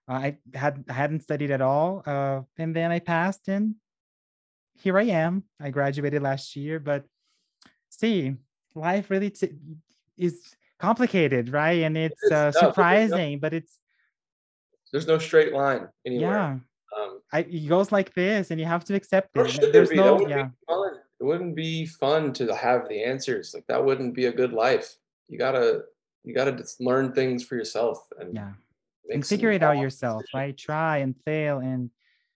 Uh, 0.08 0.14
I 0.14 0.38
had 0.54 0.84
I 0.90 0.94
hadn't 0.94 1.24
studied 1.24 1.52
at 1.52 1.62
all, 1.62 2.04
uh, 2.06 2.42
and 2.58 2.76
then 2.76 2.92
I 2.92 3.00
passed, 3.00 3.48
and 3.48 3.76
here 4.76 4.98
I 5.00 5.04
am. 5.04 5.44
I 5.60 5.72
graduated 5.72 6.22
last 6.22 6.56
year, 6.56 6.80
but 6.80 7.06
see, 7.90 8.36
life 8.76 9.10
really 9.10 9.32
t- 9.32 9.56
is 10.18 10.54
complicated, 10.80 11.50
right? 11.50 11.82
And 11.84 11.98
it's, 11.98 12.22
it's 12.24 12.32
uh, 12.32 12.52
surprising, 12.52 13.34
no, 13.34 13.40
but 13.40 13.54
it's 13.54 13.80
there's 14.92 15.08
no 15.08 15.18
straight 15.18 15.54
line 15.54 15.88
anywhere. 16.06 16.32
Yeah. 16.32 16.58
Um, 16.98 17.20
I, 17.34 17.40
it 17.40 17.68
goes 17.68 17.92
like 17.92 18.14
this, 18.14 18.52
and 18.52 18.60
you 18.60 18.66
have 18.66 18.86
to 18.86 18.96
accept 18.96 19.36
it. 19.36 19.72
There's 19.74 19.90
there 19.90 19.98
no, 19.98 20.28
yeah. 20.28 20.50
It 21.20 21.24
wouldn't 21.24 21.56
be 21.56 21.86
fun 21.86 22.34
to 22.34 22.54
have 22.56 22.88
the 22.90 23.04
answers. 23.04 23.54
Like 23.54 23.66
that 23.68 23.84
wouldn't 23.84 24.14
be 24.14 24.26
a 24.26 24.32
good 24.32 24.54
life. 24.54 24.94
You 25.30 25.40
gotta, 25.40 25.84
you 26.26 26.34
gotta 26.34 26.52
just 26.52 26.82
learn 26.82 27.14
things 27.14 27.44
for 27.44 27.56
yourself 27.56 28.00
and 28.20 28.34
yeah, 28.34 28.52
and 29.10 29.26
figure 29.26 29.52
it 29.52 29.64
out 29.64 29.78
yourself. 29.78 30.24
Decisions. 30.24 30.34
Right? 30.34 30.58
Try 30.58 30.98
and 30.98 31.16
fail 31.24 31.60
and 31.60 31.90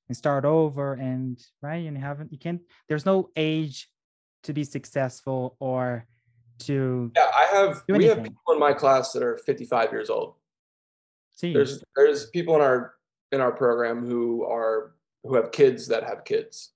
and 0.08 0.18
start 0.18 0.46
over 0.46 0.94
and 0.94 1.40
right. 1.62 1.86
And 1.86 1.98
haven't 1.98 2.32
you 2.32 2.38
can't. 2.38 2.62
There's 2.88 3.06
no 3.06 3.30
age 3.36 3.90
to 4.44 4.54
be 4.54 4.64
successful 4.64 5.56
or 5.60 6.06
to 6.60 7.12
yeah. 7.16 7.32
I 7.36 7.46
have 7.56 7.84
we 7.90 8.06
have 8.06 8.24
people 8.24 8.54
in 8.54 8.60
my 8.60 8.74
class 8.74 9.12
that 9.14 9.24
are 9.24 9.38
55 9.38 9.92
years 9.92 10.10
old. 10.10 10.36
See, 11.36 11.54
there's 11.54 11.84
there's 11.96 12.30
people 12.30 12.56
in 12.56 12.62
our 12.62 12.94
in 13.32 13.42
our 13.42 13.52
program 13.52 14.06
who 14.06 14.44
are 14.46 14.94
who 15.24 15.36
have 15.36 15.52
kids 15.52 15.88
that 15.88 16.04
have 16.04 16.26
kids. 16.26 16.72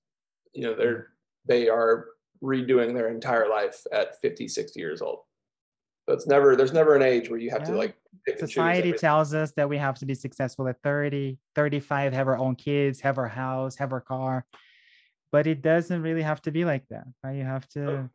You 0.52 0.64
know, 0.64 0.74
they're 0.74 1.08
they 1.46 1.68
are 1.68 2.06
redoing 2.42 2.94
their 2.94 3.08
entire 3.08 3.48
life 3.48 3.82
at 3.92 4.20
50, 4.20 4.48
60 4.48 4.78
years 4.80 5.00
old. 5.00 5.20
So 6.06 6.14
it's 6.14 6.26
never 6.26 6.54
there's 6.56 6.72
never 6.72 6.94
an 6.96 7.02
age 7.02 7.30
where 7.30 7.38
you 7.38 7.50
have 7.50 7.62
yeah. 7.62 7.70
to 7.70 7.76
like 7.76 7.96
society 8.38 8.92
tells 8.92 9.32
us 9.34 9.52
that 9.52 9.68
we 9.68 9.78
have 9.78 9.98
to 9.98 10.06
be 10.06 10.14
successful 10.14 10.68
at 10.68 10.80
30, 10.82 11.38
35, 11.54 12.12
have 12.12 12.28
our 12.28 12.38
own 12.38 12.56
kids, 12.56 13.00
have 13.00 13.18
our 13.18 13.28
house, 13.28 13.76
have 13.76 13.92
our 13.92 14.00
car. 14.00 14.44
But 15.32 15.46
it 15.46 15.62
doesn't 15.62 16.02
really 16.02 16.22
have 16.22 16.42
to 16.42 16.50
be 16.50 16.64
like 16.64 16.86
that, 16.90 17.04
right? 17.22 17.36
You 17.36 17.44
have 17.44 17.66
to 17.70 17.90
oh. 17.90 18.08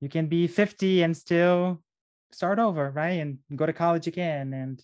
you 0.00 0.08
can 0.08 0.26
be 0.26 0.46
50 0.46 1.02
and 1.02 1.16
still 1.16 1.82
start 2.32 2.58
over, 2.58 2.90
right? 2.90 3.20
And 3.20 3.38
go 3.54 3.66
to 3.66 3.72
college 3.72 4.06
again 4.06 4.52
and 4.52 4.82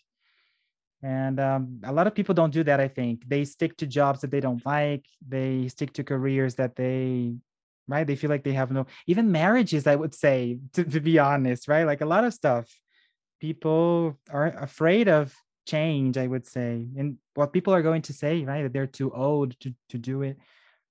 and 1.03 1.41
um, 1.41 1.81
a 1.85 1.93
lot 1.93 2.07
of 2.07 2.15
people 2.15 2.35
don't 2.35 2.53
do 2.53 2.63
that 2.63 2.79
i 2.79 2.87
think 2.87 3.29
they 3.29 3.45
stick 3.45 3.77
to 3.77 3.87
jobs 3.87 4.21
that 4.21 4.31
they 4.31 4.39
don't 4.41 4.65
like 4.65 5.05
they 5.27 5.67
stick 5.69 5.93
to 5.93 6.05
careers 6.05 6.55
that 6.55 6.77
they 6.77 7.35
right? 7.89 8.07
They 8.07 8.17
feel 8.17 8.31
like 8.31 8.45
they 8.45 8.53
have 8.53 8.71
no 8.71 8.87
even 9.07 9.33
marriages 9.33 9.87
i 9.87 9.97
would 9.97 10.15
say 10.15 10.59
to, 10.75 10.85
to 10.85 11.01
be 11.01 11.19
honest 11.19 11.69
right? 11.69 11.87
Like 11.87 12.01
a 12.01 12.07
lot 12.07 12.25
of 12.25 12.35
stuff 12.35 12.69
people 13.41 14.19
are 14.31 14.47
afraid 14.47 15.09
of 15.09 15.35
change 15.65 16.17
i 16.19 16.27
would 16.27 16.47
say 16.47 16.87
and 16.97 17.19
what 17.35 17.53
people 17.53 17.73
are 17.73 17.83
going 17.83 18.03
to 18.03 18.13
say 18.13 18.45
right? 18.45 18.63
That 18.63 18.73
they're 18.73 18.87
too 18.87 19.13
old 19.13 19.59
to, 19.61 19.75
to 19.91 19.99
do 19.99 20.23
it. 20.23 20.39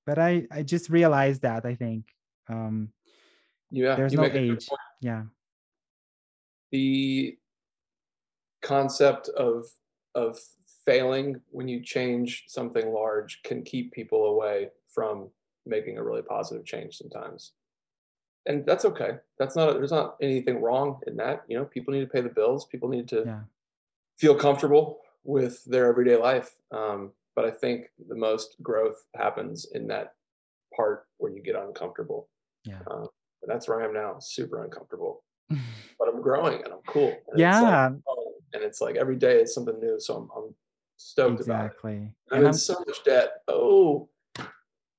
But 0.05 0.19
i 0.19 0.47
i 0.51 0.63
just 0.63 0.89
realized 0.89 1.41
that 1.43 1.65
i 1.65 1.75
think 1.75 2.05
um 2.49 2.89
yeah 3.69 3.95
there's 3.95 4.13
no 4.13 4.25
age. 4.25 4.67
yeah. 5.01 5.23
The 6.71 7.37
concept 8.61 9.27
of 9.29 9.65
of 10.15 10.39
failing 10.85 11.41
when 11.49 11.67
you 11.67 11.81
change 11.81 12.45
something 12.47 12.91
large 12.91 13.41
can 13.43 13.63
keep 13.63 13.91
people 13.91 14.25
away 14.25 14.69
from 14.93 15.29
making 15.65 15.97
a 15.97 16.03
really 16.03 16.21
positive 16.21 16.65
change 16.65 16.95
sometimes 16.95 17.51
and 18.45 18.65
that's 18.65 18.85
okay 18.85 19.11
that's 19.37 19.55
not 19.55 19.73
there's 19.73 19.91
not 19.91 20.15
anything 20.21 20.61
wrong 20.61 20.99
in 21.07 21.15
that 21.15 21.43
you 21.47 21.57
know 21.57 21.65
people 21.65 21.93
need 21.93 22.01
to 22.01 22.07
pay 22.07 22.21
the 22.21 22.29
bills 22.29 22.65
people 22.65 22.89
need 22.89 23.07
to 23.07 23.23
yeah. 23.25 23.39
feel 24.17 24.35
comfortable 24.35 24.99
with 25.23 25.63
their 25.65 25.87
everyday 25.87 26.15
life 26.15 26.55
um, 26.71 27.11
but 27.35 27.45
i 27.45 27.51
think 27.51 27.87
the 28.09 28.15
most 28.15 28.55
growth 28.61 29.05
happens 29.15 29.67
in 29.73 29.87
that 29.87 30.13
part 30.75 31.05
where 31.17 31.31
you 31.31 31.41
get 31.41 31.55
uncomfortable 31.55 32.27
yeah 32.65 32.79
um, 32.89 33.07
that's 33.47 33.67
where 33.67 33.81
i 33.81 33.85
am 33.85 33.93
now 33.93 34.17
super 34.19 34.63
uncomfortable 34.63 35.23
but 35.49 36.07
i'm 36.07 36.21
growing 36.21 36.63
and 36.63 36.73
i'm 36.73 36.81
cool 36.87 37.15
and 37.29 37.39
yeah 37.39 37.87
it's 37.87 37.93
like, 37.93 38.01
oh, 38.07 38.31
and 38.53 38.63
it's 38.63 38.81
like 38.81 38.95
every 38.95 39.15
day 39.15 39.41
is 39.41 39.53
something 39.53 39.79
new. 39.79 39.99
So 39.99 40.15
I'm, 40.15 40.29
I'm 40.35 40.55
stoked 40.97 41.39
exactly. 41.39 42.11
about 42.27 42.37
it. 42.37 42.39
I'm 42.39 42.45
in 42.47 42.53
so 42.53 42.75
much 42.85 43.03
debt. 43.03 43.41
Oh, 43.47 44.09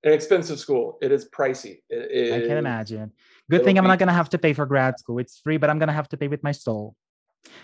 an 0.05 0.12
expensive 0.12 0.59
school. 0.59 0.98
It 1.00 1.12
is 1.12 1.28
pricey. 1.28 1.78
It 1.88 2.32
I 2.32 2.46
can 2.46 2.57
imagine. 2.57 3.12
Good 3.50 3.64
thing 3.64 3.78
I'm 3.78 3.84
be... 3.84 3.88
not 3.88 3.98
gonna 3.98 4.12
have 4.12 4.30
to 4.30 4.38
pay 4.38 4.53
for 4.53 4.66
grad 4.66 4.98
school. 4.98 5.18
It's 5.18 5.38
free, 5.38 5.57
but 5.57 5.70
I'm 5.70 5.78
gonna 5.78 5.92
have 5.92 6.09
to 6.11 6.16
pay 6.16 6.28
with 6.28 6.42
my 6.42 6.53
soul. 6.53 6.96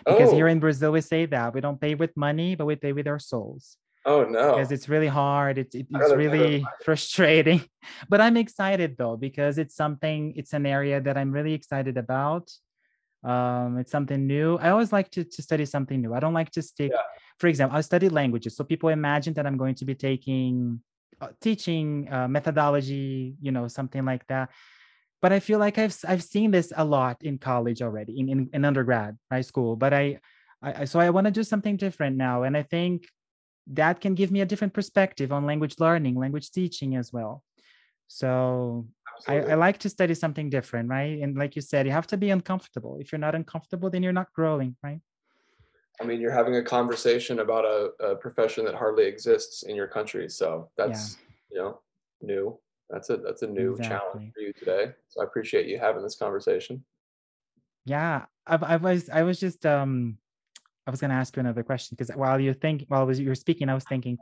Because 0.05 0.30
oh. 0.30 0.34
here 0.34 0.49
in 0.49 0.59
Brazil 0.59 0.93
we 0.93 1.01
say 1.01 1.26
that 1.26 1.55
we 1.55 1.61
don't 1.61 1.80
pay 1.80 1.95
with 1.95 2.16
money, 2.16 2.55
but 2.55 2.66
we 2.66 2.76
pay 2.76 2.93
with 2.93 3.07
our 3.07 3.18
souls. 3.18 3.76
Oh 4.05 4.24
no! 4.24 4.53
Because 4.53 4.72
it's 4.72 4.89
really 4.89 5.07
hard. 5.07 5.59
It, 5.59 5.74
it 5.74 5.86
it's 5.91 6.14
really 6.14 6.64
frustrating. 6.84 7.62
But 8.09 8.20
I'm 8.20 8.36
excited 8.36 8.97
though 8.99 9.16
because 9.16 9.59
it's 9.59 9.74
something. 9.74 10.34
It's 10.36 10.53
an 10.53 10.66
area 10.66 11.01
that 11.01 11.16
I'm 11.16 11.32
really 11.32 11.55
excited 11.55 11.97
about 11.97 12.51
um 13.24 13.78
it's 13.78 13.91
something 13.91 14.28
new 14.28 14.57
i 14.59 14.70
always 14.70 14.93
like 14.93 15.11
to, 15.11 15.24
to 15.24 15.43
study 15.43 15.64
something 15.64 16.01
new 16.01 16.14
i 16.14 16.20
don't 16.20 16.34
like 16.34 16.51
to 16.53 16.62
stick 16.62 16.93
yeah. 16.95 17.01
for 17.39 17.49
example 17.49 17.76
i 17.76 17.80
study 17.80 18.09
languages 18.09 18.57
so 18.57 18.62
people 18.62 18.91
imagine 18.91 19.34
that 19.34 19.45
i'm 19.45 19.57
going 19.57 19.74
to 19.74 19.84
be 19.84 19.95
taking 19.95 20.80
teaching 21.41 22.09
uh, 22.11 22.29
methodology 22.29 23.35
you 23.41 23.53
know 23.53 23.69
something 23.69 24.05
like 24.05 24.27
that 24.27 24.51
but 25.21 25.33
i 25.33 25.41
feel 25.41 25.59
like 25.59 25.79
i've 25.79 25.97
i've 26.07 26.23
seen 26.23 26.51
this 26.51 26.73
a 26.77 26.85
lot 26.85 27.16
in 27.23 27.39
college 27.39 27.83
already 27.83 28.19
in 28.21 28.29
in, 28.29 28.51
in 28.53 28.64
undergrad 28.64 29.16
high 29.31 29.41
school 29.41 29.77
but 29.77 29.93
i, 29.93 30.19
I 30.62 30.85
so 30.85 31.01
i 31.01 31.11
want 31.11 31.27
to 31.27 31.31
do 31.31 31.45
something 31.45 31.77
different 31.77 32.16
now 32.16 32.43
and 32.43 32.57
i 32.57 32.62
think 32.62 33.07
that 33.73 34.01
can 34.01 34.14
give 34.14 34.31
me 34.31 34.41
a 34.41 34.47
different 34.47 34.75
perspective 34.75 35.33
on 35.33 35.47
language 35.47 35.77
learning 35.79 36.14
language 36.14 36.51
teaching 36.51 36.97
as 36.97 37.12
well 37.12 37.43
so 38.09 38.87
I, 39.27 39.41
I, 39.41 39.55
like 39.55 39.79
to 39.79 39.89
study 39.89 40.14
something 40.14 40.49
different, 40.49 40.89
right? 40.89 41.21
And 41.21 41.37
like 41.37 41.57
you 41.57 41.62
said, 41.62 41.87
you 41.87 41.93
have 41.93 42.07
to 42.09 42.16
be 42.16 42.31
uncomfortable. 42.31 42.99
If 43.01 43.12
you're 43.12 43.19
not 43.19 43.35
uncomfortable, 43.35 43.91
then 43.91 44.03
you're 44.03 44.12
not 44.12 44.33
growing, 44.33 44.77
right? 44.83 45.01
I 46.01 46.05
mean, 46.05 46.20
you're 46.20 46.32
having 46.32 46.57
a 46.57 46.62
conversation 46.62 47.40
about 47.40 47.64
a, 47.64 47.90
a 48.05 48.16
profession 48.16 48.64
that 48.66 48.74
hardly 48.74 49.07
exists 49.07 49.64
in 49.64 49.74
your 49.74 49.88
country. 49.88 50.28
So 50.28 50.70
that's, 50.76 51.18
yeah. 51.51 51.57
you 51.57 51.62
know, 51.62 51.80
new. 52.22 52.59
That's 52.90 53.11
a 53.11 53.18
that's 53.18 53.42
a 53.42 53.46
new 53.46 53.72
exactly. 53.72 53.88
challenge 53.88 54.32
for 54.34 54.40
you 54.40 54.53
today. 54.55 54.92
So 55.09 55.20
I 55.20 55.24
appreciate 55.24 55.66
you 55.66 55.78
having 55.78 56.03
this 56.03 56.16
conversation. 56.16 56.84
Yeah, 57.84 58.24
I, 58.46 58.57
I 58.57 58.76
was 58.76 59.11
I 59.11 59.22
was 59.22 59.38
just 59.38 59.66
um 59.66 60.18
I 60.86 60.90
was 60.90 61.01
going 61.01 61.11
to 61.11 61.16
ask 61.16 61.36
you 61.36 61.40
another 61.40 61.62
question 61.62 61.96
because 61.96 62.14
while 62.16 62.40
you're 62.40 62.55
thinking 62.55 62.86
while 62.88 63.12
you 63.12 63.28
were 63.28 63.34
speaking, 63.34 63.68
I 63.68 63.74
was 63.74 63.84
thinking, 63.84 64.16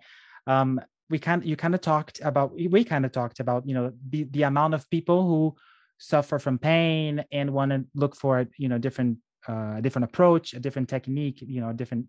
um, 0.49 0.81
we 1.09 1.21
kind 1.21 1.45
you 1.45 1.55
kind 1.55 1.75
of 1.77 1.81
talked 1.81 2.21
about 2.23 2.55
we 2.55 2.83
kind 2.83 3.05
of 3.05 3.13
talked 3.13 3.39
about 3.39 3.69
you 3.69 3.75
know 3.75 3.93
the 4.09 4.25
the 4.25 4.43
amount 4.43 4.75
of 4.75 4.91
people 4.91 5.27
who 5.27 5.55
suffer 5.99 6.39
from 6.39 6.59
pain 6.59 7.25
and 7.31 7.53
want 7.53 7.71
to 7.71 7.85
look 7.95 8.17
for 8.17 8.47
you 8.59 8.69
know 8.69 8.79
different 8.79 9.19
uh, 9.49 9.81
different 9.81 10.05
approach 10.05 10.55
a 10.55 10.61
different 10.61 10.89
technique 10.89 11.39
you 11.41 11.61
know 11.61 11.71
a 11.71 11.75
different 11.75 12.07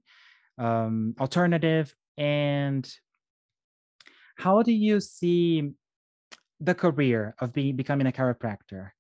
um, 0.58 1.16
alternative. 1.20 1.96
And 2.18 2.90
how 4.38 4.62
do 4.64 4.72
you 4.72 5.00
see 5.00 5.72
the 6.60 6.74
career 6.74 7.36
of 7.40 7.54
being 7.54 7.76
becoming 7.76 8.08
a 8.08 8.12
chiropractor? 8.12 8.92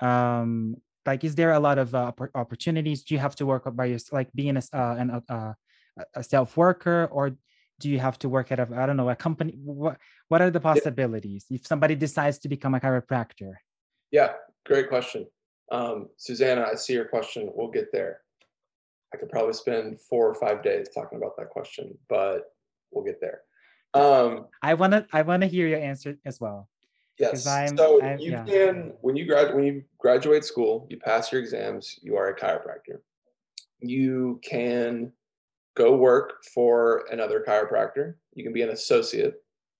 Um, 0.00 0.76
like 1.06 1.24
is 1.24 1.34
there 1.34 1.52
a 1.52 1.60
lot 1.60 1.78
of 1.78 1.94
uh, 1.94 2.12
opportunities? 2.34 3.04
Do 3.04 3.14
you 3.14 3.20
have 3.20 3.36
to 3.36 3.46
work 3.46 3.64
by 3.74 3.86
yourself 3.86 4.12
like 4.12 4.32
being 4.34 4.56
a, 4.56 4.62
uh, 4.72 4.96
an, 4.98 5.22
uh, 5.28 5.52
a 6.14 6.22
self 6.22 6.56
worker 6.56 7.08
or 7.10 7.36
do 7.78 7.90
you 7.90 7.98
have 7.98 8.18
to 8.18 8.28
work 8.28 8.50
at 8.52 8.58
a 8.58 8.66
i 8.74 8.86
don't 8.86 8.96
know 8.96 9.08
a 9.10 9.16
company? 9.16 9.54
What 9.62 9.98
what 10.28 10.42
are 10.42 10.50
the 10.50 10.60
possibilities 10.60 11.46
if 11.50 11.66
somebody 11.66 11.94
decides 11.94 12.38
to 12.40 12.48
become 12.48 12.74
a 12.74 12.80
chiropractor? 12.80 13.54
Yeah 14.10 14.32
great 14.64 14.88
question 14.88 15.26
um, 15.72 16.08
susanna 16.16 16.66
i 16.70 16.74
see 16.74 16.92
your 16.92 17.04
question 17.04 17.50
we'll 17.54 17.70
get 17.70 17.90
there 17.92 18.20
i 19.14 19.16
could 19.16 19.28
probably 19.28 19.52
spend 19.52 20.00
four 20.00 20.28
or 20.28 20.34
five 20.34 20.62
days 20.62 20.88
talking 20.94 21.18
about 21.18 21.36
that 21.36 21.50
question 21.50 21.96
but 22.08 22.52
we'll 22.92 23.04
get 23.04 23.20
there 23.20 23.40
um, 23.94 24.46
i 24.62 24.74
want 24.74 24.92
to 24.92 25.06
i 25.12 25.22
want 25.22 25.42
to 25.42 25.48
hear 25.48 25.66
your 25.66 25.80
answer 25.80 26.16
as 26.24 26.40
well 26.40 26.68
yes 27.18 27.46
I'm, 27.46 27.76
so 27.76 28.02
I'm, 28.02 28.18
you 28.18 28.32
yeah. 28.32 28.44
can 28.44 28.92
when 29.00 29.16
you 29.16 29.26
grad 29.26 29.54
when 29.54 29.64
you 29.64 29.82
graduate 29.98 30.44
school 30.44 30.86
you 30.90 30.98
pass 30.98 31.32
your 31.32 31.40
exams 31.40 31.98
you 32.02 32.16
are 32.16 32.28
a 32.28 32.36
chiropractor 32.38 32.98
you 33.80 34.40
can 34.42 35.12
go 35.76 35.94
work 35.94 36.42
for 36.54 37.04
another 37.10 37.44
chiropractor. 37.46 38.14
You 38.34 38.42
can 38.42 38.52
be 38.52 38.62
an 38.62 38.70
associate. 38.70 39.34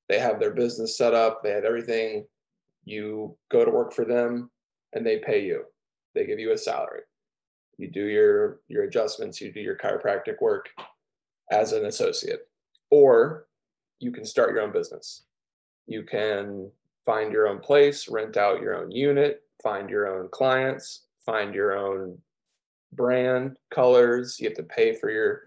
They 0.08 0.18
have 0.18 0.38
their 0.38 0.52
business 0.52 0.96
set 0.96 1.14
up, 1.14 1.42
they 1.42 1.50
have 1.50 1.64
everything. 1.64 2.26
You 2.84 3.36
go 3.50 3.64
to 3.64 3.70
work 3.70 3.92
for 3.92 4.04
them 4.04 4.50
and 4.92 5.04
they 5.04 5.18
pay 5.18 5.44
you. 5.44 5.64
They 6.16 6.24
give 6.24 6.40
you 6.40 6.52
a 6.52 6.58
salary. 6.58 7.02
You 7.76 7.88
do 7.88 8.06
your 8.06 8.60
your 8.68 8.84
adjustments, 8.84 9.40
you 9.40 9.52
do 9.52 9.60
your 9.60 9.76
chiropractic 9.76 10.40
work 10.40 10.70
as 11.52 11.72
an 11.72 11.84
associate. 11.84 12.48
Or 12.90 13.46
you 14.00 14.10
can 14.10 14.24
start 14.24 14.54
your 14.54 14.62
own 14.62 14.72
business. 14.72 15.24
You 15.86 16.02
can 16.02 16.70
find 17.04 17.32
your 17.32 17.48
own 17.48 17.58
place, 17.58 18.08
rent 18.08 18.36
out 18.38 18.62
your 18.62 18.74
own 18.74 18.90
unit, 18.90 19.42
find 19.62 19.90
your 19.90 20.08
own 20.08 20.28
clients, 20.30 21.06
find 21.24 21.54
your 21.54 21.76
own 21.76 22.18
brand, 22.94 23.58
colors. 23.70 24.40
You 24.40 24.48
have 24.48 24.56
to 24.56 24.62
pay 24.62 24.94
for 24.94 25.10
your 25.10 25.42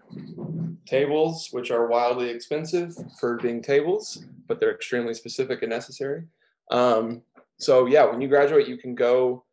tables, 0.86 1.48
which 1.50 1.72
are 1.72 1.88
wildly 1.88 2.30
expensive 2.30 2.94
for 3.18 3.38
being 3.38 3.60
tables, 3.60 4.24
but 4.46 4.60
they're 4.60 4.74
extremely 4.74 5.14
specific 5.14 5.62
and 5.62 5.70
necessary. 5.70 6.22
Um, 6.70 7.22
so 7.58 7.86
yeah, 7.86 8.04
when 8.04 8.20
you 8.20 8.28
graduate, 8.28 8.68
you 8.68 8.76
can 8.76 8.94
go 8.94 9.44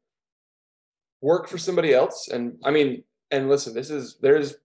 work 1.21 1.47
for 1.47 1.57
somebody 1.57 1.93
else. 1.93 2.29
And 2.29 2.57
I 2.63 2.71
mean, 2.71 3.03
and 3.31 3.49
listen, 3.49 3.73
this 3.73 3.89
is 3.89 4.17
there's 4.21 4.55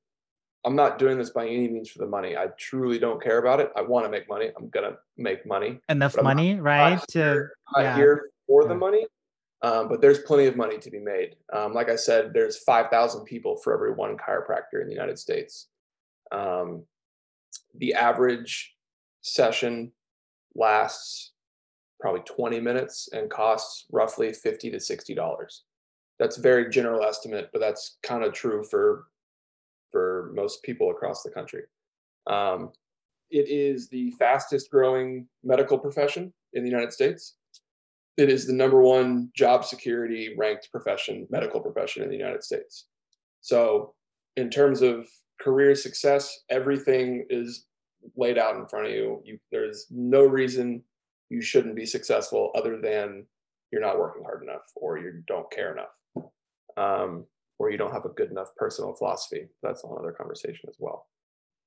I'm 0.65 0.77
not 0.77 0.99
doing 0.99 1.19
this 1.19 1.31
by 1.31 1.47
any 1.47 1.69
means 1.69 1.91
for 1.91 1.99
the 1.99 2.07
money. 2.07 2.37
I 2.37 2.47
truly 2.59 2.99
don't 2.99 3.23
care 3.23 3.39
about 3.39 3.61
it. 3.61 3.73
I 3.77 3.83
want 3.83 4.07
to 4.07 4.11
make 4.11 4.29
money. 4.29 4.51
I'm 4.57 4.69
gonna 4.69 4.97
make 5.17 5.45
money. 5.47 5.81
Enough 5.89 6.17
money, 6.23 6.55
not, 6.55 6.63
right? 6.63 6.91
Not 6.91 7.11
here, 7.13 7.53
to, 7.75 7.83
yeah. 7.83 7.97
here 7.97 8.31
for 8.47 8.67
the 8.69 8.75
money. 8.75 9.07
Um, 9.63 9.89
but 9.89 10.01
there's 10.01 10.19
plenty 10.21 10.47
of 10.47 10.57
money 10.57 10.79
to 10.79 10.91
be 10.91 10.99
made. 10.99 11.37
Um, 11.53 11.73
like 11.73 11.89
I 11.89 11.95
said, 11.95 12.33
there's 12.35 12.59
5,000 12.59 13.25
people 13.25 13.55
for 13.55 13.73
every 13.73 13.93
one 13.93 14.17
chiropractor 14.17 14.81
in 14.81 14.89
the 14.89 14.93
United 14.93 15.21
States. 15.21 15.69
Um, 16.33 16.85
the 17.77 17.95
average 17.95 18.75
session 19.21 19.93
lasts 20.57 21.33
probably 22.01 22.23
20 22.23 22.59
minutes 22.59 23.09
and 23.13 23.31
costs 23.31 23.87
roughly 23.93 24.33
50 24.33 24.71
to 24.73 24.81
60 24.81 25.15
dollars. 25.15 25.63
That's 26.23 26.39
a 26.39 26.43
very 26.43 26.71
general 26.71 27.05
estimate, 27.05 27.51
but 27.53 27.61
that's 27.61 27.99
kind 28.03 28.23
of 28.25 28.33
true 28.33 28.63
for 28.63 29.07
for 29.91 30.33
most 30.35 30.63
people 30.63 30.91
across 30.91 31.23
the 31.23 31.31
country. 31.31 31.65
Um, 32.27 32.71
it 33.31 33.49
is 33.49 33.89
the 33.89 34.13
fastest 34.13 34.71
growing 34.71 35.27
medical 35.43 35.79
profession 35.79 36.33
in 36.55 36.63
the 36.63 36.71
United 36.71 36.93
States 36.93 37.35
it 38.17 38.29
is 38.29 38.47
the 38.47 38.53
number 38.53 38.81
one 38.81 39.31
job 39.35 39.65
security 39.65 40.35
ranked 40.37 40.71
profession, 40.71 41.27
medical 41.31 41.61
profession 41.61 42.03
in 42.03 42.11
the 42.11 42.17
United 42.17 42.45
States. 42.45 42.87
So, 43.41 43.95
in 44.37 44.51
terms 44.51 44.83
of 44.83 45.07
career 45.41 45.75
success, 45.75 46.41
everything 46.51 47.27
is 47.31 47.67
laid 48.17 48.39
out 48.39 48.57
in 48.57 48.67
front 48.67 48.87
of 48.87 48.93
you. 48.93 49.23
you 49.25 49.39
there's 49.51 49.87
no 49.91 50.25
reason 50.25 50.83
you 51.31 51.41
shouldn't 51.41 51.77
be 51.77 51.87
successful 51.87 52.51
other 52.55 52.81
than 52.81 53.25
you're 53.71 53.81
not 53.81 53.99
working 53.99 54.23
hard 54.23 54.43
enough 54.43 54.65
or 54.77 54.99
you 54.99 55.23
don't 55.27 55.51
care 55.51 55.73
enough 55.73 55.93
um, 56.77 57.27
or 57.59 57.71
you 57.71 57.79
don't 57.79 57.93
have 57.93 58.05
a 58.05 58.11
good 58.11 58.31
enough 58.31 58.49
personal 58.57 58.95
philosophy. 58.95 59.49
That's 59.63 59.85
a 59.85 59.87
whole 59.87 59.99
other 59.99 60.13
conversation 60.13 60.69
as 60.69 60.77
well. 60.79 61.07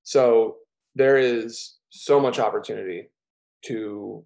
So, 0.03 0.57
there 0.95 1.17
is 1.17 1.75
so 1.89 2.19
much 2.19 2.39
opportunity 2.39 3.09
to 3.65 4.25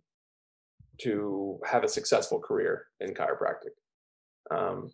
to 1.01 1.59
have 1.65 1.83
a 1.83 1.87
successful 1.87 2.39
career 2.39 2.87
in 2.99 3.13
chiropractic. 3.13 3.73
Um, 4.51 4.91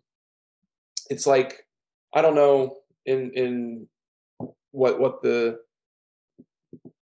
it's 1.10 1.26
like 1.26 1.66
I 2.14 2.22
don't 2.22 2.34
know 2.34 2.76
in 3.06 3.30
in 3.32 3.88
what 4.70 5.00
what 5.00 5.22
the 5.22 5.58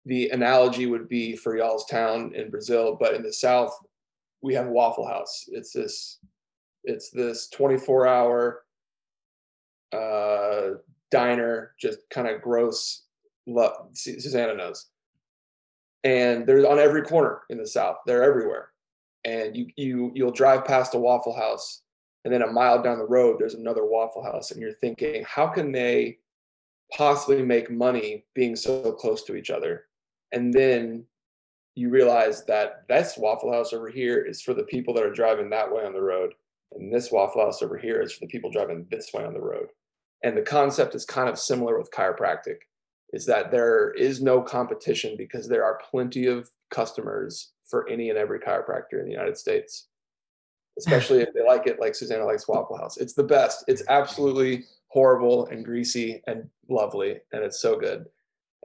the 0.06 0.30
analogy 0.30 0.86
would 0.86 1.10
be 1.10 1.36
for 1.36 1.58
y'all's 1.58 1.86
town 1.88 2.32
in 2.36 2.52
Brazil, 2.52 2.96
but 3.00 3.16
in 3.16 3.24
the 3.24 3.34
South 3.34 3.76
we 4.42 4.54
have 4.54 4.68
Waffle 4.68 5.08
House. 5.08 5.46
It's 5.48 5.72
this 5.72 6.20
it's 6.84 7.10
this 7.10 7.50
24 7.50 8.08
hour 8.08 8.65
uh, 9.96 10.78
diner, 11.12 11.74
just 11.80 12.00
kind 12.10 12.28
of 12.28 12.42
gross. 12.42 13.04
Love, 13.48 13.90
Susanna 13.94 14.56
knows, 14.56 14.88
and 16.04 16.48
they're 16.48 16.68
on 16.70 16.80
every 16.80 17.04
corner 17.04 17.42
in 17.50 17.60
the 17.60 17.68
South. 17.68 17.98
They're 18.06 18.24
everywhere 18.24 18.72
and 19.26 19.58
you 19.58 19.68
you 19.76 20.12
you'll 20.14 20.32
drive 20.32 20.64
past 20.64 20.94
a 20.94 20.98
waffle 20.98 21.36
house 21.36 21.82
and 22.24 22.34
then 22.34 22.44
a 22.44 22.52
mile 22.52 22.82
down 22.82 22.98
the 22.98 23.06
road 23.06 23.38
there's 23.40 23.56
another 23.56 23.86
waffle 23.86 24.24
house 24.24 24.52
and 24.52 24.62
you're 24.62 24.74
thinking 24.74 25.26
how 25.28 25.48
can 25.48 25.72
they 25.72 26.18
possibly 26.96 27.42
make 27.42 27.70
money 27.70 28.24
being 28.34 28.56
so 28.56 28.92
close 28.94 29.24
to 29.24 29.36
each 29.36 29.50
other 29.50 29.86
and 30.32 30.54
then 30.54 31.04
you 31.74 31.90
realize 31.90 32.46
that 32.46 32.88
this 32.88 33.18
waffle 33.18 33.52
house 33.52 33.74
over 33.74 33.90
here 33.90 34.24
is 34.24 34.42
for 34.42 34.54
the 34.54 34.64
people 34.64 34.94
that 34.94 35.04
are 35.04 35.12
driving 35.12 35.50
that 35.50 35.70
way 35.70 35.84
on 35.84 35.94
the 35.94 36.02
road 36.02 36.34
and 36.74 36.94
this 36.94 37.12
waffle 37.12 37.44
house 37.44 37.62
over 37.62 37.78
here 37.78 38.02
is 38.02 38.14
for 38.14 38.22
the 38.22 38.32
people 38.32 38.52
driving 38.52 38.86
this 38.92 39.12
way 39.14 39.26
on 39.26 39.34
the 39.34 39.42
road 39.42 39.68
and 40.26 40.36
the 40.36 40.42
concept 40.42 40.96
is 40.96 41.06
kind 41.06 41.30
of 41.30 41.38
similar 41.38 41.78
with 41.78 41.92
chiropractic 41.92 42.58
is 43.14 43.28
that 43.28 43.52
there 43.52 43.92
is 43.92 44.22
no 44.22 44.42
competition 44.42 45.16
because 45.16 45.48
there 45.48 45.64
are 45.64 45.80
plenty 45.90 46.26
of 46.26 46.50
customers 46.72 47.52
for 47.64 47.88
any 47.88 48.10
and 48.10 48.18
every 48.18 48.40
chiropractor 48.40 49.00
in 49.00 49.06
the 49.06 49.12
United 49.12 49.38
States, 49.38 49.88
especially 50.80 51.22
if 51.22 51.32
they 51.34 51.44
like 51.48 51.68
it 51.68 51.80
like 51.80 51.94
Susanna 51.94 52.26
likes 52.26 52.48
Waffle 52.48 52.76
House. 52.76 52.98
It's 52.98 53.14
the 53.14 53.24
best. 53.24 53.66
It's 53.68 53.84
absolutely 53.88 54.66
horrible 54.88 55.46
and 55.46 55.64
greasy 55.64 56.24
and 56.26 56.50
lovely, 56.70 57.20
and 57.32 57.44
it's 57.44 57.62
so 57.62 57.80
good. 57.80 58.08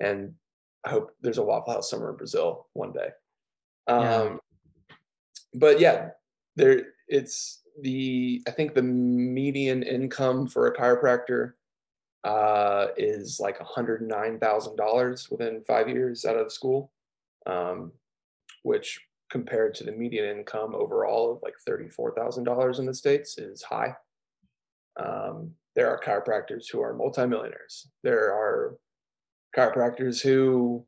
And 0.00 0.32
I 0.86 0.90
hope 0.90 1.11
there's 1.20 1.38
a 1.38 1.44
Waffle 1.44 1.74
House 1.74 1.90
somewhere 1.90 2.11
in 2.11 2.16
Brazil 2.16 2.68
one 2.72 2.92
day. 2.92 3.08
Um, 3.86 4.00
yeah. 4.00 4.96
But 5.54 5.78
yeah, 5.78 6.08
there 6.56 6.86
it's 7.06 7.59
the 7.82 8.42
I 8.46 8.50
think 8.50 8.74
the 8.74 8.82
median 8.82 9.82
income 9.82 10.46
for 10.46 10.66
a 10.66 10.76
chiropractor 10.76 11.52
uh, 12.24 12.88
is 12.96 13.40
like 13.40 13.58
$109,000 13.58 15.30
within 15.30 15.64
five 15.66 15.88
years 15.88 16.24
out 16.24 16.36
of 16.36 16.52
school. 16.52 16.92
Um, 17.46 17.92
which 18.62 19.00
compared 19.30 19.74
to 19.74 19.84
the 19.84 19.92
median 19.92 20.38
income 20.38 20.74
overall 20.74 21.32
of 21.32 21.42
like 21.42 21.54
$34,000 21.68 22.78
in 22.78 22.86
the 22.86 22.94
States 22.94 23.38
is 23.38 23.62
high. 23.62 23.94
Um, 24.98 25.52
there 25.76 25.88
are 25.88 26.00
chiropractors 26.00 26.66
who 26.70 26.82
are 26.82 26.94
multimillionaires. 26.94 27.88
There 28.02 28.34
are 28.34 28.76
chiropractors 29.56 30.20
who 30.20 30.84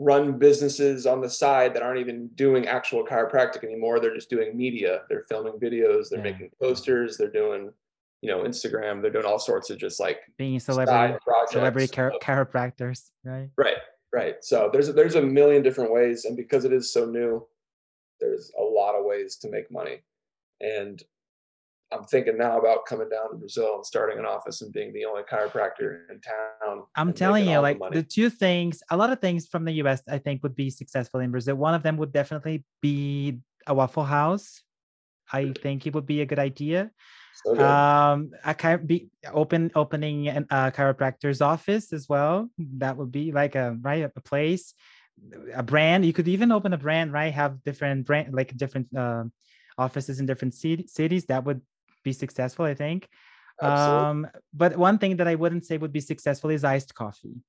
run 0.00 0.38
businesses 0.38 1.06
on 1.06 1.20
the 1.20 1.30
side 1.30 1.74
that 1.74 1.82
aren't 1.82 2.00
even 2.00 2.26
doing 2.34 2.66
actual 2.66 3.06
chiropractic 3.06 3.62
anymore. 3.62 4.00
They're 4.00 4.14
just 4.14 4.30
doing 4.30 4.56
media. 4.56 5.02
They're 5.08 5.24
filming 5.28 5.60
videos. 5.60 6.08
They're 6.08 6.18
yeah. 6.18 6.32
making 6.32 6.50
posters. 6.60 7.16
They're 7.16 7.30
doing, 7.30 7.70
you 8.22 8.30
know, 8.30 8.42
Instagram. 8.42 9.00
They're 9.00 9.12
doing 9.12 9.26
all 9.26 9.38
sorts 9.38 9.70
of 9.70 9.78
just 9.78 10.00
like 10.00 10.20
being 10.36 10.58
celebrity 10.58 11.18
celebrity 11.50 11.86
chiro- 11.86 12.18
chiropractors, 12.20 13.10
right? 13.24 13.50
Right 13.56 13.76
right 14.12 14.36
so 14.42 14.68
there's 14.72 14.88
a, 14.88 14.92
there's 14.92 15.14
a 15.14 15.22
million 15.22 15.62
different 15.62 15.92
ways 15.92 16.24
and 16.24 16.36
because 16.36 16.64
it 16.64 16.72
is 16.72 16.92
so 16.92 17.04
new 17.04 17.46
there's 18.20 18.50
a 18.58 18.62
lot 18.62 18.94
of 18.94 19.04
ways 19.04 19.36
to 19.36 19.48
make 19.48 19.70
money 19.70 20.02
and 20.60 21.02
i'm 21.92 22.04
thinking 22.04 22.38
now 22.38 22.58
about 22.58 22.86
coming 22.86 23.08
down 23.08 23.30
to 23.30 23.36
brazil 23.36 23.76
and 23.76 23.86
starting 23.86 24.18
an 24.18 24.24
office 24.24 24.62
and 24.62 24.72
being 24.72 24.92
the 24.92 25.04
only 25.04 25.22
chiropractor 25.22 26.08
in 26.10 26.20
town 26.20 26.84
i'm 26.96 27.12
telling 27.12 27.48
you 27.48 27.58
like 27.58 27.78
the, 27.78 28.00
the 28.00 28.02
two 28.02 28.30
things 28.30 28.82
a 28.90 28.96
lot 28.96 29.10
of 29.10 29.20
things 29.20 29.46
from 29.46 29.64
the 29.64 29.72
us 29.72 30.02
i 30.08 30.18
think 30.18 30.42
would 30.42 30.56
be 30.56 30.70
successful 30.70 31.20
in 31.20 31.30
brazil 31.30 31.56
one 31.56 31.74
of 31.74 31.82
them 31.82 31.96
would 31.96 32.12
definitely 32.12 32.64
be 32.80 33.38
a 33.66 33.74
waffle 33.74 34.04
house 34.04 34.62
i 35.32 35.52
think 35.62 35.86
it 35.86 35.94
would 35.94 36.06
be 36.06 36.20
a 36.20 36.26
good 36.26 36.38
idea 36.38 36.90
so 37.44 37.58
um, 37.58 38.32
I 38.44 38.52
can 38.52 38.86
be 38.86 39.08
open 39.32 39.70
opening 39.74 40.28
a 40.28 40.44
chiropractor's 40.72 41.40
office 41.40 41.92
as 41.92 42.08
well. 42.08 42.50
That 42.58 42.96
would 42.96 43.10
be 43.10 43.32
like 43.32 43.54
a 43.54 43.76
right 43.80 44.04
a 44.04 44.20
place, 44.20 44.74
a 45.54 45.62
brand. 45.62 46.04
You 46.04 46.12
could 46.12 46.28
even 46.28 46.52
open 46.52 46.72
a 46.72 46.78
brand, 46.78 47.12
right? 47.12 47.32
Have 47.32 47.62
different 47.64 48.06
brand 48.06 48.34
like 48.34 48.56
different 48.56 48.94
uh, 48.94 49.24
offices 49.78 50.20
in 50.20 50.26
different 50.26 50.54
cities. 50.54 51.26
That 51.26 51.44
would 51.44 51.62
be 52.02 52.12
successful, 52.12 52.64
I 52.64 52.74
think. 52.74 53.08
Absolutely. 53.62 54.06
Um, 54.06 54.28
but 54.54 54.76
one 54.76 54.98
thing 54.98 55.16
that 55.16 55.28
I 55.28 55.34
wouldn't 55.34 55.66
say 55.66 55.76
would 55.76 55.92
be 55.92 56.00
successful 56.00 56.50
is 56.50 56.64
iced 56.64 56.94
coffee. 56.94 57.42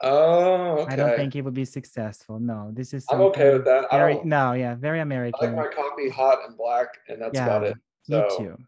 Oh, 0.00 0.80
okay. 0.80 0.92
I 0.92 0.96
don't 0.96 1.16
think 1.16 1.34
it 1.36 1.42
would 1.42 1.54
be 1.54 1.64
successful. 1.64 2.38
No, 2.38 2.70
this 2.72 2.92
is. 2.92 3.06
I'm 3.10 3.20
okay 3.22 3.52
with 3.52 3.64
that. 3.64 3.90
Very, 3.90 4.20
no, 4.24 4.52
yeah, 4.52 4.74
very 4.74 5.00
American. 5.00 5.54
I 5.54 5.62
like 5.62 5.76
my 5.76 5.82
coffee 5.82 6.08
hot 6.08 6.38
and 6.46 6.56
black, 6.56 6.88
and 7.08 7.22
that's 7.22 7.34
yeah, 7.34 7.46
about 7.46 7.64
it. 7.64 7.76
So. 8.02 8.20
Me 8.20 8.36
too. 8.36 8.58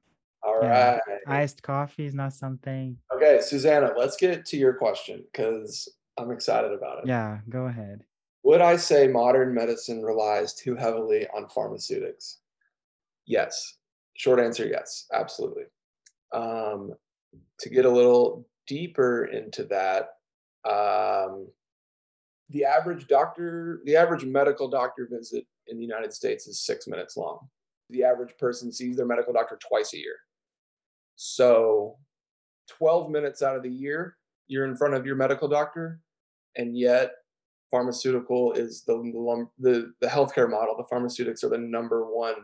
All 0.43 0.61
yeah. 0.63 1.01
right. 1.07 1.19
Iced 1.27 1.63
coffee 1.63 2.07
is 2.07 2.15
not 2.15 2.33
something. 2.33 2.97
Okay, 3.15 3.41
Susanna, 3.43 3.93
let's 3.97 4.17
get 4.17 4.47
to 4.47 4.57
your 4.57 4.75
question 4.75 5.25
because 5.33 5.89
I'm 6.17 6.31
excited 6.31 6.73
about 6.73 6.99
it. 7.01 7.09
Yeah, 7.09 7.39
go 7.49 7.67
ahead. 7.67 8.05
Would 8.45 8.61
I 8.61 8.77
say 8.77 9.09
modern 9.09 9.53
medicine 9.53 10.03
relies 10.03 10.55
too 10.55 10.77
heavily 10.77 11.27
on 11.37 11.49
pharmaceutics? 11.49 12.39
Yes. 13.27 13.77
Short 14.17 14.41
answer 14.41 14.67
yes, 14.67 15.07
absolutely. 15.12 15.64
Um, 16.33 16.95
to 17.61 17.69
get 17.69 17.85
a 17.85 17.91
little 17.91 18.47
deeper 18.67 19.27
into 19.27 19.64
that, 19.64 20.09
um, 20.69 21.49
the 22.51 22.64
average 22.64 23.09
doctor, 23.09 23.81
the 23.85 23.97
average 23.97 24.25
medical 24.25 24.69
doctor 24.69 25.09
visit 25.11 25.45
in 25.69 25.77
the 25.77 25.85
United 25.85 26.12
States 26.12 26.47
is 26.47 26.64
six 26.64 26.87
minutes 26.87 27.17
long. 27.17 27.41
The 27.91 28.05
average 28.05 28.37
person 28.39 28.73
sees 28.73 28.97
their 28.97 29.07
medical 29.07 29.33
doctor 29.33 29.59
twice 29.69 29.93
a 29.95 29.99
year. 29.99 30.17
So 31.17 31.97
12 32.69 33.11
minutes 33.11 33.43
out 33.43 33.57
of 33.57 33.62
the 33.62 33.71
year, 33.71 34.17
you're 34.49 34.67
in 34.67 34.77
front 34.77 34.95
of 34.95 35.07
your 35.07 35.17
medical 35.17 35.49
doctor, 35.49 36.01
and 36.57 36.77
yet 36.77 37.12
pharmaceutical 37.71 38.53
is 38.53 38.83
the 38.87 38.97
the 39.59 39.93
the 40.01 40.07
healthcare 40.07 40.51
model. 40.51 40.77
The 40.77 40.87
pharmaceutics 40.89 41.43
are 41.43 41.49
the 41.49 41.59
number 41.59 42.05
one 42.05 42.35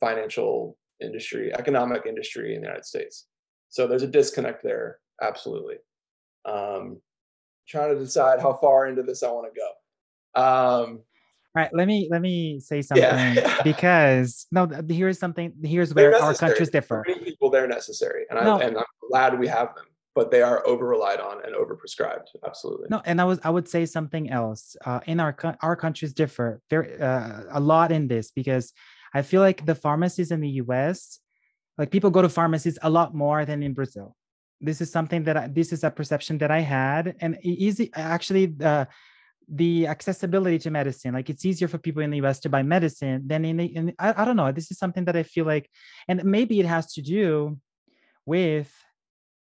financial 0.00 0.76
industry, 1.00 1.52
economic 1.54 2.06
industry 2.06 2.54
in 2.54 2.60
the 2.60 2.66
United 2.66 2.84
States. 2.84 3.26
So 3.68 3.86
there's 3.86 4.02
a 4.02 4.06
disconnect 4.08 4.62
there. 4.62 4.98
absolutely. 5.22 5.76
Um, 6.44 7.00
trying 7.68 7.92
to 7.94 7.98
decide 7.98 8.40
how 8.40 8.52
far 8.54 8.86
into 8.86 9.02
this 9.02 9.22
I 9.22 9.30
want 9.30 9.52
to 9.52 9.60
go. 9.60 10.40
Um, 10.40 11.00
right 11.54 11.70
let 11.72 11.86
me 11.88 12.06
let 12.10 12.20
me 12.20 12.60
say 12.60 12.82
something 12.82 13.02
Yeah. 13.02 13.62
because 13.64 14.46
no 14.52 14.68
here's 14.88 15.18
something 15.18 15.54
here's 15.64 15.94
where 15.94 16.14
our 16.22 16.34
countries 16.34 16.68
For 16.68 16.72
differ 16.72 17.04
many 17.08 17.24
people, 17.24 17.50
they're 17.50 17.66
necessary, 17.66 18.26
and, 18.30 18.38
No. 18.44 18.58
I, 18.60 18.64
and 18.64 18.76
I'm 18.76 18.84
glad 19.10 19.38
we 19.40 19.48
have 19.48 19.74
them, 19.74 19.86
but 20.14 20.30
they 20.30 20.42
are 20.42 20.64
over 20.66 20.86
relied 20.86 21.18
on 21.20 21.42
and 21.44 21.54
over 21.54 21.74
prescribed. 21.74 22.28
Absolutely. 22.46 22.86
no 22.90 23.00
and 23.06 23.20
i 23.20 23.24
was 23.24 23.40
i 23.42 23.50
would 23.50 23.66
say 23.66 23.86
something 23.86 24.30
else 24.30 24.76
uh, 24.84 25.00
in 25.06 25.18
our 25.18 25.34
our 25.62 25.74
countries 25.76 26.12
differ 26.12 26.60
very 26.70 27.00
uh, 27.00 27.42
a 27.50 27.60
lot 27.60 27.90
in 27.90 28.06
this 28.06 28.30
because 28.30 28.72
i 29.16 29.22
feel 29.22 29.40
like 29.40 29.64
the 29.64 29.74
pharmacies 29.74 30.30
in 30.30 30.40
the 30.40 30.48
us 30.48 31.20
like 31.78 31.90
people 31.90 32.10
go 32.10 32.22
to 32.22 32.28
pharmacies 32.28 32.78
a 32.82 32.90
lot 32.90 33.14
more 33.14 33.44
than 33.44 33.62
in 33.62 33.74
brazil. 33.74 34.16
This 34.58 34.80
is 34.80 34.90
something 34.90 35.24
that 35.24 35.36
I, 35.36 35.48
this 35.48 35.70
is 35.70 35.84
a 35.84 35.90
perception 35.90 36.38
that 36.38 36.50
i 36.50 36.60
had 36.60 37.14
and 37.20 37.38
easy 37.42 37.90
actually 37.94 38.46
the 38.46 38.88
the 39.48 39.86
accessibility 39.86 40.58
to 40.60 40.70
medicine 40.70 41.12
like 41.14 41.30
it's 41.30 41.44
easier 41.44 41.68
for 41.68 41.78
people 41.78 42.02
in 42.02 42.10
the 42.10 42.20
us 42.30 42.40
to 42.40 42.48
buy 42.48 42.62
medicine 42.62 43.22
than 43.26 43.44
in, 43.44 43.58
the, 43.58 43.66
in 43.66 43.94
I, 43.98 44.22
I 44.22 44.24
don't 44.24 44.36
know 44.36 44.50
this 44.50 44.70
is 44.72 44.78
something 44.78 45.04
that 45.04 45.16
i 45.16 45.22
feel 45.22 45.44
like 45.44 45.70
and 46.08 46.24
maybe 46.24 46.58
it 46.58 46.66
has 46.66 46.92
to 46.94 47.02
do 47.02 47.58
with 48.26 48.72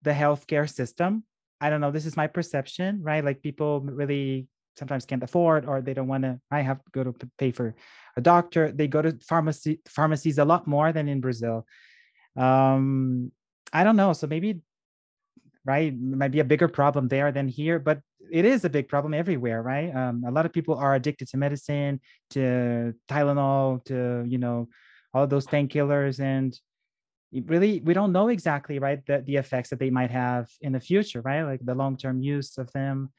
the 0.03 0.11
healthcare 0.11 0.69
system. 0.69 1.23
I 1.59 1.69
don't 1.69 1.81
know 1.81 1.91
this 1.91 2.05
is 2.05 2.17
my 2.17 2.27
perception 2.27 2.99
right? 3.01 3.23
Like 3.23 3.41
people 3.41 3.79
really 3.81 4.47
sometimes 4.77 5.05
can't 5.05 5.23
afford 5.23 5.65
or 5.65 5.81
they 5.81 5.93
don't 5.93 6.07
want 6.07 6.23
to 6.23 6.39
i 6.51 6.61
have 6.61 6.83
to 6.83 6.91
go 6.91 7.03
to 7.03 7.13
pay 7.37 7.51
for 7.51 7.75
a 8.15 8.21
doctor. 8.21 8.71
They 8.71 8.87
go 8.87 9.01
to 9.01 9.17
pharmacy 9.27 9.79
pharmacies 9.87 10.37
a 10.37 10.45
lot 10.45 10.67
more 10.67 10.91
than 10.91 11.07
in 11.07 11.21
brazil. 11.21 11.65
Um 12.35 13.31
i 13.71 13.83
don't 13.83 13.95
know 13.95 14.13
so 14.13 14.27
maybe 14.27 14.61
right 15.65 15.97
might 15.97 16.31
be 16.31 16.41
a 16.41 16.43
bigger 16.43 16.67
problem 16.67 17.07
there 17.07 17.31
than 17.31 17.47
here 17.47 17.79
but 17.79 18.01
it 18.31 18.45
is 18.45 18.65
a 18.65 18.69
big 18.69 18.87
problem 18.87 19.13
everywhere 19.13 19.61
right? 19.61 19.93
Um, 19.95 20.23
a 20.25 20.31
lot 20.31 20.45
of 20.45 20.53
people 20.53 20.75
are 20.75 20.95
addicted 20.95 21.27
to 21.29 21.37
medicine 21.37 21.99
to 22.31 22.93
tylenol 23.07 23.83
to 23.85 24.23
you 24.27 24.37
know 24.37 24.69
all 25.13 25.27
those 25.27 25.47
painkillers 25.47 26.19
and 26.19 26.57
really 27.45 27.79
we 27.79 27.93
don't 27.93 28.11
know 28.11 28.27
exactly 28.27 28.79
right 28.79 29.05
the, 29.05 29.23
the 29.25 29.37
effects 29.37 29.69
that 29.69 29.79
they 29.79 29.89
might 29.89 30.11
have 30.11 30.49
in 30.61 30.71
the 30.71 30.79
future 30.79 31.21
right? 31.21 31.43
Like 31.43 31.61
the 31.63 31.75
long-term 31.75 32.21
use 32.21 32.57
of 32.57 32.71
them 32.73 33.09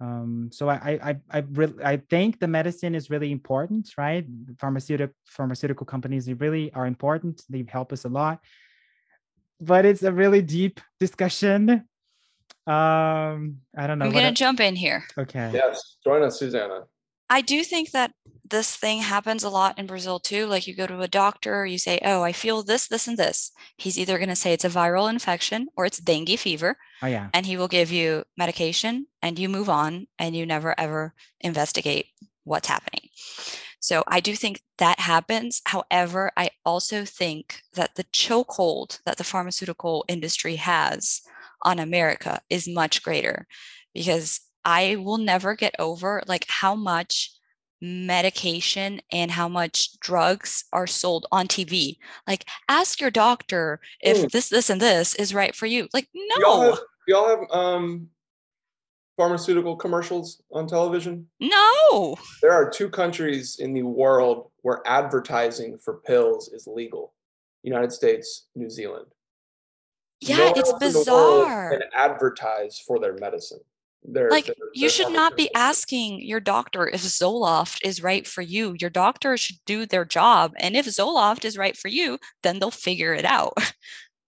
um, 0.00 0.48
so 0.50 0.68
I 0.68 0.74
I 0.74 1.10
I 1.10 1.16
I, 1.30 1.38
re- 1.50 1.84
I 1.84 1.96
think 1.98 2.40
the 2.40 2.48
medicine 2.48 2.94
is 2.94 3.10
really 3.10 3.30
important, 3.30 3.90
right? 3.98 4.24
Pharmaceutical 4.58 5.14
pharmaceutical 5.26 5.84
companies 5.86 6.26
they 6.26 6.34
really 6.34 6.72
are 6.72 6.86
important. 6.86 7.42
They 7.50 7.64
help 7.68 7.92
us 7.92 8.04
a 8.04 8.08
lot, 8.08 8.40
but 9.60 9.84
it's 9.84 10.02
a 10.02 10.12
really 10.12 10.42
deep 10.42 10.80
discussion. 10.98 11.84
Um, 12.66 13.58
I 13.76 13.86
don't 13.86 13.98
know. 13.98 14.06
I'm 14.06 14.12
going 14.12 14.24
el- 14.24 14.30
to 14.30 14.34
jump 14.34 14.60
in 14.60 14.76
here. 14.76 15.04
okay. 15.18 15.50
Yes, 15.52 15.96
join 16.04 16.22
us, 16.22 16.38
Susanna. 16.38 16.84
I 17.28 17.42
do 17.42 17.62
think 17.62 17.90
that 17.92 18.12
this 18.50 18.76
thing 18.76 19.00
happens 19.00 19.42
a 19.42 19.48
lot 19.50 19.78
in 19.78 19.86
Brazil 19.86 20.20
too. 20.20 20.46
Like 20.46 20.66
you 20.66 20.74
go 20.74 20.86
to 20.86 21.00
a 21.00 21.08
doctor, 21.08 21.64
you 21.64 21.78
say, 21.78 22.00
Oh, 22.04 22.22
I 22.22 22.32
feel 22.32 22.62
this, 22.62 22.88
this, 22.88 23.08
and 23.08 23.16
this. 23.16 23.52
He's 23.76 23.98
either 23.98 24.18
going 24.18 24.28
to 24.28 24.36
say 24.36 24.52
it's 24.52 24.64
a 24.64 24.68
viral 24.68 25.08
infection 25.08 25.68
or 25.76 25.86
it's 25.86 25.98
dengue 25.98 26.38
fever, 26.38 26.76
Oh 27.02 27.06
yeah. 27.06 27.28
and 27.32 27.46
he 27.46 27.56
will 27.56 27.68
give 27.68 27.90
you 27.90 28.24
medication 28.36 29.06
and 29.22 29.38
you 29.38 29.48
move 29.48 29.68
on 29.68 30.06
and 30.18 30.36
you 30.36 30.46
never 30.46 30.78
ever 30.78 31.14
investigate 31.40 32.06
what's 32.44 32.68
happening. 32.68 33.08
So 33.80 34.04
I 34.06 34.20
do 34.20 34.34
think 34.36 34.62
that 34.78 35.00
happens. 35.00 35.62
However, 35.66 36.30
I 36.36 36.50
also 36.64 37.04
think 37.04 37.62
that 37.74 37.94
the 37.94 38.04
chokehold 38.04 39.00
that 39.04 39.16
the 39.16 39.24
pharmaceutical 39.24 40.04
industry 40.08 40.56
has 40.56 41.22
on 41.64 41.78
America 41.78 42.40
is 42.50 42.68
much 42.68 43.02
greater 43.02 43.46
because 43.94 44.40
I 44.64 44.96
will 44.96 45.18
never 45.18 45.54
get 45.54 45.74
over 45.78 46.22
like 46.26 46.44
how 46.48 46.74
much 46.74 47.30
medication 47.80 49.00
and 49.12 49.30
how 49.30 49.48
much 49.48 49.98
drugs 50.00 50.64
are 50.72 50.86
sold 50.86 51.26
on 51.32 51.48
TV. 51.48 51.96
Like 52.26 52.44
ask 52.68 53.00
your 53.00 53.10
doctor 53.10 53.80
if 54.00 54.18
Mm. 54.18 54.30
this 54.30 54.48
this 54.48 54.70
and 54.70 54.80
this 54.80 55.14
is 55.14 55.34
right 55.34 55.54
for 55.54 55.66
you. 55.66 55.88
Like 55.92 56.08
Do 56.12 56.20
y'all 56.40 56.62
no. 56.62 56.70
have, 56.70 56.80
y'all 57.08 57.28
have 57.28 57.50
um, 57.50 58.08
pharmaceutical 59.16 59.76
commercials 59.76 60.42
on 60.52 60.66
television? 60.66 61.28
No. 61.40 62.16
There 62.42 62.52
are 62.52 62.70
two 62.70 62.88
countries 62.90 63.58
in 63.58 63.72
the 63.72 63.82
world 63.82 64.50
where 64.62 64.82
advertising 64.86 65.78
for 65.78 66.00
pills 66.04 66.48
is 66.52 66.66
legal: 66.66 67.14
United 67.62 67.92
States, 67.92 68.46
New 68.54 68.70
Zealand. 68.70 69.06
Yeah, 70.20 70.36
No 70.36 70.52
it's 70.54 70.70
else 70.70 70.82
in 70.82 70.92
the 70.92 70.98
world 70.98 71.46
bizarre. 71.46 71.70
Can 71.70 71.82
advertise 71.94 72.78
for 72.86 72.98
their 72.98 73.14
medicine. 73.14 73.60
They're, 74.02 74.30
Like 74.30 74.50
you 74.74 74.88
should 74.88 75.12
not 75.12 75.36
be 75.36 75.52
asking 75.54 76.22
your 76.22 76.40
doctor 76.40 76.88
if 76.88 77.02
Zoloft 77.02 77.80
is 77.84 78.02
right 78.02 78.26
for 78.26 78.40
you. 78.42 78.74
Your 78.80 78.90
doctor 78.90 79.36
should 79.36 79.56
do 79.66 79.84
their 79.84 80.04
job. 80.04 80.52
And 80.58 80.74
if 80.74 80.86
Zoloft 80.86 81.44
is 81.44 81.58
right 81.58 81.76
for 81.76 81.88
you, 81.88 82.18
then 82.42 82.58
they'll 82.58 82.70
figure 82.70 83.12
it 83.14 83.24
out. 83.24 83.54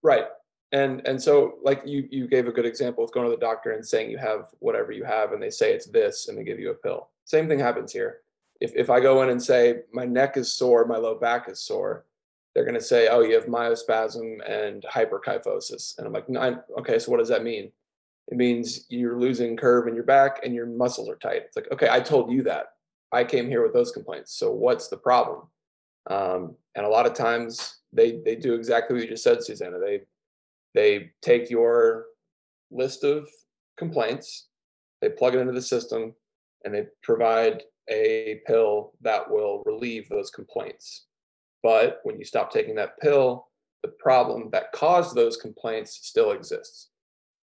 Right. 0.05 0.25
And 0.73 1.01
and 1.07 1.21
so 1.21 1.59
like 1.63 1.81
you 1.85 2.05
you 2.11 2.27
gave 2.27 2.49
a 2.49 2.51
good 2.51 2.65
example 2.65 3.03
with 3.05 3.13
going 3.13 3.25
to 3.25 3.31
the 3.33 3.39
doctor 3.39 3.71
and 3.71 3.85
saying 3.85 4.11
you 4.11 4.17
have 4.17 4.47
whatever 4.59 4.91
you 4.91 5.05
have 5.05 5.31
and 5.31 5.41
they 5.41 5.49
say 5.49 5.71
it's 5.71 5.85
this 5.85 6.27
and 6.27 6.37
they 6.37 6.43
give 6.43 6.59
you 6.59 6.71
a 6.71 6.73
pill. 6.73 7.07
Same 7.23 7.47
thing 7.47 7.57
happens 7.59 7.93
here. 7.93 8.17
If 8.59 8.73
if 8.75 8.89
I 8.89 8.99
go 8.99 9.21
in 9.23 9.29
and 9.29 9.41
say 9.41 9.83
my 9.93 10.03
neck 10.03 10.35
is 10.35 10.51
sore, 10.51 10.83
my 10.85 10.97
low 10.97 11.15
back 11.15 11.47
is 11.47 11.61
sore, 11.61 12.05
they're 12.53 12.65
going 12.65 12.75
to 12.75 12.81
say, 12.81 13.07
"Oh, 13.07 13.21
you 13.21 13.33
have 13.35 13.45
myospasm 13.45 14.39
and 14.45 14.83
hyperkyphosis." 14.83 15.97
And 15.97 16.05
I'm 16.05 16.11
like, 16.13 16.27
no, 16.27 16.41
I- 16.41 16.79
"Okay, 16.79 16.99
so 16.99 17.11
what 17.11 17.19
does 17.19 17.29
that 17.29 17.43
mean?" 17.43 17.71
It 18.29 18.37
means 18.37 18.85
you're 18.89 19.19
losing 19.19 19.57
curve 19.57 19.87
in 19.87 19.95
your 19.95 20.05
back 20.05 20.39
and 20.43 20.53
your 20.53 20.65
muscles 20.65 21.09
are 21.09 21.17
tight. 21.17 21.43
It's 21.45 21.55
like, 21.55 21.71
"Okay, 21.71 21.89
I 21.89 21.99
told 21.99 22.31
you 22.31 22.43
that. 22.43 22.67
I 23.11 23.23
came 23.23 23.47
here 23.47 23.61
with 23.61 23.73
those 23.73 23.91
complaints. 23.91 24.33
So 24.33 24.51
what's 24.51 24.87
the 24.87 24.97
problem?" 24.97 25.47
Um, 26.09 26.57
and 26.75 26.85
a 26.85 26.89
lot 26.89 27.05
of 27.05 27.13
times 27.13 27.79
they 27.91 28.21
they 28.25 28.35
do 28.35 28.53
exactly 28.53 28.95
what 28.95 29.03
you 29.03 29.09
just 29.09 29.23
said, 29.23 29.43
Susanna. 29.43 29.79
They 29.79 30.01
they 30.73 31.11
take 31.21 31.49
your 31.49 32.07
list 32.71 33.03
of 33.03 33.27
complaints, 33.77 34.47
they 35.01 35.09
plug 35.09 35.35
it 35.35 35.39
into 35.39 35.53
the 35.53 35.61
system, 35.61 36.15
and 36.63 36.73
they 36.73 36.87
provide 37.03 37.63
a 37.89 38.41
pill 38.47 38.93
that 39.01 39.29
will 39.29 39.61
relieve 39.65 40.07
those 40.09 40.31
complaints. 40.31 41.05
But 41.61 41.99
when 42.03 42.17
you 42.17 42.25
stop 42.25 42.51
taking 42.51 42.75
that 42.75 42.99
pill, 42.99 43.47
the 43.81 43.89
problem 43.89 44.49
that 44.51 44.71
caused 44.71 45.15
those 45.15 45.37
complaints 45.37 45.99
still 46.01 46.31
exists. 46.31 46.89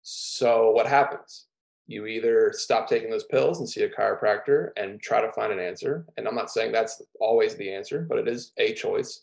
So 0.09 0.70
what 0.70 0.86
happens? 0.86 1.46
You 1.88 2.07
either 2.07 2.52
stop 2.54 2.88
taking 2.88 3.11
those 3.11 3.24
pills 3.24 3.59
and 3.59 3.68
see 3.68 3.82
a 3.82 3.88
chiropractor 3.88 4.68
and 4.76 5.00
try 5.00 5.20
to 5.20 5.32
find 5.32 5.52
an 5.52 5.59
answer. 5.59 6.07
And 6.16 6.28
I'm 6.28 6.36
not 6.36 6.48
saying 6.48 6.70
that's 6.70 7.02
always 7.18 7.57
the 7.57 7.74
answer, 7.74 8.07
but 8.09 8.18
it 8.18 8.28
is 8.28 8.52
a 8.57 8.72
choice. 8.72 9.22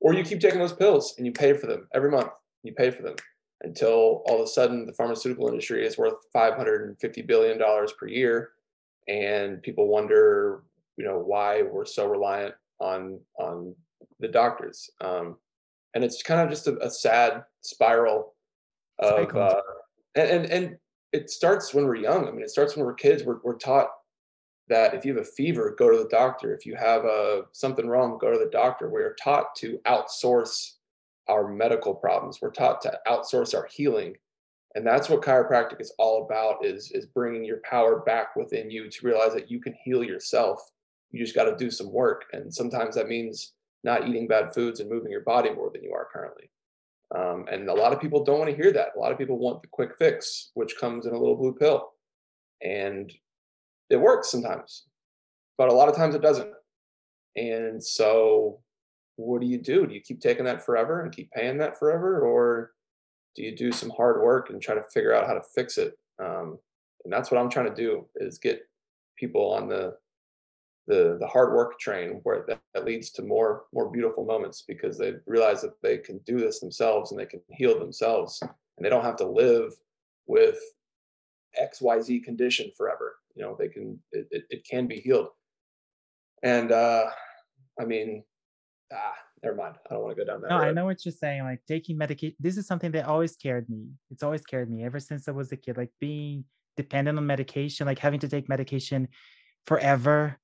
Or 0.00 0.14
you 0.14 0.24
keep 0.24 0.40
taking 0.40 0.60
those 0.60 0.72
pills 0.72 1.14
and 1.18 1.26
you 1.26 1.32
pay 1.32 1.52
for 1.52 1.66
them 1.66 1.88
every 1.92 2.10
month. 2.10 2.30
You 2.62 2.72
pay 2.72 2.90
for 2.90 3.02
them 3.02 3.16
until 3.64 4.22
all 4.26 4.36
of 4.36 4.40
a 4.40 4.46
sudden 4.46 4.86
the 4.86 4.94
pharmaceutical 4.94 5.46
industry 5.48 5.86
is 5.86 5.98
worth 5.98 6.14
550 6.32 7.20
billion 7.22 7.58
dollars 7.58 7.92
per 7.92 8.06
year 8.06 8.52
and 9.08 9.62
people 9.62 9.88
wonder 9.88 10.62
you 10.96 11.04
know 11.04 11.18
why 11.18 11.62
we're 11.62 11.84
so 11.84 12.06
reliant 12.06 12.54
on 12.80 13.20
on 13.38 13.74
the 14.20 14.28
doctors 14.28 14.90
um, 15.00 15.36
and 15.94 16.02
it's 16.02 16.22
kind 16.22 16.40
of 16.40 16.50
just 16.50 16.66
a, 16.66 16.78
a 16.84 16.90
sad 16.90 17.44
spiral 17.60 18.34
of 18.98 19.34
uh, 19.34 19.60
and, 20.14 20.28
and 20.28 20.46
and 20.46 20.76
it 21.12 21.30
starts 21.30 21.72
when 21.72 21.86
we're 21.86 21.96
young. 21.96 22.28
I 22.28 22.30
mean 22.30 22.42
it 22.42 22.50
starts 22.50 22.76
when 22.76 22.84
we're 22.84 22.94
kids. 22.94 23.24
We're, 23.24 23.38
we're 23.42 23.56
taught 23.56 23.88
that 24.68 24.94
if 24.94 25.04
you 25.04 25.14
have 25.14 25.22
a 25.22 25.28
fever 25.28 25.74
go 25.78 25.90
to 25.90 25.98
the 25.98 26.08
doctor. 26.08 26.54
If 26.54 26.66
you 26.66 26.74
have 26.76 27.04
a 27.04 27.42
something 27.52 27.86
wrong 27.86 28.18
go 28.20 28.32
to 28.32 28.38
the 28.38 28.50
doctor. 28.50 28.88
We 28.88 29.02
are 29.02 29.16
taught 29.22 29.54
to 29.56 29.78
outsource 29.86 30.72
our 31.28 31.48
medical 31.48 31.94
problems. 31.94 32.38
We're 32.40 32.50
taught 32.50 32.80
to 32.82 32.98
outsource 33.06 33.54
our 33.54 33.68
healing. 33.70 34.14
And 34.74 34.84
that's 34.84 35.08
what 35.08 35.22
chiropractic 35.22 35.80
is 35.80 35.94
all 35.98 36.24
about 36.24 36.64
is 36.64 36.90
is 36.92 37.06
bringing 37.06 37.44
your 37.44 37.60
power 37.68 38.00
back 38.00 38.34
within 38.36 38.70
you 38.70 38.90
to 38.90 39.06
realize 39.06 39.32
that 39.34 39.50
you 39.50 39.60
can 39.60 39.74
heal 39.84 40.02
yourself. 40.02 40.60
You 41.10 41.20
just 41.24 41.36
got 41.36 41.44
to 41.44 41.56
do 41.56 41.70
some 41.70 41.92
work. 41.92 42.24
And 42.32 42.52
sometimes 42.52 42.96
that 42.96 43.08
means 43.08 43.52
not 43.84 44.08
eating 44.08 44.26
bad 44.26 44.52
foods 44.52 44.80
and 44.80 44.90
moving 44.90 45.12
your 45.12 45.20
body 45.20 45.50
more 45.50 45.70
than 45.70 45.84
you 45.84 45.92
are 45.92 46.08
currently 46.12 46.50
um, 47.16 47.46
and 47.50 47.68
a 47.68 47.74
lot 47.74 47.92
of 47.92 48.00
people 48.00 48.24
don't 48.24 48.38
want 48.38 48.50
to 48.50 48.56
hear 48.56 48.72
that. 48.72 48.88
A 48.96 48.98
lot 48.98 49.12
of 49.12 49.18
people 49.18 49.38
want 49.38 49.62
the 49.62 49.68
quick 49.68 49.90
fix 49.98 50.50
which 50.54 50.76
comes 50.78 51.06
in 51.06 51.14
a 51.14 51.18
little 51.18 51.36
blue 51.36 51.54
pill. 51.54 51.90
And 52.62 53.12
it 53.90 53.96
works 53.96 54.30
sometimes 54.30 54.84
but 55.56 55.68
a 55.68 55.72
lot 55.72 55.88
of 55.88 55.94
times 55.94 56.16
it 56.16 56.22
doesn't. 56.22 56.50
And 57.36 57.82
so 57.82 58.60
what 59.16 59.40
do 59.40 59.46
you 59.46 59.58
do? 59.58 59.86
Do 59.86 59.94
you 59.94 60.00
keep 60.00 60.20
taking 60.20 60.44
that 60.46 60.64
forever 60.64 61.02
and 61.02 61.14
keep 61.14 61.30
paying 61.30 61.58
that 61.58 61.78
forever 61.78 62.20
or 62.20 62.72
do 63.36 63.42
you 63.42 63.56
do 63.56 63.70
some 63.70 63.90
hard 63.90 64.20
work 64.20 64.50
and 64.50 64.60
try 64.60 64.74
to 64.74 64.82
figure 64.92 65.14
out 65.14 65.26
how 65.26 65.34
to 65.34 65.42
fix 65.54 65.78
it? 65.78 65.94
Um, 66.20 66.58
and 67.04 67.12
that's 67.12 67.30
what 67.30 67.40
i'm 67.40 67.50
trying 67.50 67.68
to 67.68 67.74
do 67.74 68.06
is 68.16 68.38
get 68.38 68.62
people 69.18 69.52
on 69.52 69.68
the 69.68 69.94
the 70.86 71.16
the 71.18 71.26
hard 71.26 71.52
work 71.54 71.78
train 71.78 72.20
where 72.24 72.44
that, 72.46 72.60
that 72.74 72.84
leads 72.84 73.10
to 73.10 73.22
more 73.22 73.64
more 73.72 73.90
beautiful 73.90 74.24
moments 74.24 74.64
because 74.66 74.98
they 74.98 75.14
realize 75.26 75.62
that 75.62 75.80
they 75.82 75.98
can 75.98 76.18
do 76.26 76.38
this 76.38 76.60
themselves 76.60 77.10
and 77.10 77.18
they 77.18 77.26
can 77.26 77.40
heal 77.48 77.78
themselves 77.78 78.42
and 78.42 78.84
they 78.84 78.90
don't 78.90 79.04
have 79.04 79.16
to 79.16 79.26
live 79.26 79.72
with 80.26 80.58
xyz 81.60 82.22
condition 82.24 82.70
forever. 82.76 83.16
You 83.34 83.42
know 83.42 83.56
they 83.58 83.68
can 83.68 83.98
it, 84.12 84.28
it, 84.30 84.44
it 84.50 84.66
can 84.68 84.86
be 84.86 84.96
healed. 84.96 85.28
And 86.42 86.70
uh 86.72 87.06
i 87.80 87.84
mean 87.84 88.22
ah 88.92 89.14
never 89.42 89.56
mind. 89.56 89.76
I 89.90 89.94
don't 89.94 90.02
want 90.02 90.16
to 90.16 90.24
go 90.24 90.30
down 90.30 90.42
that 90.42 90.50
no 90.50 90.58
road. 90.58 90.68
i 90.68 90.72
know 90.72 90.84
what 90.84 91.04
you're 91.04 91.12
saying 91.12 91.44
like 91.44 91.60
taking 91.66 91.96
medication 91.96 92.36
this 92.40 92.56
is 92.56 92.66
something 92.66 92.92
that 92.92 93.06
always 93.06 93.32
scared 93.32 93.68
me. 93.70 93.86
It's 94.10 94.22
always 94.22 94.42
scared 94.42 94.70
me 94.70 94.84
ever 94.84 95.00
since 95.00 95.28
i 95.28 95.30
was 95.30 95.50
a 95.52 95.56
kid 95.56 95.76
like 95.76 95.92
being 96.00 96.44
dependent 96.76 97.18
on 97.18 97.26
medication 97.26 97.86
like 97.86 97.98
having 97.98 98.20
to 98.20 98.28
take 98.28 98.48
medication 98.48 99.08
forever 99.66 100.38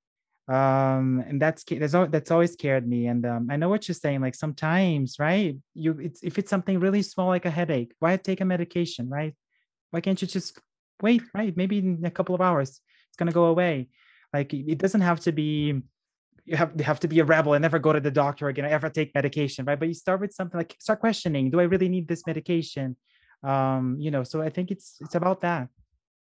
um 0.49 1.23
and 1.29 1.41
that's 1.41 1.63
that's 1.65 1.93
that's 2.11 2.31
always 2.31 2.53
scared 2.55 2.89
me 2.89 3.07
and 3.07 3.25
um, 3.25 3.47
i 3.51 3.57
know 3.57 3.69
what 3.69 3.87
you're 3.87 3.95
saying 3.95 4.21
like 4.21 4.35
sometimes 4.35 5.17
right 5.21 5.57
you 5.75 5.97
it's 6.01 6.23
if 6.23 6.39
it's 6.39 6.51
something 6.51 6.81
really 6.81 7.03
small 7.03 7.29
like 7.29 7.45
a 7.45 7.51
headache 7.51 7.93
why 8.01 8.17
take 8.17 8.41
a 8.41 8.45
medication 8.45 9.09
right? 9.09 9.35
Why 9.91 10.01
can't 10.01 10.21
you 10.21 10.29
just 10.29 10.59
wait 11.03 11.23
right 11.35 11.57
maybe 11.57 11.79
in 11.79 12.05
a 12.05 12.11
couple 12.11 12.35
of 12.35 12.41
hours 12.41 12.81
it's 13.09 13.17
going 13.17 13.27
to 13.27 13.33
go 13.33 13.47
away. 13.47 13.89
Like 14.33 14.55
it 14.55 14.79
doesn't 14.79 15.01
have 15.01 15.21
to 15.21 15.33
be 15.33 15.83
you 16.45 16.57
have 16.57 16.73
you 16.77 16.85
have 16.85 17.01
to 17.01 17.09
be 17.09 17.21
a 17.21 17.25
rebel 17.25 17.55
and 17.55 17.63
never 17.63 17.79
go 17.79 17.93
to 17.93 18.01
the 18.01 18.11
doctor 18.11 18.49
again 18.49 18.65
ever 18.65 18.89
take 18.89 19.15
medication 19.15 19.65
right? 19.65 19.79
But 19.79 19.89
you 19.89 19.95
start 19.95 20.21
with 20.21 20.33
something 20.33 20.59
like 20.59 20.77
start 20.79 21.01
questioning 21.01 21.51
do 21.51 21.61
i 21.61 21.65
really 21.65 21.89
need 21.89 22.09
this 22.09 22.27
medication? 22.27 22.97
Um 23.43 23.97
you 23.99 24.11
know 24.11 24.25
so 24.25 24.43
i 24.43 24.51
think 24.51 24.71
it's 24.71 24.97
it's 25.01 25.15
about 25.15 25.41
that. 25.43 25.69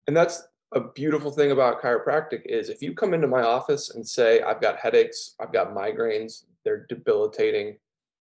And 0.06 0.16
that's 0.16 0.46
a 0.72 0.80
beautiful 0.80 1.30
thing 1.30 1.52
about 1.52 1.80
chiropractic 1.80 2.42
is 2.46 2.68
if 2.68 2.82
you 2.82 2.94
come 2.94 3.14
into 3.14 3.28
my 3.28 3.42
office 3.42 3.90
and 3.90 4.06
say 4.06 4.40
i've 4.42 4.60
got 4.60 4.76
headaches 4.76 5.34
i've 5.40 5.52
got 5.52 5.74
migraines 5.74 6.44
they're 6.64 6.86
debilitating 6.88 7.76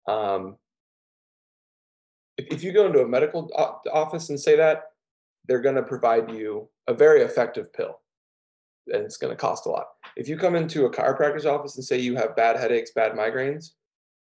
um, 0.09 0.57
if, 2.37 2.47
if 2.49 2.65
you 2.65 2.73
go 2.73 2.87
into 2.87 3.01
a 3.01 3.09
medical 3.09 3.51
office 3.93 4.29
and 4.29 4.39
say 4.39 4.57
that 4.57 4.93
they're 5.47 5.61
going 5.61 5.77
to 5.77 5.83
provide 5.83 6.31
you 6.31 6.69
a 6.87 6.95
very 6.95 7.23
effective 7.23 7.73
pill 7.73 8.01
and 8.89 9.03
it's 9.03 9.17
going 9.17 9.33
to 9.33 9.37
cost 9.37 9.67
a 9.67 9.71
lot. 9.71 9.87
If 10.17 10.29
you 10.29 10.37
come 10.37 10.55
into 10.55 10.85
a 10.85 10.91
chiropractor's 10.91 11.47
office 11.47 11.77
and 11.77 11.85
say 11.85 11.99
you 11.99 12.17
have 12.17 12.37
bad 12.37 12.59
headaches 12.59 12.91
bad 12.95 13.13
migraines 13.13 13.71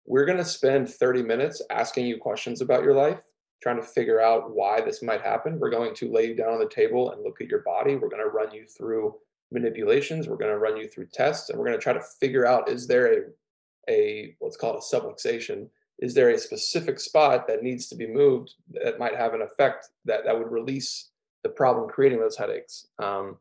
we're 0.05 0.25
going 0.25 0.37
to 0.37 0.45
spend 0.45 0.89
30 0.89 1.21
minutes 1.23 1.61
asking 1.69 2.05
you 2.05 2.17
questions 2.17 2.61
about 2.61 2.83
your 2.83 2.95
life 2.95 3.19
trying 3.61 3.77
to 3.77 3.83
figure 3.83 4.21
out 4.21 4.53
why 4.53 4.81
this 4.81 5.01
might 5.01 5.21
happen. 5.21 5.59
We're 5.59 5.71
going 5.71 5.95
to 5.95 6.11
lay 6.11 6.27
you 6.27 6.35
down 6.35 6.53
on 6.53 6.59
the 6.59 6.69
table 6.69 7.11
and 7.11 7.23
look 7.23 7.41
at 7.41 7.47
your 7.47 7.63
body. 7.63 7.95
We're 7.95 8.09
going 8.09 8.23
to 8.23 8.29
run 8.29 8.53
you 8.53 8.65
through 8.65 9.15
manipulations. 9.51 10.27
We're 10.27 10.37
going 10.37 10.51
to 10.51 10.59
run 10.59 10.77
you 10.77 10.87
through 10.87 11.07
tests, 11.07 11.49
and 11.49 11.57
we're 11.57 11.65
going 11.65 11.77
to 11.77 11.83
try 11.83 11.93
to 11.93 12.01
figure 12.19 12.45
out 12.45 12.69
is 12.69 12.87
there 12.87 13.13
a 13.13 13.21
a 13.89 14.35
what's 14.39 14.57
called 14.57 14.75
a 14.75 14.95
subluxation? 14.95 15.69
Is 15.99 16.13
there 16.13 16.29
a 16.29 16.37
specific 16.37 16.99
spot 16.99 17.47
that 17.47 17.63
needs 17.63 17.87
to 17.87 17.95
be 17.95 18.05
moved 18.05 18.53
that 18.71 18.99
might 18.99 19.15
have 19.15 19.33
an 19.33 19.41
effect 19.41 19.89
that 20.05 20.25
that 20.25 20.37
would 20.37 20.51
release 20.51 21.09
the 21.43 21.49
problem 21.49 21.89
creating 21.89 22.19
those 22.19 22.37
headaches? 22.37 22.87
Um, 22.99 23.37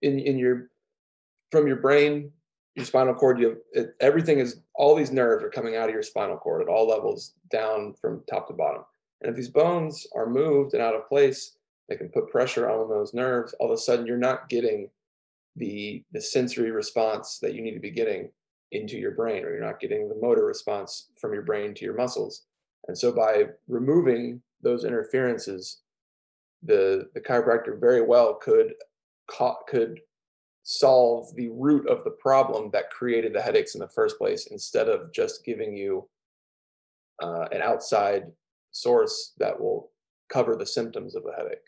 in 0.00 0.18
in 0.18 0.38
your 0.38 0.70
from 1.50 1.66
your 1.66 1.76
brain, 1.76 2.30
your 2.76 2.86
spinal 2.86 3.14
cord, 3.14 3.38
you 3.38 3.48
have 3.48 3.58
it, 3.72 3.94
everything 4.00 4.38
is 4.38 4.60
all 4.74 4.94
these 4.94 5.10
nerves 5.10 5.42
are 5.42 5.50
coming 5.50 5.76
out 5.76 5.88
of 5.88 5.94
your 5.94 6.02
spinal 6.02 6.36
cord 6.36 6.62
at 6.62 6.68
all 6.68 6.86
levels, 6.86 7.34
down 7.50 7.94
from 8.00 8.22
top 8.30 8.46
to 8.46 8.54
bottom 8.54 8.84
and 9.20 9.30
if 9.30 9.36
these 9.36 9.50
bones 9.50 10.06
are 10.14 10.28
moved 10.28 10.74
and 10.74 10.82
out 10.82 10.94
of 10.94 11.08
place, 11.08 11.56
they 11.88 11.96
can 11.96 12.08
put 12.08 12.30
pressure 12.30 12.70
on 12.70 12.88
those 12.88 13.14
nerves. 13.14 13.54
All 13.58 13.66
of 13.66 13.74
a 13.74 13.78
sudden, 13.78 14.06
you're 14.06 14.16
not 14.16 14.48
getting 14.48 14.90
the 15.56 16.04
the 16.12 16.20
sensory 16.20 16.70
response 16.70 17.38
that 17.40 17.54
you 17.54 17.62
need 17.62 17.74
to 17.74 17.80
be 17.80 17.90
getting 17.90 18.30
into 18.72 18.96
your 18.96 19.12
brain, 19.12 19.44
or 19.44 19.50
you're 19.50 19.64
not 19.64 19.80
getting 19.80 20.08
the 20.08 20.14
motor 20.14 20.44
response 20.44 21.08
from 21.20 21.32
your 21.32 21.42
brain 21.42 21.74
to 21.74 21.84
your 21.84 21.96
muscles. 21.96 22.44
And 22.86 22.96
so, 22.96 23.10
by 23.10 23.46
removing 23.66 24.42
those 24.62 24.84
interferences, 24.84 25.80
the 26.62 27.08
the 27.14 27.20
chiropractor 27.20 27.78
very 27.80 28.02
well 28.02 28.34
could 28.34 28.74
could 29.66 30.00
solve 30.62 31.34
the 31.34 31.48
root 31.48 31.88
of 31.88 32.04
the 32.04 32.10
problem 32.10 32.70
that 32.72 32.90
created 32.90 33.32
the 33.32 33.42
headaches 33.42 33.74
in 33.74 33.80
the 33.80 33.88
first 33.88 34.18
place, 34.18 34.46
instead 34.50 34.88
of 34.88 35.12
just 35.12 35.44
giving 35.44 35.74
you 35.74 36.06
uh, 37.22 37.46
an 37.50 37.62
outside 37.62 38.24
source 38.70 39.32
that 39.38 39.60
will 39.60 39.90
cover 40.28 40.56
the 40.56 40.66
symptoms 40.66 41.14
of 41.14 41.24
a 41.24 41.36
headache. 41.36 41.58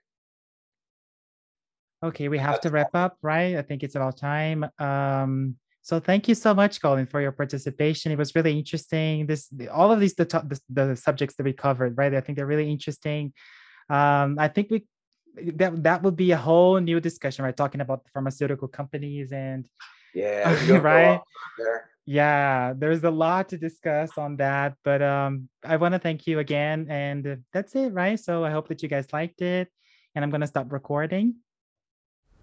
Okay, 2.03 2.28
we 2.28 2.38
have 2.38 2.53
That's 2.53 2.62
to 2.62 2.70
wrap 2.70 2.94
up, 2.94 3.18
right? 3.20 3.57
I 3.57 3.62
think 3.62 3.82
it's 3.82 3.94
about 3.94 4.16
time. 4.16 4.64
Um, 4.78 5.57
so 5.82 6.01
thank 6.01 6.28
you 6.28 6.34
so 6.34 6.55
much, 6.55 6.80
Colin, 6.80 7.07
for 7.07 7.20
your 7.20 7.32
participation. 7.32 8.12
It 8.12 8.18
was 8.18 8.34
really 8.34 8.57
interesting. 8.59 9.26
This, 9.26 9.51
all 9.70 9.92
of 9.92 10.01
these, 10.01 10.14
the, 10.14 10.24
the, 10.24 10.61
the 10.68 10.96
subjects 10.96 11.36
that 11.36 11.44
we 11.44 11.53
covered, 11.53 11.96
right? 11.98 12.14
I 12.14 12.20
think 12.20 12.36
they're 12.36 12.46
really 12.46 12.70
interesting. 12.70 13.32
Um, 13.88 14.36
I 14.38 14.48
think 14.48 14.70
we 14.70 14.84
that 15.55 15.82
that 15.84 16.03
would 16.03 16.16
be 16.16 16.32
a 16.32 16.36
whole 16.36 16.78
new 16.80 17.01
discussion, 17.01 17.44
right? 17.44 17.57
Talking 17.57 17.80
about 17.80 18.05
the 18.05 18.11
pharmaceutical 18.11 18.68
companies 18.68 19.32
and 19.32 19.66
yeah, 20.14 20.78
right 20.78 21.20
yeah 22.11 22.74
there's 22.76 23.04
a 23.04 23.11
lot 23.11 23.48
to 23.48 23.56
discuss 23.56 24.18
on 24.18 24.34
that 24.34 24.74
but 24.82 25.00
um 25.00 25.48
i 25.64 25.76
want 25.76 25.94
to 25.94 25.98
thank 26.00 26.26
you 26.26 26.40
again 26.40 26.84
and 26.90 27.40
that's 27.52 27.76
it 27.76 27.92
right? 27.92 28.18
So 28.18 28.44
i 28.44 28.50
hope 28.50 28.66
that 28.66 28.82
you 28.82 28.88
guys 28.88 29.06
liked 29.12 29.42
it 29.42 29.68
and 30.16 30.24
i'm 30.24 30.30
going 30.30 30.40
to 30.40 30.46
stop 30.48 30.72
recording. 30.72 31.36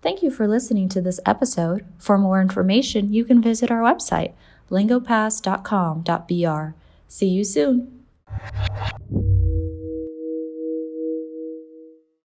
Thank 0.02 0.24
you 0.24 0.32
for 0.32 0.48
listening 0.48 0.88
to 0.90 1.02
this 1.02 1.20
episode. 1.26 1.86
For 1.98 2.18
more 2.18 2.40
information 2.40 3.12
you 3.12 3.26
can 3.26 3.42
visit 3.42 3.70
our 3.70 3.82
website 3.82 4.32
lingopass.com.br 4.72 6.76
see 7.10 7.28
you 7.28 7.44
soon 7.44 8.06